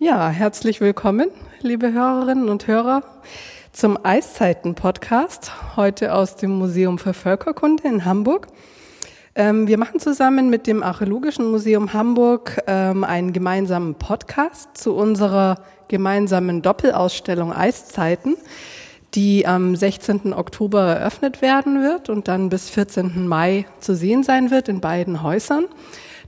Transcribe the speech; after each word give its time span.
Ja, 0.00 0.28
herzlich 0.28 0.80
willkommen, 0.80 1.28
liebe 1.60 1.92
Hörerinnen 1.92 2.48
und 2.48 2.68
Hörer, 2.68 3.02
zum 3.72 3.98
Eiszeiten-Podcast, 4.00 5.74
heute 5.74 6.14
aus 6.14 6.36
dem 6.36 6.52
Museum 6.52 6.98
für 6.98 7.12
Völkerkunde 7.12 7.88
in 7.88 8.04
Hamburg. 8.04 8.46
Ähm, 9.34 9.66
wir 9.66 9.76
machen 9.76 9.98
zusammen 9.98 10.50
mit 10.50 10.68
dem 10.68 10.84
Archäologischen 10.84 11.50
Museum 11.50 11.94
Hamburg 11.94 12.62
ähm, 12.68 13.02
einen 13.02 13.32
gemeinsamen 13.32 13.96
Podcast 13.96 14.78
zu 14.78 14.94
unserer 14.94 15.64
gemeinsamen 15.88 16.62
Doppelausstellung 16.62 17.52
Eiszeiten, 17.52 18.36
die 19.16 19.48
am 19.48 19.74
16. 19.74 20.32
Oktober 20.32 20.82
eröffnet 20.82 21.42
werden 21.42 21.82
wird 21.82 22.08
und 22.08 22.28
dann 22.28 22.50
bis 22.50 22.70
14. 22.70 23.26
Mai 23.26 23.66
zu 23.80 23.96
sehen 23.96 24.22
sein 24.22 24.52
wird 24.52 24.68
in 24.68 24.80
beiden 24.80 25.24
Häusern. 25.24 25.64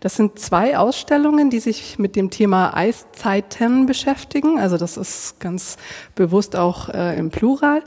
Das 0.01 0.17
sind 0.17 0.39
zwei 0.39 0.79
Ausstellungen, 0.79 1.51
die 1.51 1.61
sich 1.61 1.99
mit 1.99 2.17
dem 2.17 2.31
Thema 2.31 2.75
Eiszeiten 2.75 3.85
beschäftigen. 3.85 4.59
Also 4.59 4.79
das 4.79 4.97
ist 4.97 5.39
ganz 5.41 5.77
bewusst 6.15 6.57
auch 6.57 6.89
äh, 6.89 7.19
im 7.19 7.31
Plural. 7.31 7.83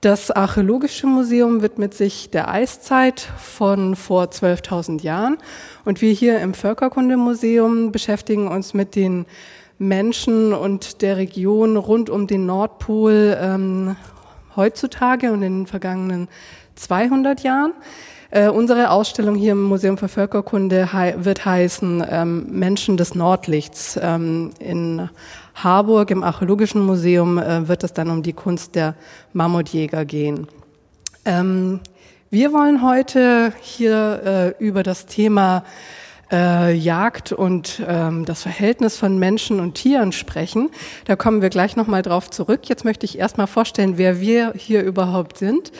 Das 0.00 0.30
Archäologische 0.30 1.06
Museum 1.06 1.62
widmet 1.62 1.94
sich 1.94 2.30
der 2.30 2.50
Eiszeit 2.50 3.20
von 3.38 3.96
vor 3.96 4.24
12.000 4.24 5.02
Jahren. 5.02 5.38
Und 5.84 6.02
wir 6.02 6.12
hier 6.12 6.40
im 6.40 6.52
Völkerkundemuseum 6.52 7.92
beschäftigen 7.92 8.48
uns 8.48 8.74
mit 8.74 8.94
den 8.94 9.24
Menschen 9.78 10.52
und 10.52 11.00
der 11.02 11.16
Region 11.16 11.76
rund 11.76 12.10
um 12.10 12.26
den 12.26 12.44
Nordpol 12.46 13.36
ähm, 13.40 13.96
heutzutage 14.54 15.32
und 15.32 15.42
in 15.42 15.60
den 15.60 15.66
vergangenen 15.66 16.28
200 16.74 17.42
Jahren. 17.42 17.72
Äh, 18.30 18.48
unsere 18.48 18.90
Ausstellung 18.90 19.36
hier 19.36 19.52
im 19.52 19.62
Museum 19.62 19.98
für 19.98 20.08
Völkerkunde 20.08 20.92
hei 20.92 21.14
wird 21.18 21.44
heißen 21.44 22.04
ähm, 22.10 22.46
Menschen 22.50 22.96
des 22.96 23.14
Nordlichts. 23.14 23.98
Ähm, 24.02 24.50
in 24.58 25.08
Harburg 25.54 26.10
im 26.10 26.22
Archäologischen 26.22 26.84
Museum 26.84 27.38
äh, 27.38 27.68
wird 27.68 27.84
es 27.84 27.92
dann 27.92 28.10
um 28.10 28.22
die 28.22 28.32
Kunst 28.32 28.74
der 28.74 28.94
Mammutjäger 29.32 30.04
gehen. 30.04 30.48
Ähm, 31.24 31.80
wir 32.30 32.52
wollen 32.52 32.82
heute 32.82 33.52
hier 33.60 34.54
äh, 34.58 34.64
über 34.64 34.82
das 34.82 35.06
Thema 35.06 35.62
äh, 36.32 36.74
Jagd 36.74 37.30
und 37.32 37.80
ähm, 37.86 38.24
das 38.24 38.42
Verhältnis 38.42 38.96
von 38.96 39.18
Menschen 39.18 39.60
und 39.60 39.74
Tieren 39.74 40.10
sprechen. 40.10 40.70
Da 41.04 41.14
kommen 41.14 41.42
wir 41.42 41.50
gleich 41.50 41.76
nochmal 41.76 42.02
drauf 42.02 42.28
zurück. 42.30 42.68
Jetzt 42.68 42.84
möchte 42.84 43.06
ich 43.06 43.18
erstmal 43.18 43.46
vorstellen, 43.46 43.98
wer 43.98 44.20
wir 44.20 44.52
hier 44.56 44.82
überhaupt 44.82 45.38
sind. 45.38 45.70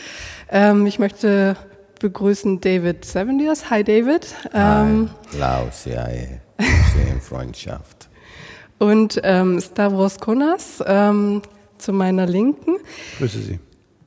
Ähm, 0.48 0.86
ich 0.86 1.00
möchte 1.00 1.56
begrüßen 1.98 2.60
David 2.60 3.04
Sevendiers. 3.04 3.70
Hi 3.70 3.82
David. 3.82 4.26
Ähm, 4.54 5.10
Hi, 5.10 5.36
Klaus, 5.36 5.84
ja, 5.84 6.06
in 6.06 7.20
Freundschaft. 7.20 8.08
Und 8.78 9.20
ähm, 9.22 9.60
Stavros 9.60 10.18
Konas 10.18 10.82
ähm, 10.86 11.42
zu 11.78 11.92
meiner 11.92 12.26
Linken. 12.26 12.76
Grüße 13.18 13.38
Sie. 13.38 13.58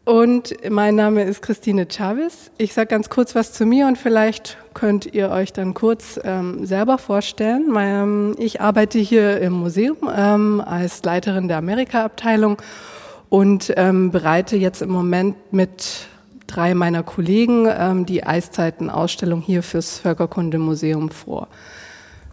Und 0.06 0.56
mein 0.68 0.96
Name 0.96 1.24
ist 1.24 1.44
Christine 1.44 1.88
Chavez. 1.88 2.50
Ich 2.58 2.74
sage 2.74 2.88
ganz 2.88 3.10
kurz 3.10 3.36
was 3.36 3.54
zu 3.54 3.68
mir 3.68 3.86
und 3.86 3.96
vielleicht 3.96 4.58
könnt 4.74 5.14
ihr 5.14 5.30
euch 5.30 5.54
dann 5.54 5.76
kurz 5.76 6.20
ähm, 6.24 6.66
selber 6.66 6.98
vorstellen. 6.98 7.70
Mein, 7.70 8.34
ich 8.40 8.60
arbeite 8.60 8.98
hier 8.98 9.40
im 9.40 9.54
Museum 9.54 9.98
ähm, 10.12 10.64
als 10.66 11.04
Leiterin 11.04 11.48
der 11.48 11.58
Amerika-Abteilung 11.58 12.60
und 13.30 13.72
ähm, 13.78 14.10
bereite 14.10 14.58
jetzt 14.58 14.82
im 14.82 14.90
Moment 14.90 15.36
mit 15.54 16.08
drei 16.50 16.74
meiner 16.74 17.04
Kollegen 17.04 17.68
ähm, 17.70 18.06
die 18.06 18.26
Eiszeitenausstellung 18.26 19.42
hier 19.42 19.64
fürs 19.64 20.00
Völkerkundemuseum 20.00 21.10
vor. 21.10 21.48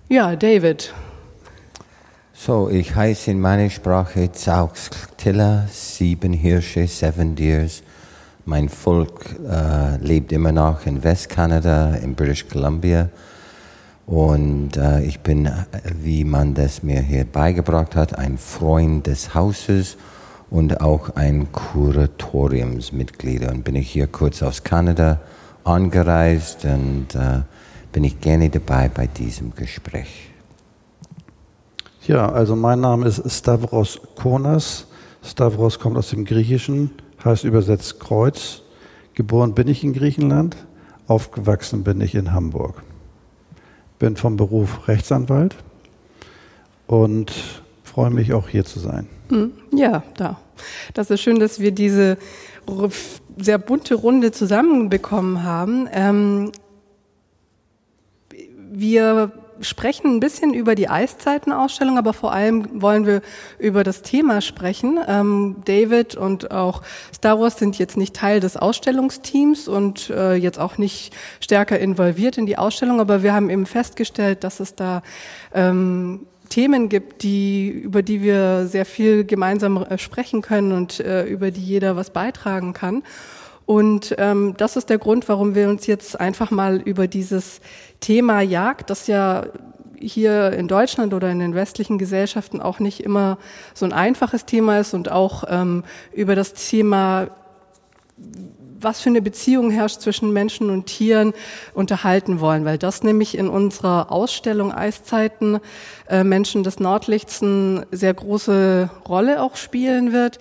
Ja, 0.08 0.36
David. 0.36 0.92
So, 2.32 2.68
ich 2.70 2.94
heiße 2.94 3.30
in 3.30 3.40
meiner 3.40 3.70
Sprache 3.70 4.30
Zauxtilla, 4.32 5.66
sieben 5.70 6.32
Hirsche, 6.32 6.86
seven 6.86 7.34
Deers. 7.34 7.82
Mein 8.44 8.68
Volk 8.68 9.34
äh, 9.48 9.96
lebt 9.96 10.32
immer 10.32 10.52
noch 10.52 10.86
in 10.86 11.02
Westkanada, 11.02 11.94
in 11.96 12.14
British 12.14 12.46
Columbia. 12.48 13.08
Und 14.06 14.76
äh, 14.76 15.02
ich 15.02 15.20
bin, 15.20 15.50
wie 16.00 16.24
man 16.24 16.54
das 16.54 16.82
mir 16.82 17.00
hier 17.00 17.24
beigebracht 17.24 17.96
hat, 17.96 18.16
ein 18.16 18.38
Freund 18.38 19.06
des 19.08 19.34
Hauses 19.34 19.96
und 20.50 20.80
auch 20.80 21.16
ein 21.16 21.50
Kuratoriumsmitglied. 21.52 23.48
Und 23.50 23.64
bin 23.64 23.76
ich 23.76 23.90
hier 23.90 24.06
kurz 24.06 24.42
aus 24.42 24.62
Kanada 24.62 25.20
angereist 25.64 26.64
und 26.64 27.14
äh, 27.14 27.42
bin 27.92 28.04
ich 28.04 28.20
gerne 28.20 28.50
dabei 28.50 28.88
bei 28.88 29.06
diesem 29.06 29.54
Gespräch. 29.54 30.30
Ja, 32.06 32.30
also 32.30 32.54
mein 32.54 32.80
Name 32.80 33.06
ist 33.06 33.22
Stavros 33.28 34.00
Konas. 34.14 34.86
Stavros 35.24 35.80
kommt 35.80 35.96
aus 35.96 36.10
dem 36.10 36.24
Griechischen, 36.24 36.90
heißt 37.24 37.44
übersetzt 37.44 37.98
Kreuz. 37.98 38.62
Geboren 39.14 39.54
bin 39.54 39.66
ich 39.66 39.82
in 39.82 39.92
Griechenland, 39.92 40.56
aufgewachsen 41.08 41.82
bin 41.82 42.00
ich 42.00 42.14
in 42.14 42.32
Hamburg. 42.32 42.82
Bin 43.98 44.14
vom 44.14 44.36
Beruf 44.36 44.86
Rechtsanwalt 44.86 45.56
und 46.86 47.32
freue 47.82 48.10
mich 48.10 48.34
auch 48.34 48.48
hier 48.48 48.64
zu 48.64 48.78
sein. 48.78 49.08
Hm, 49.28 49.52
ja, 49.72 50.02
da. 50.16 50.38
Das 50.94 51.10
ist 51.10 51.20
schön, 51.20 51.38
dass 51.38 51.60
wir 51.60 51.72
diese 51.72 52.16
sehr 53.36 53.58
bunte 53.58 53.94
Runde 53.94 54.32
zusammenbekommen 54.32 55.42
haben. 55.42 55.88
Ähm, 55.92 56.52
wir 58.70 59.32
sprechen 59.60 60.16
ein 60.16 60.20
bisschen 60.20 60.52
über 60.52 60.74
die 60.74 60.88
Eiszeitenausstellung, 60.88 61.98
aber 61.98 62.12
vor 62.12 62.32
allem 62.32 62.82
wollen 62.82 63.06
wir 63.06 63.22
über 63.58 63.84
das 63.84 64.02
Thema 64.02 64.40
sprechen. 64.40 64.98
Ähm, 65.06 65.56
David 65.64 66.14
und 66.14 66.50
auch 66.50 66.82
Star 67.14 67.40
Wars 67.40 67.58
sind 67.58 67.78
jetzt 67.78 67.96
nicht 67.96 68.14
Teil 68.14 68.40
des 68.40 68.56
Ausstellungsteams 68.56 69.68
und 69.68 70.10
äh, 70.10 70.34
jetzt 70.34 70.58
auch 70.58 70.78
nicht 70.78 71.14
stärker 71.40 71.78
involviert 71.78 72.38
in 72.38 72.46
die 72.46 72.58
Ausstellung, 72.58 73.00
aber 73.00 73.22
wir 73.22 73.32
haben 73.32 73.50
eben 73.50 73.66
festgestellt, 73.66 74.44
dass 74.44 74.60
es 74.60 74.74
da 74.74 75.02
ähm, 75.54 76.26
Themen 76.48 76.88
gibt, 76.88 77.22
die, 77.22 77.68
über 77.68 78.02
die 78.02 78.22
wir 78.22 78.66
sehr 78.66 78.84
viel 78.84 79.24
gemeinsam 79.24 79.82
äh, 79.82 79.98
sprechen 79.98 80.42
können 80.42 80.72
und 80.72 81.00
äh, 81.00 81.24
über 81.24 81.50
die 81.50 81.62
jeder 81.62 81.96
was 81.96 82.10
beitragen 82.10 82.72
kann. 82.72 83.02
Und 83.66 84.14
ähm, 84.18 84.54
das 84.56 84.76
ist 84.76 84.90
der 84.90 84.98
Grund, 84.98 85.28
warum 85.28 85.54
wir 85.54 85.68
uns 85.68 85.86
jetzt 85.86 86.18
einfach 86.20 86.50
mal 86.50 86.76
über 86.76 87.08
dieses 87.08 87.60
Thema 88.00 88.40
Jagd, 88.40 88.90
das 88.90 89.08
ja 89.08 89.46
hier 89.98 90.52
in 90.52 90.68
Deutschland 90.68 91.14
oder 91.14 91.30
in 91.30 91.40
den 91.40 91.54
westlichen 91.54 91.98
Gesellschaften 91.98 92.60
auch 92.60 92.78
nicht 92.78 93.00
immer 93.02 93.38
so 93.74 93.84
ein 93.84 93.92
einfaches 93.92 94.44
Thema 94.44 94.78
ist 94.78 94.94
und 94.94 95.10
auch 95.10 95.44
ähm, 95.48 95.84
über 96.12 96.34
das 96.34 96.52
Thema 96.52 97.28
was 98.80 99.00
für 99.00 99.10
eine 99.10 99.22
Beziehung 99.22 99.70
herrscht 99.70 100.00
zwischen 100.00 100.32
Menschen 100.32 100.70
und 100.70 100.86
Tieren, 100.86 101.32
unterhalten 101.74 102.40
wollen, 102.40 102.64
weil 102.64 102.78
das 102.78 103.02
nämlich 103.02 103.36
in 103.36 103.48
unserer 103.48 104.10
Ausstellung 104.10 104.72
Eiszeiten 104.72 105.60
äh, 106.08 106.24
Menschen 106.24 106.62
des 106.62 106.80
Nordlichts 106.80 107.42
eine 107.42 107.86
sehr 107.90 108.14
große 108.14 108.90
Rolle 109.08 109.42
auch 109.42 109.56
spielen 109.56 110.12
wird. 110.12 110.38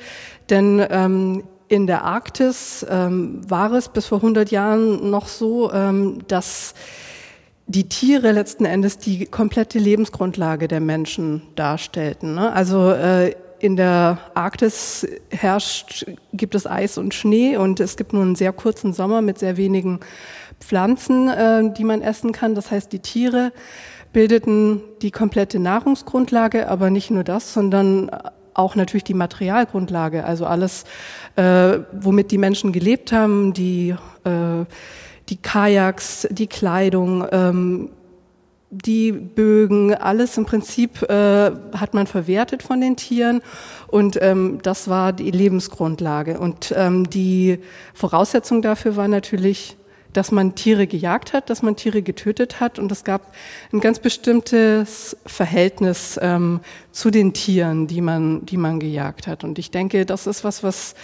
Denn 0.50 0.86
ähm, 0.90 1.44
in 1.68 1.88
der 1.88 2.04
Arktis 2.04 2.86
ähm, 2.90 3.42
war 3.50 3.72
es 3.74 3.90
bis 3.90 4.06
vor 4.06 4.20
100 4.20 4.52
Jahren 4.52 5.10
noch 5.10 5.28
so, 5.28 5.72
ähm, 5.72 6.20
dass 6.28 6.74
die 7.68 7.90
Tiere 7.90 8.32
letzten 8.32 8.66
Endes 8.66 9.00
die 9.00 9.26
komplette 9.26 9.80
Lebensgrundlage 9.80 10.68
der 10.68 10.80
Menschen 10.80 11.42
darstellten. 11.56 12.36
Ne? 12.36 12.54
Also 12.54 12.92
äh, 12.92 13.36
in 13.60 13.76
der 13.76 14.20
Arktis 14.34 15.08
herrscht, 15.30 16.06
gibt 16.34 16.56
es 16.56 16.68
Eis 16.68 16.98
und 16.98 17.14
Schnee 17.14 17.58
und 17.58 17.80
es 17.80 17.98
gibt 17.98 18.14
nur 18.14 18.22
einen 18.22 18.36
sehr 18.36 18.54
kurzen 18.54 18.94
Sommer 18.94 19.22
mit 19.22 19.40
sehr 19.40 19.58
wenigen 19.58 20.00
Pflanzen, 20.60 21.30
äh, 21.30 21.74
die 21.74 21.84
man 21.84 22.02
essen 22.02 22.32
kann. 22.32 22.56
Das 22.56 22.72
heißt, 22.72 22.92
die 22.92 23.00
Tiere 23.00 23.52
bildeten 24.14 24.82
die 25.02 25.12
komplette 25.12 25.60
Nahrungsgrundlage, 25.60 26.70
aber 26.70 26.90
nicht 26.90 27.12
nur 27.12 27.24
das, 27.24 27.54
sondern 27.54 28.10
auch 28.54 28.76
natürlich 28.76 29.04
die 29.04 29.14
Materialgrundlage, 29.14 30.24
also 30.24 30.46
alles, 30.46 30.86
äh, 31.36 31.80
womit 31.92 32.32
die 32.32 32.38
Menschen 32.38 32.72
gelebt 32.72 33.12
haben, 33.12 33.54
die, 33.54 33.94
äh, 34.24 34.66
die 35.28 35.38
Kajaks, 35.38 36.28
die 36.32 36.48
Kleidung, 36.48 37.26
ähm, 37.32 37.90
die 38.84 39.12
Bögen, 39.12 39.94
alles 39.94 40.38
im 40.38 40.46
Prinzip 40.46 41.02
äh, 41.04 41.52
hat 41.74 41.94
man 41.94 42.08
verwertet 42.08 42.64
von 42.64 42.82
den 42.82 42.96
Tieren 42.96 43.42
und 43.88 44.18
ähm, 44.22 44.60
das 44.62 44.88
war 44.90 45.14
die 45.14 45.32
Lebensgrundlage. 45.32 46.40
Und 46.40 46.74
ähm, 46.76 47.10
die 47.10 47.60
Voraussetzung 47.94 48.62
dafür 48.62 48.96
war 48.96 49.08
natürlich, 49.08 49.78
dass 50.14 50.32
man 50.32 50.56
Tiere 50.56 50.88
gejagt 50.88 51.34
hat, 51.34 51.50
dass 51.50 51.62
man 51.62 51.76
Tiere 51.76 52.02
getötet 52.02 52.60
hat 52.60 52.80
und 52.80 52.92
es 52.92 53.04
gab 53.04 53.34
ein 53.74 53.82
ganz 53.82 54.00
bestimmtes 54.00 55.18
Verhältnis 55.26 56.18
ähm, 56.22 56.62
zu 56.92 57.12
den 57.12 57.34
Tieren, 57.34 57.88
die 57.88 58.02
man, 58.02 58.46
die 58.46 58.58
man 58.58 58.80
gejagt 58.80 59.28
hat. 59.28 59.44
Und 59.44 59.60
ich 59.60 59.72
denke, 59.72 60.06
das 60.06 60.26
ist 60.26 60.44
was, 60.44 60.64
was 60.64 60.96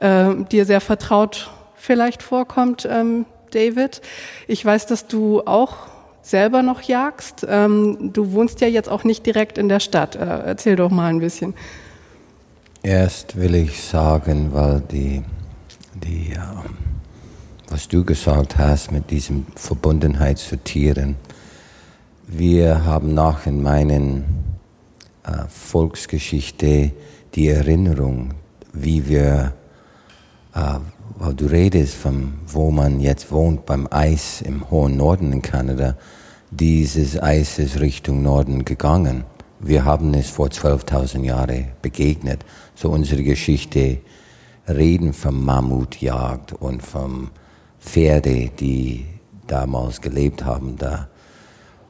äh, 0.00 0.34
dir 0.50 0.64
sehr 0.64 0.80
vertraut 0.80 1.50
vielleicht 1.76 2.22
vorkommt, 2.22 2.88
ähm, 2.90 3.26
David. 3.50 4.00
Ich 4.48 4.64
weiß, 4.64 4.86
dass 4.86 5.06
du 5.06 5.42
auch 5.42 5.93
selber 6.24 6.62
noch 6.62 6.82
jagst. 6.82 7.46
Ähm, 7.48 8.10
du 8.12 8.32
wohnst 8.32 8.60
ja 8.60 8.66
jetzt 8.66 8.88
auch 8.88 9.04
nicht 9.04 9.24
direkt 9.26 9.58
in 9.58 9.68
der 9.68 9.80
Stadt. 9.80 10.16
Äh, 10.16 10.24
erzähl 10.24 10.74
doch 10.76 10.90
mal 10.90 11.10
ein 11.10 11.20
bisschen. 11.20 11.54
Erst 12.82 13.36
will 13.36 13.54
ich 13.54 13.82
sagen, 13.82 14.52
weil 14.52 14.82
die, 14.90 15.22
die 15.94 16.32
ähm, 16.32 16.76
was 17.68 17.88
du 17.88 18.04
gesagt 18.04 18.58
hast 18.58 18.92
mit 18.92 19.10
diesem 19.10 19.46
Verbundenheit 19.56 20.38
zu 20.38 20.56
Tieren, 20.56 21.16
wir 22.26 22.84
haben 22.84 23.14
noch 23.14 23.46
in 23.46 23.62
meinen 23.62 24.24
äh, 25.24 25.48
Volksgeschichte 25.48 26.92
die 27.34 27.48
Erinnerung, 27.48 28.34
wie 28.72 29.08
wir, 29.08 29.52
äh, 30.54 30.78
weil 31.16 31.34
du 31.34 31.46
redest 31.46 31.94
von 31.94 32.34
wo 32.46 32.70
man 32.70 33.00
jetzt 33.00 33.30
wohnt, 33.30 33.66
beim 33.66 33.88
Eis 33.90 34.40
im 34.40 34.70
hohen 34.70 34.96
Norden 34.96 35.32
in 35.32 35.42
Kanada, 35.42 35.96
dieses 36.50 37.20
Eis 37.22 37.58
ist 37.58 37.80
Richtung 37.80 38.22
Norden 38.22 38.64
gegangen. 38.64 39.24
Wir 39.60 39.84
haben 39.84 40.14
es 40.14 40.28
vor 40.28 40.48
12.000 40.48 41.24
Jahren 41.24 41.68
begegnet. 41.82 42.44
So 42.74 42.90
unsere 42.90 43.22
Geschichte 43.22 43.98
reden 44.68 45.12
von 45.12 45.44
Mammutjagd 45.44 46.52
und 46.52 46.82
von 46.82 47.30
Pferde, 47.80 48.50
die 48.58 49.06
damals 49.46 50.00
gelebt 50.00 50.44
haben 50.44 50.76
da. 50.76 51.08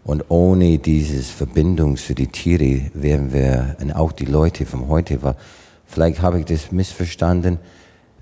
Und 0.05 0.25
ohne 0.29 0.79
diese 0.79 1.23
Verbindung 1.23 1.97
zu 1.97 2.15
den 2.15 2.31
Tieren 2.31 2.91
wären 2.95 3.33
wir, 3.33 3.77
und 3.81 3.93
auch 3.93 4.13
die 4.13 4.27
Leute 4.27 4.67
von 4.67 4.89
heute, 4.89 5.23
war, 5.23 5.37
vielleicht 5.87 6.21
habe 6.21 6.41
ich 6.41 6.45
das 6.47 6.73
missverstanden, 6.73 7.59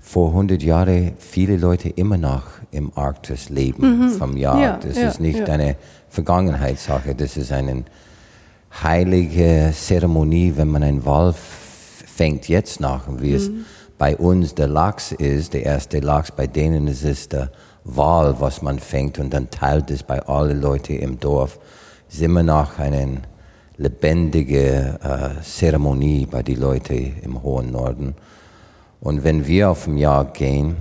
vor 0.03 0.29
100 0.29 0.61
Jahren 0.61 1.13
viele 1.17 1.55
Leute 1.55 1.87
immer 1.87 2.17
noch 2.17 2.43
im 2.71 2.91
Arktis 2.95 3.49
leben 3.49 4.09
mhm. 4.09 4.09
vom 4.11 4.35
Jahr. 4.35 4.59
Ja, 4.61 4.77
das 4.77 4.97
ja, 4.97 5.07
ist 5.07 5.21
nicht 5.21 5.39
ja. 5.39 5.45
eine 5.45 5.77
Vergangenheitssache, 6.09 7.15
das 7.15 7.37
ist 7.37 7.53
eine 7.53 7.85
heilige 8.83 9.71
Zeremonie, 9.73 10.53
wenn 10.57 10.67
man 10.67 10.83
einen 10.83 11.05
Wal 11.05 11.33
fängt 11.33 12.49
jetzt 12.49 12.81
nach, 12.81 13.07
wie 13.17 13.29
mhm. 13.29 13.35
es 13.35 13.51
bei 13.97 14.17
uns 14.17 14.53
der 14.53 14.67
Lachs 14.67 15.13
ist, 15.13 15.53
der 15.53 15.63
erste 15.63 16.01
Lachs, 16.01 16.31
bei 16.31 16.47
denen 16.47 16.87
ist 16.87 17.05
es 17.05 17.29
der 17.29 17.49
Wal, 17.85 18.35
was 18.39 18.61
man 18.61 18.79
fängt 18.79 19.19
und 19.19 19.33
dann 19.33 19.49
teilt 19.49 19.89
es 19.89 20.03
bei 20.03 20.21
allen 20.21 20.61
Leuten 20.61 20.99
im 20.99 21.19
Dorf. 21.19 21.59
Es 22.09 22.15
ist 22.15 22.23
immer 22.23 22.43
noch 22.43 22.77
eine 22.77 23.21
lebendige 23.77 24.99
äh, 25.01 25.41
Zeremonie 25.41 26.27
bei 26.29 26.43
den 26.43 26.59
Leuten 26.59 27.15
im 27.21 27.41
hohen 27.41 27.71
Norden. 27.71 28.15
Und 29.03 29.25
wenn 29.25 29.45
wir 29.45 29.69
auf 29.69 29.83
dem 29.83 29.97
Jagd 29.97 30.37
gehen, 30.37 30.77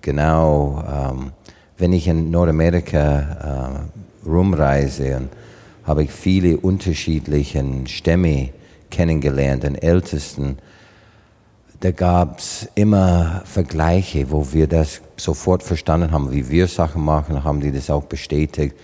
genau, 0.00 0.82
ähm, 0.90 1.32
wenn 1.76 1.92
ich 1.92 2.08
in 2.08 2.30
Nordamerika 2.30 3.84
äh, 4.24 4.26
rumreise, 4.26 5.28
habe 5.84 6.04
ich 6.04 6.10
viele 6.10 6.56
unterschiedliche 6.56 7.62
Stämme 7.84 8.48
kennengelernt, 8.90 9.64
den 9.64 9.74
ältesten. 9.74 10.56
Da 11.80 11.90
gab 11.90 12.38
es 12.38 12.66
immer 12.76 13.42
Vergleiche, 13.44 14.30
wo 14.30 14.54
wir 14.54 14.68
das 14.68 15.02
sofort 15.18 15.62
verstanden 15.62 16.12
haben, 16.12 16.32
wie 16.32 16.48
wir 16.48 16.68
Sachen 16.68 17.04
machen, 17.04 17.44
haben 17.44 17.60
die 17.60 17.72
das 17.72 17.90
auch 17.90 18.04
bestätigt. 18.04 18.74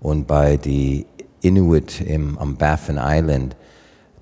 Und 0.00 0.26
bei 0.26 0.56
die 0.56 1.04
Inuit 1.42 2.00
im, 2.00 2.38
am 2.38 2.56
Baffin 2.56 2.98
Island, 2.98 3.54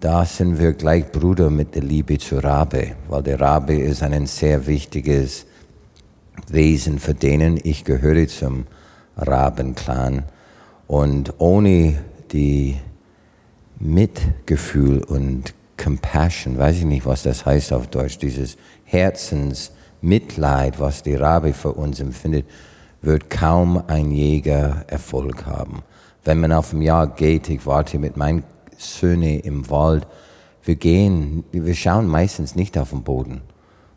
da 0.01 0.25
sind 0.25 0.59
wir 0.59 0.73
gleich 0.75 1.11
Bruder 1.11 1.51
mit 1.51 1.75
der 1.75 1.83
Liebe 1.83 2.19
zur 2.19 2.45
Rabe, 2.45 2.93
weil 3.09 3.23
der 3.23 3.41
Rabe 3.41 3.75
ist 3.75 4.03
ein 4.03 4.27
sehr 4.27 4.67
wichtiges 4.67 5.47
Wesen 6.47 6.99
für 6.99 7.15
denen. 7.15 7.59
Ich 7.63 7.85
gehöre 7.85 8.29
zum 8.29 8.67
Rabenclan 9.17 10.25
und 10.87 11.35
ohne 11.39 11.99
die 12.33 12.77
Mitgefühl 13.81 15.03
und 15.03 15.55
Compassion, 15.77 16.59
weiß 16.59 16.79
ich 16.79 16.85
nicht, 16.85 17.07
was 17.07 17.23
das 17.23 17.47
heißt 17.47 17.73
auf 17.73 17.89
Deutsch, 17.89 18.19
dieses 18.19 18.57
Herzensmitleid, 18.85 20.79
was 20.81 21.03
die 21.03 21.15
Rabe 21.15 21.53
für 21.53 21.73
uns 21.73 21.99
empfindet, 22.01 22.47
wird 23.03 23.31
kaum 23.31 23.83
ein 23.87 24.11
Jäger 24.11 24.85
Erfolg 24.89 25.47
haben. 25.47 25.83
Wenn 26.25 26.41
man 26.41 26.53
auf 26.53 26.71
dem 26.71 26.83
Jahr 26.83 27.07
geht, 27.07 27.49
ich 27.49 27.65
warte 27.65 27.99
mit 27.99 28.17
meinen 28.17 28.43
Söhne 28.79 29.41
im 29.41 29.69
Wald. 29.69 30.07
Wir 30.63 30.77
gehen, 30.77 31.45
wir 31.53 31.75
schauen 31.75 32.07
meistens 32.07 32.55
nicht 32.55 32.79
auf 32.79 32.91
den 32.91 33.03
Boden. 33.03 33.43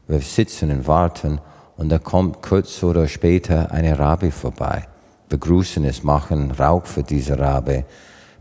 Wir 0.07 0.19
sitzen 0.19 0.71
und 0.71 0.87
warten 0.87 1.39
und 1.77 1.89
da 1.89 1.99
kommt 1.99 2.41
kurz 2.41 2.83
oder 2.83 3.07
später 3.07 3.71
eine 3.71 3.97
Rabe 3.97 4.31
vorbei. 4.31 4.87
Begrüßen 5.29 5.85
es, 5.85 6.03
machen 6.03 6.51
Rauch 6.51 6.85
für 6.85 7.03
diese 7.03 7.39
Rabe. 7.39 7.85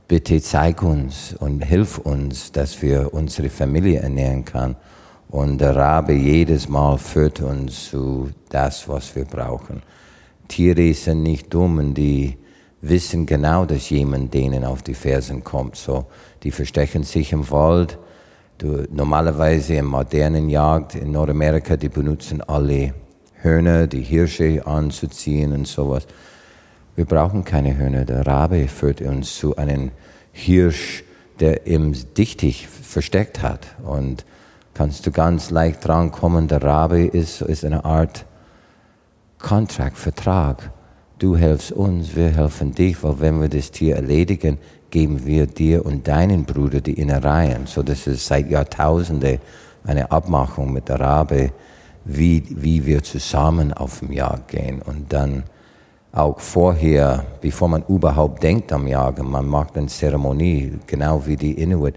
Bitte 0.08 0.42
zeig 0.42 0.82
uns 0.82 1.34
und 1.38 1.64
hilf 1.64 1.98
uns, 1.98 2.50
dass 2.50 2.82
wir 2.82 3.14
unsere 3.14 3.48
Familie 3.48 4.00
ernähren 4.00 4.44
können. 4.44 4.76
Und 5.28 5.60
der 5.60 5.76
Rabe 5.76 6.12
jedes 6.12 6.68
Mal 6.68 6.98
führt 6.98 7.40
uns 7.40 7.90
zu 7.90 8.30
das, 8.48 8.88
was 8.88 9.14
wir 9.14 9.24
brauchen. 9.24 9.82
Tiere 10.48 10.92
sind 10.94 11.22
nicht 11.22 11.54
dumm 11.54 11.78
und 11.78 11.94
die 11.94 12.36
wissen 12.82 13.26
genau, 13.26 13.64
dass 13.64 13.90
jemand 13.90 14.32
denen 14.32 14.64
auf 14.64 14.82
die 14.82 14.94
Fersen 14.94 15.44
kommt. 15.44 15.76
So, 15.76 16.06
die 16.42 16.50
verstecken 16.50 17.02
sich 17.02 17.32
im 17.32 17.50
Wald. 17.50 17.98
Du, 18.58 18.86
normalerweise 18.90 19.74
im 19.74 19.86
modernen 19.86 20.48
Jagd 20.48 20.94
in 20.94 21.12
Nordamerika, 21.12 21.76
die 21.76 21.88
benutzen 21.88 22.42
alle 22.42 22.94
Hörner, 23.42 23.86
die 23.86 24.02
Hirsche 24.02 24.66
anzuziehen 24.66 25.52
und 25.52 25.66
sowas. 25.66 26.06
Wir 26.94 27.04
brauchen 27.06 27.44
keine 27.44 27.76
Hörner. 27.76 28.04
Der 28.04 28.26
Rabe 28.26 28.68
führt 28.68 29.00
uns 29.00 29.36
zu 29.36 29.56
einem 29.56 29.90
Hirsch, 30.32 31.04
der 31.38 31.66
im 31.66 31.94
dichtig 32.14 32.68
versteckt 32.68 33.40
hat. 33.40 33.66
Und 33.82 34.26
kannst 34.74 35.06
du 35.06 35.10
ganz 35.10 35.50
leicht 35.50 35.86
drankommen, 35.86 36.48
der 36.48 36.62
Rabe 36.62 37.04
ist, 37.04 37.40
ist 37.40 37.64
eine 37.64 37.84
Art 37.84 38.26
Kontrakt, 39.38 39.96
Vertrag 39.96 40.70
du 41.20 41.36
hilfst 41.36 41.70
uns, 41.70 42.16
wir 42.16 42.30
helfen 42.30 42.74
dich, 42.74 43.02
weil 43.04 43.20
wenn 43.20 43.40
wir 43.40 43.48
das 43.48 43.70
Tier 43.70 43.96
erledigen, 43.96 44.58
geben 44.90 45.24
wir 45.24 45.46
dir 45.46 45.84
und 45.86 46.08
deinen 46.08 46.44
Bruder 46.44 46.80
die 46.80 46.94
Innereien. 46.94 47.66
So 47.66 47.82
das 47.82 48.06
ist 48.06 48.26
seit 48.26 48.50
Jahrtausenden 48.50 49.38
eine 49.84 50.10
Abmachung 50.10 50.72
mit 50.72 50.88
der 50.88 50.98
Rabe, 50.98 51.52
wie, 52.04 52.42
wie 52.48 52.84
wir 52.84 53.02
zusammen 53.02 53.72
auf 53.72 54.00
dem 54.00 54.12
Jagd 54.12 54.48
gehen. 54.48 54.82
Und 54.82 55.12
dann 55.12 55.44
auch 56.12 56.40
vorher, 56.40 57.24
bevor 57.40 57.68
man 57.68 57.84
überhaupt 57.88 58.42
denkt 58.42 58.72
am 58.72 58.86
Jagen, 58.88 59.30
man 59.30 59.46
macht 59.46 59.76
eine 59.76 59.86
Zeremonie, 59.86 60.72
genau 60.86 61.24
wie 61.26 61.36
die 61.36 61.52
Inuit. 61.52 61.94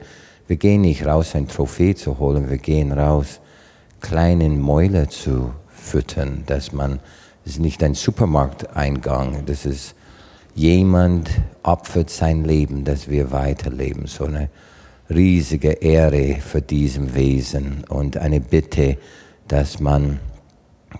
Wir 0.48 0.58
gehen 0.58 0.82
nicht 0.82 1.06
raus, 1.06 1.34
ein 1.34 1.48
Trophäe 1.48 1.96
zu 1.96 2.20
holen, 2.20 2.50
wir 2.50 2.58
gehen 2.58 2.92
raus, 2.92 3.40
kleinen 4.02 4.60
Mäuler 4.60 5.10
zu 5.10 5.52
füttern, 5.70 6.44
dass 6.46 6.74
man 6.74 7.00
das 7.44 7.54
ist 7.54 7.60
nicht 7.60 7.84
ein 7.84 7.94
Supermarkteingang, 7.94 9.46
das 9.46 9.66
ist 9.66 9.96
jemand 10.56 11.30
opfert 11.64 12.10
sein 12.10 12.44
Leben, 12.44 12.84
dass 12.86 13.10
wir 13.10 13.32
weiterleben. 13.32 14.08
So 14.08 14.26
eine 14.26 14.50
riesige 15.10 15.72
Ehre 15.72 16.40
für 16.42 16.62
diesem 16.62 17.16
Wesen 17.16 17.84
und 17.90 18.18
eine 18.18 18.40
Bitte, 18.40 18.98
dass 19.48 19.80
man 19.80 20.20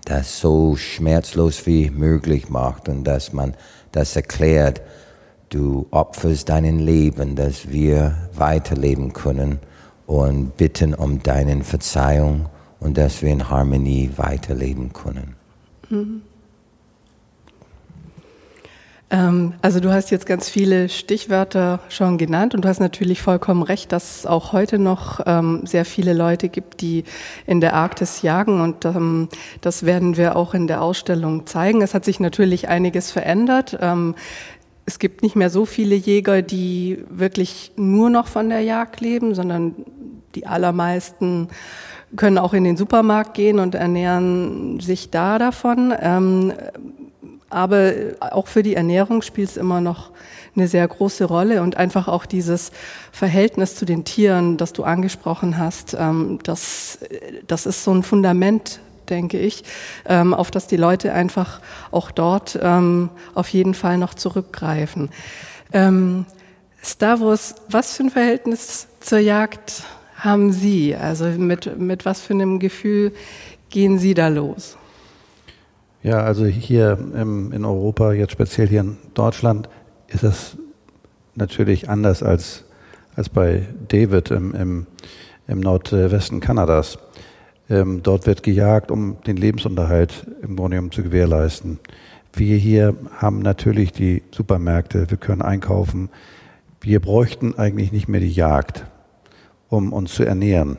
das 0.04 0.40
so 0.40 0.76
schmerzlos 0.76 1.66
wie 1.66 1.90
möglich 1.90 2.48
macht 2.48 2.88
und 2.88 3.04
dass 3.04 3.32
man 3.32 3.54
das 3.92 4.16
erklärt, 4.16 4.82
du 5.50 5.86
opferst 5.92 6.48
dein 6.48 6.78
Leben, 6.80 7.36
dass 7.36 7.70
wir 7.70 8.16
weiterleben 8.34 9.12
können 9.12 9.60
und 10.06 10.56
bitten 10.56 10.94
um 10.94 11.22
deine 11.22 11.62
Verzeihung 11.62 12.46
und 12.80 12.98
dass 12.98 13.22
wir 13.22 13.30
in 13.30 13.48
Harmonie 13.48 14.10
weiterleben 14.16 14.92
können. 14.92 15.36
Mhm. 15.88 16.22
Ähm, 19.10 19.54
also 19.62 19.80
du 19.80 19.92
hast 19.92 20.10
jetzt 20.10 20.26
ganz 20.26 20.48
viele 20.48 20.88
Stichwörter 20.88 21.80
schon 21.88 22.18
genannt 22.18 22.54
und 22.54 22.64
du 22.64 22.68
hast 22.68 22.80
natürlich 22.80 23.20
vollkommen 23.20 23.62
recht, 23.62 23.92
dass 23.92 24.18
es 24.18 24.26
auch 24.26 24.52
heute 24.52 24.78
noch 24.78 25.20
ähm, 25.26 25.62
sehr 25.66 25.84
viele 25.84 26.14
Leute 26.14 26.48
gibt, 26.48 26.80
die 26.80 27.04
in 27.46 27.60
der 27.60 27.74
Arktis 27.74 28.22
jagen 28.22 28.60
und 28.60 28.84
ähm, 28.84 29.28
das 29.60 29.84
werden 29.84 30.16
wir 30.16 30.36
auch 30.36 30.54
in 30.54 30.66
der 30.66 30.82
Ausstellung 30.82 31.46
zeigen. 31.46 31.82
Es 31.82 31.94
hat 31.94 32.04
sich 32.04 32.20
natürlich 32.20 32.68
einiges 32.68 33.10
verändert. 33.10 33.78
es 34.86 34.98
gibt 34.98 35.22
nicht 35.22 35.36
mehr 35.36 35.50
so 35.50 35.64
viele 35.64 35.94
Jäger, 35.94 36.42
die 36.42 37.04
wirklich 37.08 37.72
nur 37.76 38.10
noch 38.10 38.26
von 38.26 38.48
der 38.48 38.60
Jagd 38.60 39.00
leben, 39.00 39.34
sondern 39.34 39.74
die 40.34 40.46
allermeisten 40.46 41.48
können 42.16 42.38
auch 42.38 42.52
in 42.54 42.64
den 42.64 42.76
Supermarkt 42.76 43.34
gehen 43.34 43.58
und 43.58 43.74
ernähren 43.74 44.80
sich 44.80 45.10
da 45.10 45.38
davon. 45.38 45.92
Aber 47.54 47.92
auch 48.20 48.48
für 48.48 48.64
die 48.64 48.74
Ernährung 48.74 49.22
spielt 49.22 49.50
es 49.50 49.56
immer 49.56 49.80
noch 49.80 50.10
eine 50.56 50.66
sehr 50.66 50.86
große 50.86 51.24
Rolle 51.24 51.62
und 51.62 51.76
einfach 51.76 52.08
auch 52.08 52.26
dieses 52.26 52.72
Verhältnis 53.12 53.76
zu 53.76 53.84
den 53.84 54.04
Tieren, 54.04 54.56
das 54.56 54.72
du 54.72 54.82
angesprochen 54.82 55.56
hast, 55.56 55.94
ähm, 55.98 56.40
das, 56.42 56.98
das 57.46 57.66
ist 57.66 57.84
so 57.84 57.92
ein 57.92 58.02
Fundament, 58.02 58.80
denke 59.08 59.38
ich, 59.38 59.62
ähm, 60.06 60.34
auf 60.34 60.50
das 60.50 60.66
die 60.66 60.76
Leute 60.76 61.12
einfach 61.12 61.60
auch 61.92 62.10
dort 62.10 62.58
ähm, 62.60 63.10
auf 63.34 63.48
jeden 63.48 63.74
Fall 63.74 63.98
noch 63.98 64.14
zurückgreifen. 64.14 65.10
Stavros, 66.84 67.56
was 67.68 67.96
für 67.96 68.04
ein 68.04 68.10
Verhältnis 68.10 68.86
zur 69.00 69.18
Jagd 69.18 69.82
haben 70.16 70.52
Sie? 70.52 70.94
Also 70.94 71.24
mit, 71.24 71.78
mit 71.78 72.04
was 72.04 72.20
für 72.20 72.34
einem 72.34 72.60
Gefühl 72.60 73.12
gehen 73.70 73.98
Sie 73.98 74.14
da 74.14 74.28
los? 74.28 74.76
Ja, 76.04 76.18
also 76.22 76.44
hier 76.44 76.98
im, 77.14 77.50
in 77.52 77.64
Europa, 77.64 78.12
jetzt 78.12 78.32
speziell 78.32 78.68
hier 78.68 78.82
in 78.82 78.98
Deutschland, 79.14 79.70
ist 80.08 80.22
das 80.22 80.58
natürlich 81.34 81.88
anders 81.88 82.22
als, 82.22 82.64
als 83.16 83.30
bei 83.30 83.66
David 83.88 84.30
im, 84.30 84.54
im, 84.54 84.86
im 85.48 85.60
Nordwesten 85.60 86.40
Kanadas. 86.40 86.98
Ähm, 87.70 88.02
dort 88.02 88.26
wird 88.26 88.42
gejagt, 88.42 88.90
um 88.90 89.16
den 89.26 89.38
Lebensunterhalt 89.38 90.26
im 90.42 90.56
Grunde 90.56 90.90
zu 90.90 91.02
gewährleisten. 91.02 91.80
Wir 92.34 92.58
hier 92.58 92.94
haben 93.16 93.38
natürlich 93.38 93.90
die 93.90 94.22
Supermärkte, 94.30 95.10
wir 95.10 95.16
können 95.16 95.40
einkaufen. 95.40 96.10
Wir 96.82 97.00
bräuchten 97.00 97.56
eigentlich 97.56 97.92
nicht 97.92 98.08
mehr 98.08 98.20
die 98.20 98.30
Jagd, 98.30 98.84
um 99.70 99.94
uns 99.94 100.12
zu 100.12 100.24
ernähren. 100.24 100.76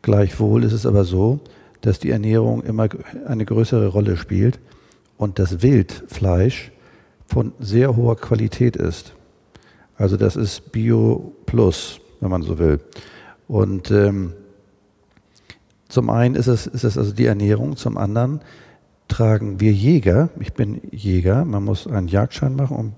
Gleichwohl 0.00 0.64
ist 0.64 0.72
es 0.72 0.86
aber 0.86 1.04
so, 1.04 1.40
dass 1.80 1.98
die 1.98 2.10
Ernährung 2.10 2.62
immer 2.62 2.88
eine 3.26 3.44
größere 3.44 3.88
Rolle 3.88 4.16
spielt 4.16 4.58
und 5.16 5.38
das 5.38 5.62
Wildfleisch 5.62 6.72
von 7.26 7.52
sehr 7.58 7.96
hoher 7.96 8.16
Qualität 8.16 8.76
ist. 8.76 9.14
Also 9.96 10.16
das 10.16 10.36
ist 10.36 10.72
Bio 10.72 11.32
Plus, 11.46 12.00
wenn 12.20 12.30
man 12.30 12.42
so 12.42 12.58
will. 12.58 12.80
Und 13.48 13.90
ähm, 13.90 14.32
zum 15.88 16.10
einen 16.10 16.34
ist 16.34 16.46
es, 16.46 16.66
ist 16.66 16.84
es 16.84 16.98
also 16.98 17.12
die 17.12 17.26
Ernährung, 17.26 17.76
zum 17.76 17.96
anderen 17.96 18.40
tragen 19.08 19.58
wir 19.58 19.72
Jäger, 19.72 20.28
ich 20.38 20.52
bin 20.52 20.80
Jäger, 20.90 21.44
man 21.44 21.64
muss 21.64 21.86
einen 21.86 22.08
Jagdschein 22.08 22.54
machen, 22.54 22.76
um, 22.76 22.92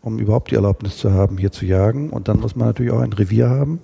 um 0.00 0.18
überhaupt 0.18 0.50
die 0.50 0.54
Erlaubnis 0.54 0.96
zu 0.96 1.12
haben, 1.12 1.36
hier 1.36 1.52
zu 1.52 1.66
jagen. 1.66 2.10
Und 2.10 2.28
dann 2.28 2.40
muss 2.40 2.56
man 2.56 2.68
natürlich 2.68 2.92
auch 2.92 3.00
ein 3.00 3.12
Revier 3.12 3.50
haben 3.50 3.80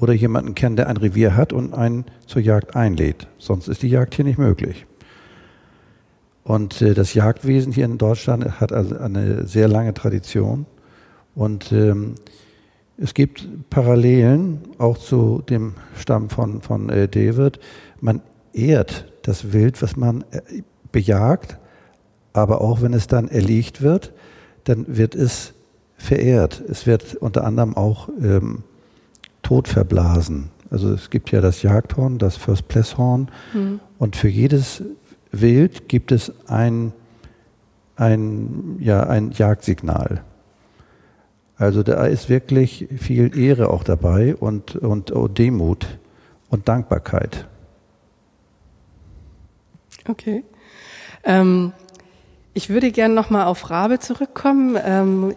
oder 0.00 0.14
jemanden 0.14 0.54
kennen, 0.54 0.76
der 0.76 0.88
ein 0.88 0.96
Revier 0.96 1.36
hat 1.36 1.52
und 1.52 1.74
einen 1.74 2.06
zur 2.26 2.40
Jagd 2.40 2.74
einlädt. 2.74 3.28
Sonst 3.38 3.68
ist 3.68 3.82
die 3.82 3.88
Jagd 3.88 4.14
hier 4.14 4.24
nicht 4.24 4.38
möglich. 4.38 4.86
Und 6.42 6.80
äh, 6.80 6.94
das 6.94 7.14
Jagdwesen 7.14 7.72
hier 7.72 7.84
in 7.84 7.98
Deutschland 7.98 8.60
hat 8.60 8.72
also 8.72 8.98
eine 8.98 9.46
sehr 9.46 9.68
lange 9.68 9.92
Tradition. 9.92 10.66
Und 11.34 11.70
ähm, 11.70 12.14
es 12.96 13.14
gibt 13.14 13.46
Parallelen 13.68 14.60
auch 14.78 14.96
zu 14.96 15.42
dem 15.48 15.74
Stamm 15.96 16.30
von, 16.30 16.62
von 16.62 16.88
äh, 16.88 17.06
David. 17.06 17.60
Man 18.00 18.22
ehrt 18.54 19.12
das 19.22 19.52
Wild, 19.52 19.80
was 19.82 19.96
man 19.96 20.24
äh, 20.30 20.62
bejagt, 20.92 21.58
aber 22.32 22.62
auch 22.62 22.80
wenn 22.80 22.94
es 22.94 23.06
dann 23.06 23.28
erlegt 23.28 23.82
wird, 23.82 24.12
dann 24.64 24.86
wird 24.88 25.14
es 25.14 25.52
verehrt. 25.96 26.62
Es 26.68 26.86
wird 26.86 27.14
unter 27.16 27.44
anderem 27.44 27.76
auch 27.76 28.08
ähm, 28.20 28.64
tot 29.50 29.66
verblasen. 29.66 30.52
Also 30.70 30.92
es 30.92 31.10
gibt 31.10 31.32
ja 31.32 31.40
das 31.40 31.62
Jagdhorn, 31.62 32.18
das 32.18 32.36
First 32.36 32.68
Place 32.68 32.96
Horn 32.96 33.32
mhm. 33.52 33.80
und 33.98 34.14
für 34.14 34.28
jedes 34.28 34.84
Wild 35.32 35.88
gibt 35.88 36.12
es 36.12 36.32
ein, 36.48 36.92
ein, 37.96 38.76
ja, 38.78 39.02
ein 39.02 39.32
Jagdsignal. 39.32 40.22
Also 41.56 41.82
da 41.82 42.06
ist 42.06 42.28
wirklich 42.28 42.86
viel 42.96 43.36
Ehre 43.36 43.70
auch 43.70 43.82
dabei 43.82 44.36
und, 44.36 44.76
und 44.76 45.10
oh, 45.16 45.26
Demut 45.26 45.98
und 46.48 46.68
Dankbarkeit. 46.68 47.48
Okay. 50.06 50.44
Ähm, 51.24 51.72
ich 52.54 52.68
würde 52.68 52.92
gerne 52.92 53.14
nochmal 53.14 53.46
auf 53.46 53.68
Rabe 53.68 53.98
zurückkommen. 53.98 54.78
Ähm, 54.80 55.34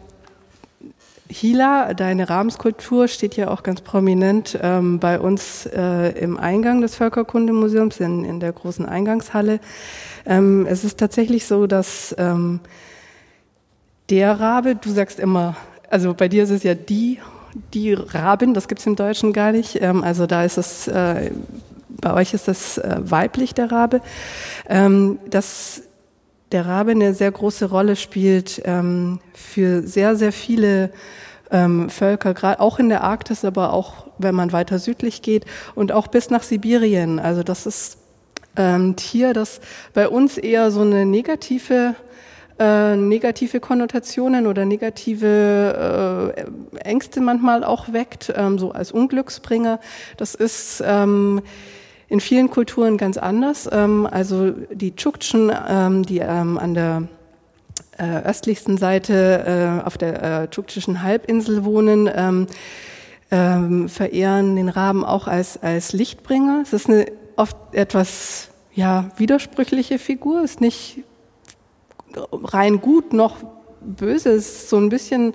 Hila, 1.29 1.93
deine 1.93 2.29
Rahmenskulptur, 2.29 3.07
steht 3.07 3.35
ja 3.35 3.49
auch 3.49 3.63
ganz 3.63 3.81
prominent 3.81 4.59
ähm, 4.61 4.99
bei 4.99 5.19
uns 5.19 5.65
äh, 5.65 6.09
im 6.19 6.37
Eingang 6.37 6.81
des 6.81 6.95
Völkerkundemuseums, 6.95 7.99
in, 7.99 8.23
in 8.25 8.39
der 8.39 8.51
großen 8.51 8.85
Eingangshalle. 8.85 9.59
Ähm, 10.25 10.65
es 10.67 10.83
ist 10.83 10.99
tatsächlich 10.99 11.45
so, 11.45 11.65
dass 11.65 12.13
ähm, 12.17 12.59
der 14.09 14.39
Rabe, 14.39 14.75
du 14.75 14.89
sagst 14.91 15.19
immer, 15.19 15.55
also 15.89 16.13
bei 16.13 16.27
dir 16.27 16.43
ist 16.43 16.49
es 16.49 16.63
ja 16.63 16.75
die, 16.75 17.19
die 17.73 17.93
Rabin, 17.93 18.53
das 18.53 18.67
gibt 18.67 18.81
es 18.81 18.87
im 18.87 18.95
Deutschen 18.95 19.33
gar 19.33 19.51
nicht. 19.51 19.81
Ähm, 19.81 20.03
also 20.03 20.27
da 20.27 20.43
ist 20.43 20.57
es, 20.57 20.87
äh, 20.87 21.31
bei 22.01 22.13
euch 22.13 22.33
ist 22.33 22.47
das 22.47 22.77
äh, 22.77 22.97
weiblich, 22.99 23.53
der 23.53 23.71
Rabe. 23.71 24.01
Ähm, 24.67 25.19
dass 25.29 25.83
der 26.53 26.65
Rabe 26.65 26.91
eine 26.91 27.13
sehr 27.13 27.31
große 27.31 27.65
Rolle 27.65 27.95
spielt 27.95 28.61
ähm, 28.65 29.19
für 29.33 29.85
sehr, 29.85 30.15
sehr 30.15 30.31
viele 30.31 30.91
ähm, 31.51 31.89
Völker, 31.89 32.33
gerade 32.33 32.59
auch 32.59 32.79
in 32.79 32.89
der 32.89 33.03
Arktis, 33.03 33.43
aber 33.43 33.73
auch 33.73 34.07
wenn 34.17 34.35
man 34.35 34.51
weiter 34.51 34.79
südlich 34.79 35.21
geht 35.21 35.45
und 35.75 35.91
auch 35.91 36.07
bis 36.07 36.29
nach 36.29 36.43
Sibirien. 36.43 37.19
Also 37.19 37.43
das 37.43 37.65
ist 37.65 37.97
ähm, 38.55 38.95
Tier, 38.95 39.33
das 39.33 39.61
bei 39.93 40.07
uns 40.07 40.37
eher 40.37 40.71
so 40.71 40.81
eine 40.81 41.05
negative 41.05 41.95
äh, 42.59 42.95
negative 42.95 43.59
Konnotationen 43.59 44.45
oder 44.45 44.63
negative 44.63 46.35
äh, 46.37 46.77
Ängste 46.87 47.19
manchmal 47.19 47.63
auch 47.63 47.91
weckt, 47.93 48.31
ähm, 48.35 48.59
so 48.59 48.71
als 48.71 48.91
Unglücksbringer. 48.91 49.79
Das 50.17 50.35
ist 50.35 50.83
ähm, 50.85 51.41
in 52.13 52.19
vielen 52.19 52.51
Kulturen 52.51 52.97
ganz 52.97 53.17
anders. 53.17 53.67
Ähm, 53.71 54.07
also 54.09 54.51
die 54.51 54.95
Tschuktschen, 54.95 55.51
ähm, 55.67 56.03
die 56.05 56.19
ähm, 56.19 56.59
an 56.59 56.75
der 56.75 57.07
äh, 57.97 58.21
östlichsten 58.29 58.77
Seite 58.77 59.79
äh, 59.81 59.85
auf 59.85 59.97
der 59.97 60.43
äh, 60.43 60.47
tschuktischen 60.47 61.01
Halbinsel 61.01 61.65
wohnen, 61.65 62.47
verehren 63.29 64.55
den 64.55 64.69
Raben 64.69 65.03
auch 65.03 65.27
als, 65.27 65.57
als 65.63 65.91
Lichtbringer. 65.91 66.59
Es 66.61 66.71
ist 66.71 66.87
eine 66.87 67.07
oft 67.35 67.57
etwas 67.71 68.49
ja, 68.75 69.09
widersprüchliche 69.17 69.97
Figur, 69.97 70.43
ist 70.43 70.61
nicht 70.61 70.99
rein 72.31 72.79
gut 72.79 73.11
noch 73.11 73.37
böse, 73.81 74.29
ist 74.29 74.69
so 74.69 74.77
ein 74.77 74.89
bisschen 74.89 75.33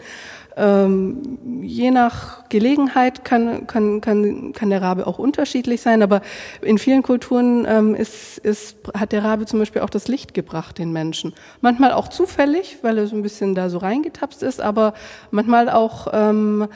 ähm, 0.59 1.39
je 1.63 1.91
nach 1.91 2.49
Gelegenheit 2.49 3.25
kann, 3.25 3.67
kann, 3.67 4.01
kann, 4.01 4.53
kann 4.53 4.71
der 4.71 4.83
Rabe 4.83 5.07
auch 5.07 5.19
unterschiedlich 5.19 5.81
sein, 5.81 6.03
aber 6.03 6.21
in 6.63 6.79
vielen 6.79 7.03
Kulturen 7.03 7.67
ähm, 7.69 7.95
ist, 7.95 8.39
ist, 8.39 8.77
hat 8.95 9.13
der 9.13 9.25
Rabe 9.25 9.47
zum 9.47 9.59
Beispiel 9.61 9.83
auch 9.83 9.91
das 9.91 10.09
Licht 10.09 10.35
gebracht 10.35 10.79
den 10.79 10.93
Menschen. 10.93 11.35
Manchmal 11.61 11.93
auch 11.93 12.09
zufällig, 12.09 12.79
weil 12.83 12.99
er 12.99 13.07
so 13.07 13.17
ein 13.17 13.23
bisschen 13.23 13.55
da 13.55 13.71
so 13.71 13.79
reingetapst 13.79 14.43
ist, 14.43 14.61
aber 14.61 14.95
manchmal 15.31 15.69
auch 15.71 16.09
ähm, 16.13 16.69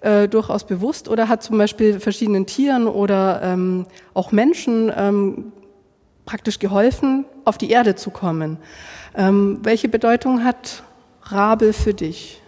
äh, 0.00 0.28
durchaus 0.28 0.64
bewusst 0.64 1.08
oder 1.08 1.28
hat 1.28 1.42
zum 1.42 1.58
Beispiel 1.58 2.00
verschiedenen 2.00 2.46
Tieren 2.46 2.86
oder 2.86 3.42
ähm, 3.42 3.86
auch 4.14 4.32
Menschen 4.32 4.92
ähm, 4.96 5.52
praktisch 6.24 6.58
geholfen, 6.58 7.24
auf 7.44 7.58
die 7.58 7.70
Erde 7.70 7.94
zu 7.94 8.10
kommen. 8.10 8.58
Ähm, 9.16 9.58
welche 9.62 9.88
Bedeutung 9.88 10.44
hat 10.44 10.82
Rabe 11.22 11.72
für 11.72 11.94
dich? 11.94 12.40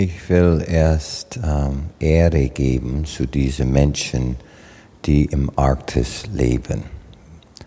Ich 0.00 0.30
will 0.30 0.64
erst 0.66 1.38
ähm, 1.44 1.90
Ehre 1.98 2.48
geben 2.48 3.04
zu 3.04 3.26
diesen 3.26 3.70
Menschen, 3.70 4.36
die 5.04 5.26
im 5.26 5.50
Arktis 5.56 6.22
leben. 6.32 6.84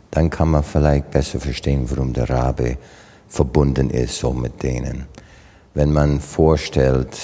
Dann 0.09 0.31
kann 0.31 0.49
man 0.49 0.63
vielleicht 0.63 1.11
besser 1.11 1.39
verstehen, 1.39 1.85
warum 1.91 2.11
der 2.11 2.27
Rabe 2.27 2.79
verbunden 3.27 3.91
ist 3.91 4.17
so 4.17 4.33
mit 4.33 4.63
denen. 4.63 5.05
Wenn 5.75 5.93
man 5.93 6.19
vorstellt, 6.19 7.15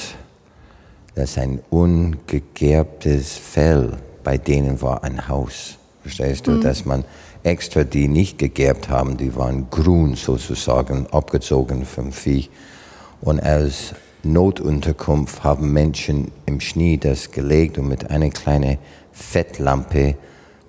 dass 1.16 1.39
ein 1.39 1.60
ungegerbtes 1.72 3.36
Fell 3.36 3.98
bei 4.24 4.38
denen 4.38 4.80
war 4.80 5.04
ein 5.04 5.28
Haus, 5.28 5.80
verstehst 6.04 6.46
du, 6.46 6.51
mhm. 6.51 6.62
dass 6.62 6.86
man 6.86 7.04
extra 7.42 7.84
die 7.84 8.08
nicht 8.08 8.38
gegerbt 8.38 8.89
haben, 8.89 9.18
die 9.18 9.36
waren 9.36 9.72
grün 9.72 10.13
sozusagen, 10.13 11.08
abgezogen 11.08 11.84
vom 11.84 12.12
Vieh. 12.12 12.48
Und 13.22 13.39
als 13.39 13.96
Notunterkunft 14.24 15.44
haben 15.44 15.72
Menschen 15.72 16.32
im 16.46 16.60
Schnee 16.60 16.98
das 16.98 17.32
gelegt 17.32 17.78
und 17.78 17.88
mit 17.88 18.10
einer 18.10 18.30
kleinen 18.30 18.78
Fettlampe 19.12 20.16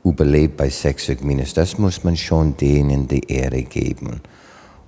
überlebt 0.04 0.56
bei 0.56 0.68
60 0.68 1.22
Minus. 1.22 1.54
Das 1.54 1.78
muss 1.78 2.04
man 2.04 2.16
schon 2.16 2.56
denen 2.56 3.08
die 3.08 3.24
Ehre 3.28 3.62
geben. 3.62 4.20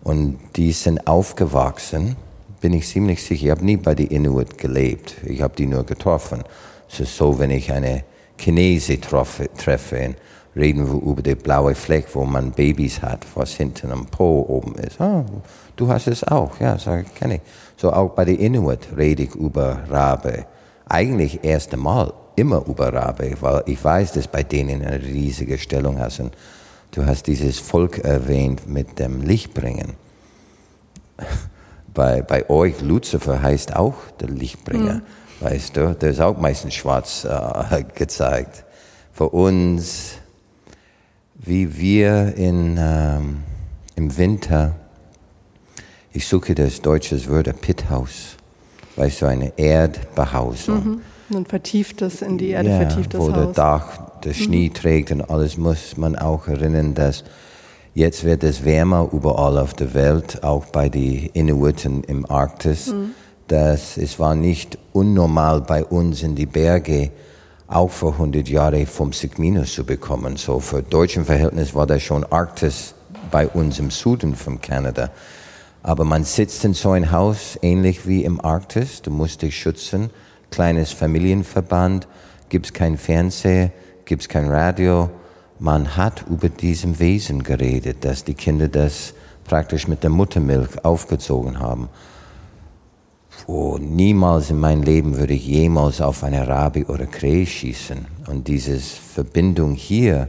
Und 0.05 0.39
die 0.57 0.73
sind 0.73 1.07
aufgewachsen, 1.07 2.17
bin 2.61 2.73
ich 2.73 2.87
ziemlich 2.87 3.23
sicher. 3.23 3.47
Ich 3.47 3.51
habe 3.51 3.65
nie 3.65 3.77
bei 3.77 3.95
den 3.95 4.09
Inuit 4.09 4.57
gelebt. 4.59 5.17
Ich 5.25 5.43
habe 5.43 5.55
die 5.57 5.67
nur 5.67 5.85
getroffen. 5.85 6.45
Es 6.89 7.01
ist 7.01 7.17
so, 7.17 7.39
wenn 7.39 7.51
ich 7.51 7.73
eine 7.73 8.05
Chinese 8.43 9.01
treffe, 9.01 9.49
treffe 9.57 10.17
reden 10.57 10.87
wir 10.87 11.01
über 11.11 11.23
den 11.23 11.39
blauen 11.39 11.75
Fleck, 11.75 12.07
wo 12.13 12.25
man 12.25 12.51
Babys 12.51 13.01
hat, 13.01 13.25
was 13.35 13.53
hinten 13.53 13.93
am 13.93 14.07
Po 14.07 14.45
oben 14.49 14.75
ist. 14.77 15.01
Ah, 15.01 15.25
du 15.77 15.89
hast 15.89 16.09
es 16.09 16.25
auch. 16.25 16.59
Ja, 16.61 16.79
sage 16.79 17.07
ich, 17.07 17.15
kenne 17.15 17.37
ich. 17.37 17.41
So 17.77 17.93
auch 17.93 18.11
bei 18.11 18.25
den 18.25 18.39
Inuit 18.39 18.89
rede 18.97 19.25
ich 19.25 19.35
über 19.35 19.81
Rabe. 19.89 20.47
Eigentlich 20.89 21.43
erst 21.43 21.73
einmal 21.73 22.13
immer 22.37 22.65
über 22.67 22.93
Rabe, 22.93 23.35
weil 23.41 23.63
ich 23.67 23.83
weiß, 23.83 24.13
dass 24.13 24.29
bei 24.29 24.43
denen 24.43 24.85
eine 24.85 25.03
riesige 25.03 25.59
Stellung 25.59 25.99
hast. 25.99 26.21
Und 26.21 26.37
du 26.91 27.07
hast 27.07 27.27
dieses 27.27 27.59
Volk 27.59 27.99
erwähnt 27.99 28.69
mit 28.69 28.99
dem 28.99 29.23
Lichtbringen. 29.23 29.95
Bei, 31.95 32.23
bei 32.23 32.49
euch, 32.49 32.81
Lucifer 32.81 33.43
heißt 33.43 33.77
auch 33.77 33.93
der 34.19 34.29
Lichtbringer, 34.29 34.95
mhm. 34.95 35.03
Weißt 35.43 35.77
du? 35.77 35.95
Der 35.95 36.11
ist 36.11 36.21
auch 36.21 36.39
meistens 36.39 36.75
schwarz 36.75 37.25
äh, 37.25 37.85
gezeigt. 37.95 38.65
Für 39.13 39.29
uns, 39.29 40.15
wie 41.35 41.77
wir 41.77 42.35
in, 42.37 42.79
ähm, 42.81 43.43
im 43.97 44.17
Winter, 44.17 44.75
ich 46.13 46.27
suche 46.27 46.55
das 46.55 46.81
deutsche 46.81 47.29
Wort, 47.29 47.61
Pithaus, 47.61 48.37
weißt 48.97 49.23
du, 49.23 49.27
eine 49.27 49.53
Erdbehausung. 49.57 51.01
Mhm. 51.29 51.37
Und 51.37 51.49
vertieft 51.49 52.03
in 52.03 52.37
die 52.37 52.51
Erde, 52.51 52.69
ja, 52.69 52.77
vertieft 52.77 53.15
das 53.15 53.21
wo 53.21 53.29
Haus. 53.29 53.35
der 53.35 53.47
Dach, 53.47 53.99
der 54.23 54.33
mhm. 54.33 54.37
Schnee 54.37 54.69
trägt 54.69 55.11
und 55.13 55.23
alles 55.23 55.57
muss 55.57 55.97
man 55.97 56.17
auch 56.17 56.47
erinnern, 56.47 56.95
dass 56.95 57.25
Jetzt 57.95 58.25
wird 58.25 58.43
es 58.43 58.65
wärmer 58.65 59.11
überall 59.13 59.59
auf 59.59 59.75
der 59.75 59.93
Welt, 59.93 60.43
auch 60.43 60.65
bei 60.67 60.89
den 60.89 61.27
Inuiten 61.35 62.03
im 62.05 62.25
Arktis. 62.25 62.87
Mhm. 62.87 63.11
Das, 63.53 63.99
es 63.99 64.19
war 64.19 64.35
nicht 64.35 64.79
unnormal 64.95 65.61
bei 65.61 65.85
uns 65.85 66.23
in 66.23 66.35
die 66.35 66.47
Berge 66.47 67.11
auch 67.67 67.91
vor 67.91 68.13
100 68.13 68.49
Jahren 68.49 68.87
50 68.87 69.39
Minus 69.39 69.75
zu 69.75 69.85
bekommen. 69.85 70.37
So 70.39 70.59
für 70.59 70.83
deutschen 70.83 71.27
Verhältnis 71.27 71.75
war 71.75 71.87
das 71.87 72.03
schon 72.03 72.25
Arktis 72.25 72.95
bei 73.31 73.47
uns 73.47 73.79
im 73.79 73.91
Süden 73.91 74.37
von 74.37 74.59
Kanada. 74.63 75.11
Aber 75.83 76.05
man 76.05 76.25
sitzt 76.25 76.65
in 76.65 76.73
so 76.73 76.93
ein 76.93 77.13
Haus, 77.13 77.59
ähnlich 77.61 78.07
wie 78.09 78.25
im 78.25 78.43
Arktis. 78.43 79.03
Du 79.03 79.11
musst 79.11 79.43
dich 79.43 79.55
schützen. 79.55 80.09
Kleines 80.51 80.93
Familienverband, 80.93 82.09
gibt's 82.49 82.73
kein 82.73 82.97
Fernseher, 82.97 83.71
gibt's 84.07 84.31
kein 84.31 84.51
Radio 84.51 85.11
man 85.59 85.97
hat 85.97 86.25
über 86.29 86.49
diesem 86.49 86.99
Wesen 86.99 87.45
geredet, 87.45 88.05
dass 88.05 88.25
die 88.25 88.35
Kinder 88.35 88.67
das 88.67 89.15
praktisch 89.45 89.87
mit 89.87 90.03
der 90.03 90.11
Muttermilch 90.11 90.85
aufgezogen 90.85 91.61
haben. 91.61 91.89
Wo 93.47 93.79
niemals 93.79 94.51
in 94.51 94.61
meinem 94.61 94.83
Leben 94.83 95.17
würde 95.17 95.35
ich 95.35 95.47
jemals 95.47 96.01
auf 96.01 96.25
eine 96.25 96.47
Rabi 96.47 96.85
oder 96.85 97.07
Krähe 97.07 97.47
schießen. 97.47 98.07
Und 98.29 98.49
diese 98.49 98.79
Verbindung 98.79 99.73
hier 99.73 100.29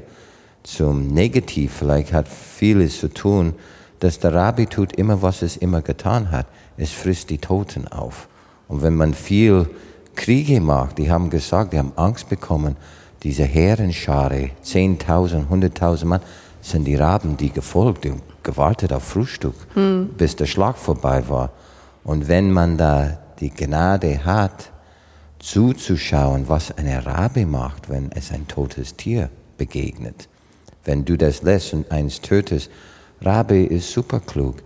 zum 0.64 1.08
Negativ 1.08 1.74
vielleicht 1.80 2.14
hat 2.14 2.28
vieles 2.28 3.00
zu 3.00 3.10
tun, 3.10 3.54
dass 4.00 4.20
der 4.20 4.34
Rabi 4.34 4.66
tut 4.66 4.96
immer, 4.96 5.22
was 5.22 5.42
es 5.42 5.58
immer 5.58 5.82
getan 5.82 6.32
hat. 6.32 6.48
Es 6.78 6.92
frisst 6.92 7.30
die 7.30 7.38
Toten 7.38 7.88
auf. 7.88 8.28
Und 8.68 8.82
wenn 8.82 8.96
man 8.96 9.14
viel 9.14 9.70
Kriege 10.16 10.60
macht, 10.62 10.98
die 10.98 11.12
haben 11.12 11.30
gesagt, 11.30 11.74
die 11.74 11.80
haben 11.80 11.94
Angst 11.96 12.30
bekommen, 12.30 12.76
diese 13.24 13.44
Herrenschare, 13.44 14.50
10.000, 14.66 15.48
100.000 15.50 16.06
Mann, 16.06 16.22
sind 16.62 16.86
die 16.86 16.96
Raben, 16.96 17.38
die 17.38 17.50
gefolgt 17.50 18.06
und 18.06 18.22
gewartet 18.42 18.94
auf 18.94 19.04
Frühstück, 19.04 19.56
hm. 19.74 20.10
bis 20.18 20.36
der 20.36 20.46
Schlag 20.46 20.78
vorbei 20.78 21.24
war. 21.28 21.52
Und 22.04 22.28
wenn 22.28 22.52
man 22.52 22.78
da 22.78 23.20
die 23.40 23.50
Gnade 23.50 24.26
hat, 24.26 24.72
zuzuschauen, 25.40 26.48
was 26.48 26.78
eine 26.78 27.06
Rabe 27.06 27.46
macht, 27.46 27.90
wenn 27.90 28.12
es 28.14 28.32
ein 28.32 28.48
totes 28.48 28.96
Tier 28.96 29.30
begegnet. 29.58 30.30
Wenn 30.86 31.06
du 31.06 31.18
das 31.18 31.42
lässt 31.42 31.74
und 31.74 31.92
eins 31.92 32.22
tötest, 32.22 32.70
Rabe 33.22 33.64
ist 33.64 33.92
super 33.92 34.20
klug. 34.20 34.58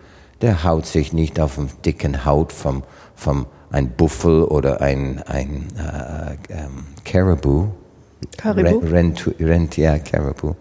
Der 0.42 0.64
haut 0.64 0.86
sich 0.86 1.14
nicht 1.14 1.40
auf 1.40 1.56
den 1.56 1.70
dicken 1.84 2.26
Haut 2.26 2.52
vom, 2.52 2.84
vom 3.16 3.48
ein 3.72 3.90
Buffel 3.90 4.44
oder 4.44 4.82
ein, 4.82 5.22
ein 5.24 5.68
äh, 5.78 6.54
ähm, 6.54 6.86
Caribou, 7.04 7.70
Caribou? 8.38 8.80
Rent, 8.80 9.28
Rent, 9.40 9.78
ja, 9.78 9.98
Caribou. 10.00 10.56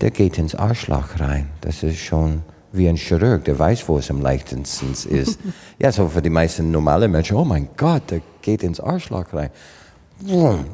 Der 0.00 0.10
geht 0.10 0.38
ins 0.38 0.54
Arschloch 0.54 1.18
rein. 1.18 1.48
Das 1.60 1.82
ist 1.82 1.98
schon 1.98 2.42
wie 2.76 2.88
ein 2.88 2.96
Chirurg, 2.96 3.44
der 3.44 3.58
weiß, 3.58 3.88
wo 3.88 3.98
es 3.98 4.10
am 4.10 4.20
leichtesten 4.20 4.92
ist. 4.92 5.38
ja, 5.78 5.92
so 5.92 6.08
für 6.08 6.22
die 6.22 6.30
meisten 6.30 6.70
normalen 6.70 7.10
Menschen, 7.10 7.36
oh 7.36 7.44
mein 7.44 7.68
Gott, 7.76 8.10
der 8.10 8.20
geht 8.42 8.62
ins 8.62 8.80
Arschloch 8.80 9.32
rein. 9.32 9.50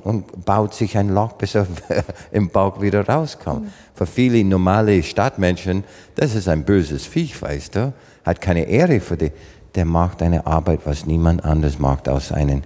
Und 0.04 0.44
baut 0.44 0.72
sich 0.72 0.96
ein 0.96 1.08
Loch, 1.08 1.32
bis 1.32 1.56
er 1.56 1.66
im 2.30 2.48
Bauch 2.50 2.80
wieder 2.80 3.06
rauskommt. 3.08 3.72
Für 3.94 4.06
viele 4.06 4.44
normale 4.44 5.02
Stadtmenschen, 5.02 5.82
das 6.14 6.34
ist 6.36 6.48
ein 6.48 6.64
böses 6.64 7.06
Viech, 7.06 7.42
weißt 7.42 7.74
du? 7.74 7.92
Hat 8.24 8.40
keine 8.40 8.64
Ehre 8.64 9.00
für 9.00 9.16
die. 9.16 9.32
Der 9.74 9.84
macht 9.84 10.22
eine 10.22 10.46
Arbeit, 10.46 10.80
was 10.84 11.06
niemand 11.06 11.44
anders 11.44 11.78
macht, 11.78 12.08
aus 12.08 12.30
einem 12.30 12.62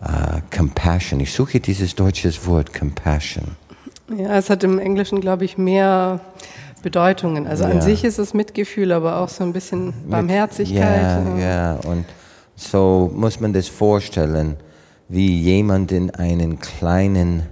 uh, 0.00 0.40
compassion. 0.56 1.20
Ich 1.20 1.32
suche 1.32 1.60
dieses 1.60 1.94
deutsche 1.94 2.32
Wort 2.46 2.72
compassion. 2.72 3.44
Ja, 4.16 4.38
es 4.38 4.48
hat 4.48 4.62
im 4.62 4.78
Englischen, 4.78 5.20
glaube 5.20 5.44
ich, 5.44 5.58
mehr 5.58 6.20
Bedeutungen. 6.82 7.46
Also 7.46 7.64
ja. 7.64 7.70
an 7.70 7.80
sich 7.80 8.04
ist 8.04 8.18
es 8.18 8.34
Mitgefühl, 8.34 8.92
aber 8.92 9.20
auch 9.20 9.28
so 9.28 9.44
ein 9.44 9.52
bisschen 9.52 9.92
Barmherzigkeit. 10.08 11.02
Ja, 11.38 11.38
ja, 11.38 11.74
und 11.86 12.04
so 12.54 13.10
muss 13.14 13.40
man 13.40 13.52
das 13.52 13.68
vorstellen, 13.68 14.56
wie 15.08 15.40
jemand 15.40 15.92
in 15.92 16.10
einen 16.10 16.58
kleinen 16.58 17.42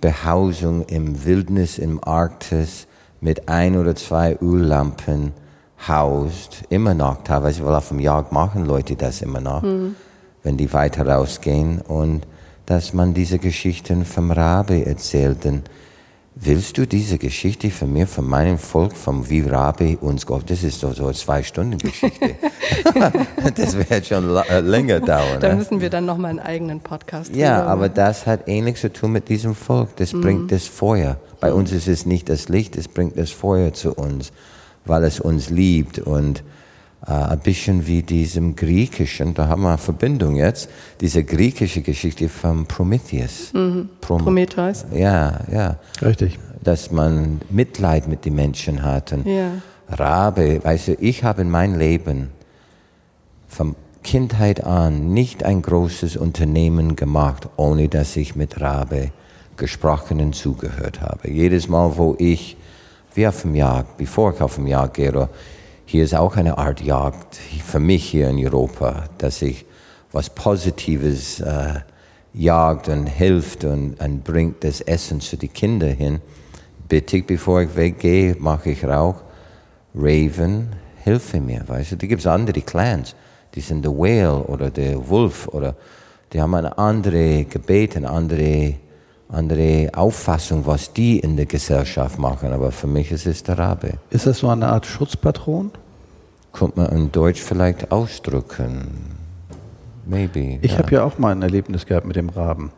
Behausung 0.00 0.84
im 0.86 1.24
Wildnis, 1.24 1.78
im 1.78 2.02
Arktis 2.02 2.86
mit 3.20 3.48
ein 3.48 3.76
oder 3.76 3.94
zwei 3.94 4.36
Öllampen 4.40 5.32
haust, 5.86 6.62
immer 6.70 6.94
noch 6.94 7.24
teilweise, 7.24 7.64
weil 7.64 7.74
auf 7.74 7.88
dem 7.88 8.00
Jagd 8.00 8.32
machen 8.32 8.66
Leute 8.66 8.96
das 8.96 9.22
immer 9.22 9.40
noch. 9.40 9.62
Mhm 9.62 9.94
wenn 10.42 10.56
die 10.56 10.72
weiter 10.72 11.06
rausgehen 11.06 11.80
und 11.80 12.26
dass 12.66 12.92
man 12.92 13.14
diese 13.14 13.38
Geschichten 13.38 14.04
vom 14.04 14.30
Rabe 14.30 14.86
erzählt. 14.86 15.44
Denn 15.44 15.62
willst 16.34 16.78
du 16.78 16.86
diese 16.86 17.18
Geschichte 17.18 17.70
von 17.70 17.92
mir, 17.92 18.06
von 18.06 18.26
meinem 18.26 18.58
Volk, 18.58 18.96
vom 18.96 19.28
wie 19.28 19.42
Rabe 19.42 19.98
uns 19.98 20.24
Gott, 20.24 20.50
das 20.50 20.62
ist 20.62 20.82
doch 20.82 20.94
so 20.94 21.04
eine 21.04 21.14
zwei 21.14 21.42
Stunden 21.42 21.78
Geschichte. 21.78 22.36
das 23.54 23.76
wird 23.76 24.06
schon 24.06 24.34
äh, 24.36 24.60
länger 24.60 25.00
dauern. 25.00 25.40
Da 25.40 25.50
ne? 25.50 25.56
müssen 25.56 25.80
wir 25.80 25.90
dann 25.90 26.06
nochmal 26.06 26.30
einen 26.30 26.40
eigenen 26.40 26.80
Podcast 26.80 27.34
Ja, 27.34 27.64
aber 27.64 27.88
das 27.88 28.26
hat 28.26 28.48
ähnlich 28.48 28.76
zu 28.76 28.92
tun 28.92 29.12
mit 29.12 29.28
diesem 29.28 29.54
Volk. 29.54 29.94
Das 29.96 30.12
mhm. 30.12 30.20
bringt 30.22 30.52
das 30.52 30.66
Feuer. 30.66 31.18
Bei 31.40 31.50
mhm. 31.50 31.58
uns 31.58 31.72
ist 31.72 31.88
es 31.88 32.06
nicht 32.06 32.28
das 32.28 32.48
Licht, 32.48 32.76
es 32.76 32.88
bringt 32.88 33.18
das 33.18 33.30
Feuer 33.30 33.72
zu 33.74 33.92
uns, 33.92 34.32
weil 34.84 35.04
es 35.04 35.20
uns 35.20 35.50
liebt 35.50 35.98
und 35.98 36.42
ein 37.02 37.40
bisschen 37.40 37.86
wie 37.86 38.02
diesem 38.02 38.54
griechischen, 38.54 39.34
da 39.34 39.48
haben 39.48 39.62
wir 39.62 39.70
eine 39.70 39.78
Verbindung 39.78 40.36
jetzt, 40.36 40.68
diese 41.00 41.24
griechische 41.24 41.82
Geschichte 41.82 42.28
von 42.28 42.66
Prometheus. 42.66 43.52
Mhm. 43.52 43.88
Prom 44.00 44.22
Prometheus. 44.22 44.84
Ja, 44.94 45.40
ja. 45.50 45.76
Richtig. 46.00 46.38
Dass 46.62 46.92
man 46.92 47.40
Mitleid 47.50 48.06
mit 48.06 48.24
den 48.24 48.36
Menschen 48.36 48.82
hat. 48.82 49.12
Und 49.12 49.26
ja. 49.26 49.50
Rabe, 49.88 50.62
weißt 50.62 50.88
du, 50.88 50.92
ich 51.00 51.24
habe 51.24 51.42
in 51.42 51.50
meinem 51.50 51.76
Leben 51.76 52.30
von 53.48 53.74
Kindheit 54.04 54.64
an 54.64 55.12
nicht 55.12 55.44
ein 55.44 55.60
großes 55.60 56.16
Unternehmen 56.16 56.94
gemacht, 56.94 57.48
ohne 57.56 57.88
dass 57.88 58.16
ich 58.16 58.36
mit 58.36 58.60
Rabe 58.60 59.10
gesprochen 59.56 60.20
und 60.20 60.34
zugehört 60.34 61.00
habe. 61.00 61.30
Jedes 61.30 61.68
Mal, 61.68 61.96
wo 61.96 62.14
ich, 62.18 62.56
wie 63.14 63.26
auf 63.26 63.42
dem 63.42 63.56
Jagd, 63.56 63.98
bevor 63.98 64.34
ich 64.34 64.40
auf 64.40 64.54
dem 64.54 64.66
Jagd 64.68 64.94
gehe, 64.94 65.28
hier 65.92 66.04
ist 66.04 66.14
auch 66.14 66.36
eine 66.36 66.56
Art 66.56 66.80
Jagd 66.80 67.36
für 67.36 67.78
mich 67.78 68.08
hier 68.08 68.30
in 68.30 68.42
Europa, 68.42 69.04
dass 69.18 69.42
ich 69.42 69.66
was 70.10 70.30
Positives 70.30 71.40
äh, 71.40 71.80
jagt 72.32 72.88
und 72.88 73.04
hilft 73.04 73.64
und, 73.64 74.00
und 74.00 74.24
bringt 74.24 74.64
das 74.64 74.80
Essen 74.80 75.20
zu 75.20 75.36
den 75.36 75.52
Kindern 75.52 75.90
hin. 75.90 76.20
Bitte 76.88 77.18
ich, 77.18 77.26
bevor 77.26 77.60
ich 77.60 77.76
weggehe, 77.76 78.34
mache 78.38 78.70
ich 78.70 78.82
Rauch. 78.82 79.16
Raven, 79.94 80.70
hilfe 81.04 81.42
mir, 81.42 81.62
weißt 81.68 81.92
du. 81.92 81.96
Da 81.96 82.06
gibt 82.06 82.22
es 82.22 82.26
andere 82.26 82.62
Clans, 82.62 83.14
die 83.54 83.60
sind 83.60 83.84
der 83.84 83.92
Whale 83.92 84.44
oder 84.44 84.70
der 84.70 85.06
Wolf 85.10 85.46
oder 85.48 85.76
die 86.32 86.40
haben 86.40 86.54
eine 86.54 86.78
andere 86.78 87.44
Gebet, 87.44 87.98
eine 87.98 88.08
andere, 88.08 88.76
andere 89.28 89.90
Auffassung, 89.92 90.64
was 90.64 90.90
die 90.94 91.18
in 91.18 91.36
der 91.36 91.44
Gesellschaft 91.44 92.18
machen. 92.18 92.50
Aber 92.50 92.72
für 92.72 92.86
mich 92.86 93.12
ist 93.12 93.26
es 93.26 93.42
der 93.42 93.58
Rabe. 93.58 93.98
Ist 94.08 94.26
das 94.26 94.38
so 94.38 94.48
eine 94.48 94.68
Art 94.68 94.86
Schutzpatron? 94.86 95.70
Kommt 96.52 96.76
man 96.76 96.90
in 96.92 97.10
Deutsch 97.10 97.40
vielleicht 97.40 97.90
ausdrücken? 97.90 99.12
Maybe. 100.06 100.58
Ich 100.62 100.72
ja. 100.72 100.78
habe 100.78 100.94
ja 100.94 101.04
auch 101.04 101.18
mal 101.18 101.32
ein 101.32 101.42
Erlebnis 101.42 101.86
gehabt 101.86 102.06
mit 102.06 102.16
dem 102.16 102.28
Raben. 102.28 102.70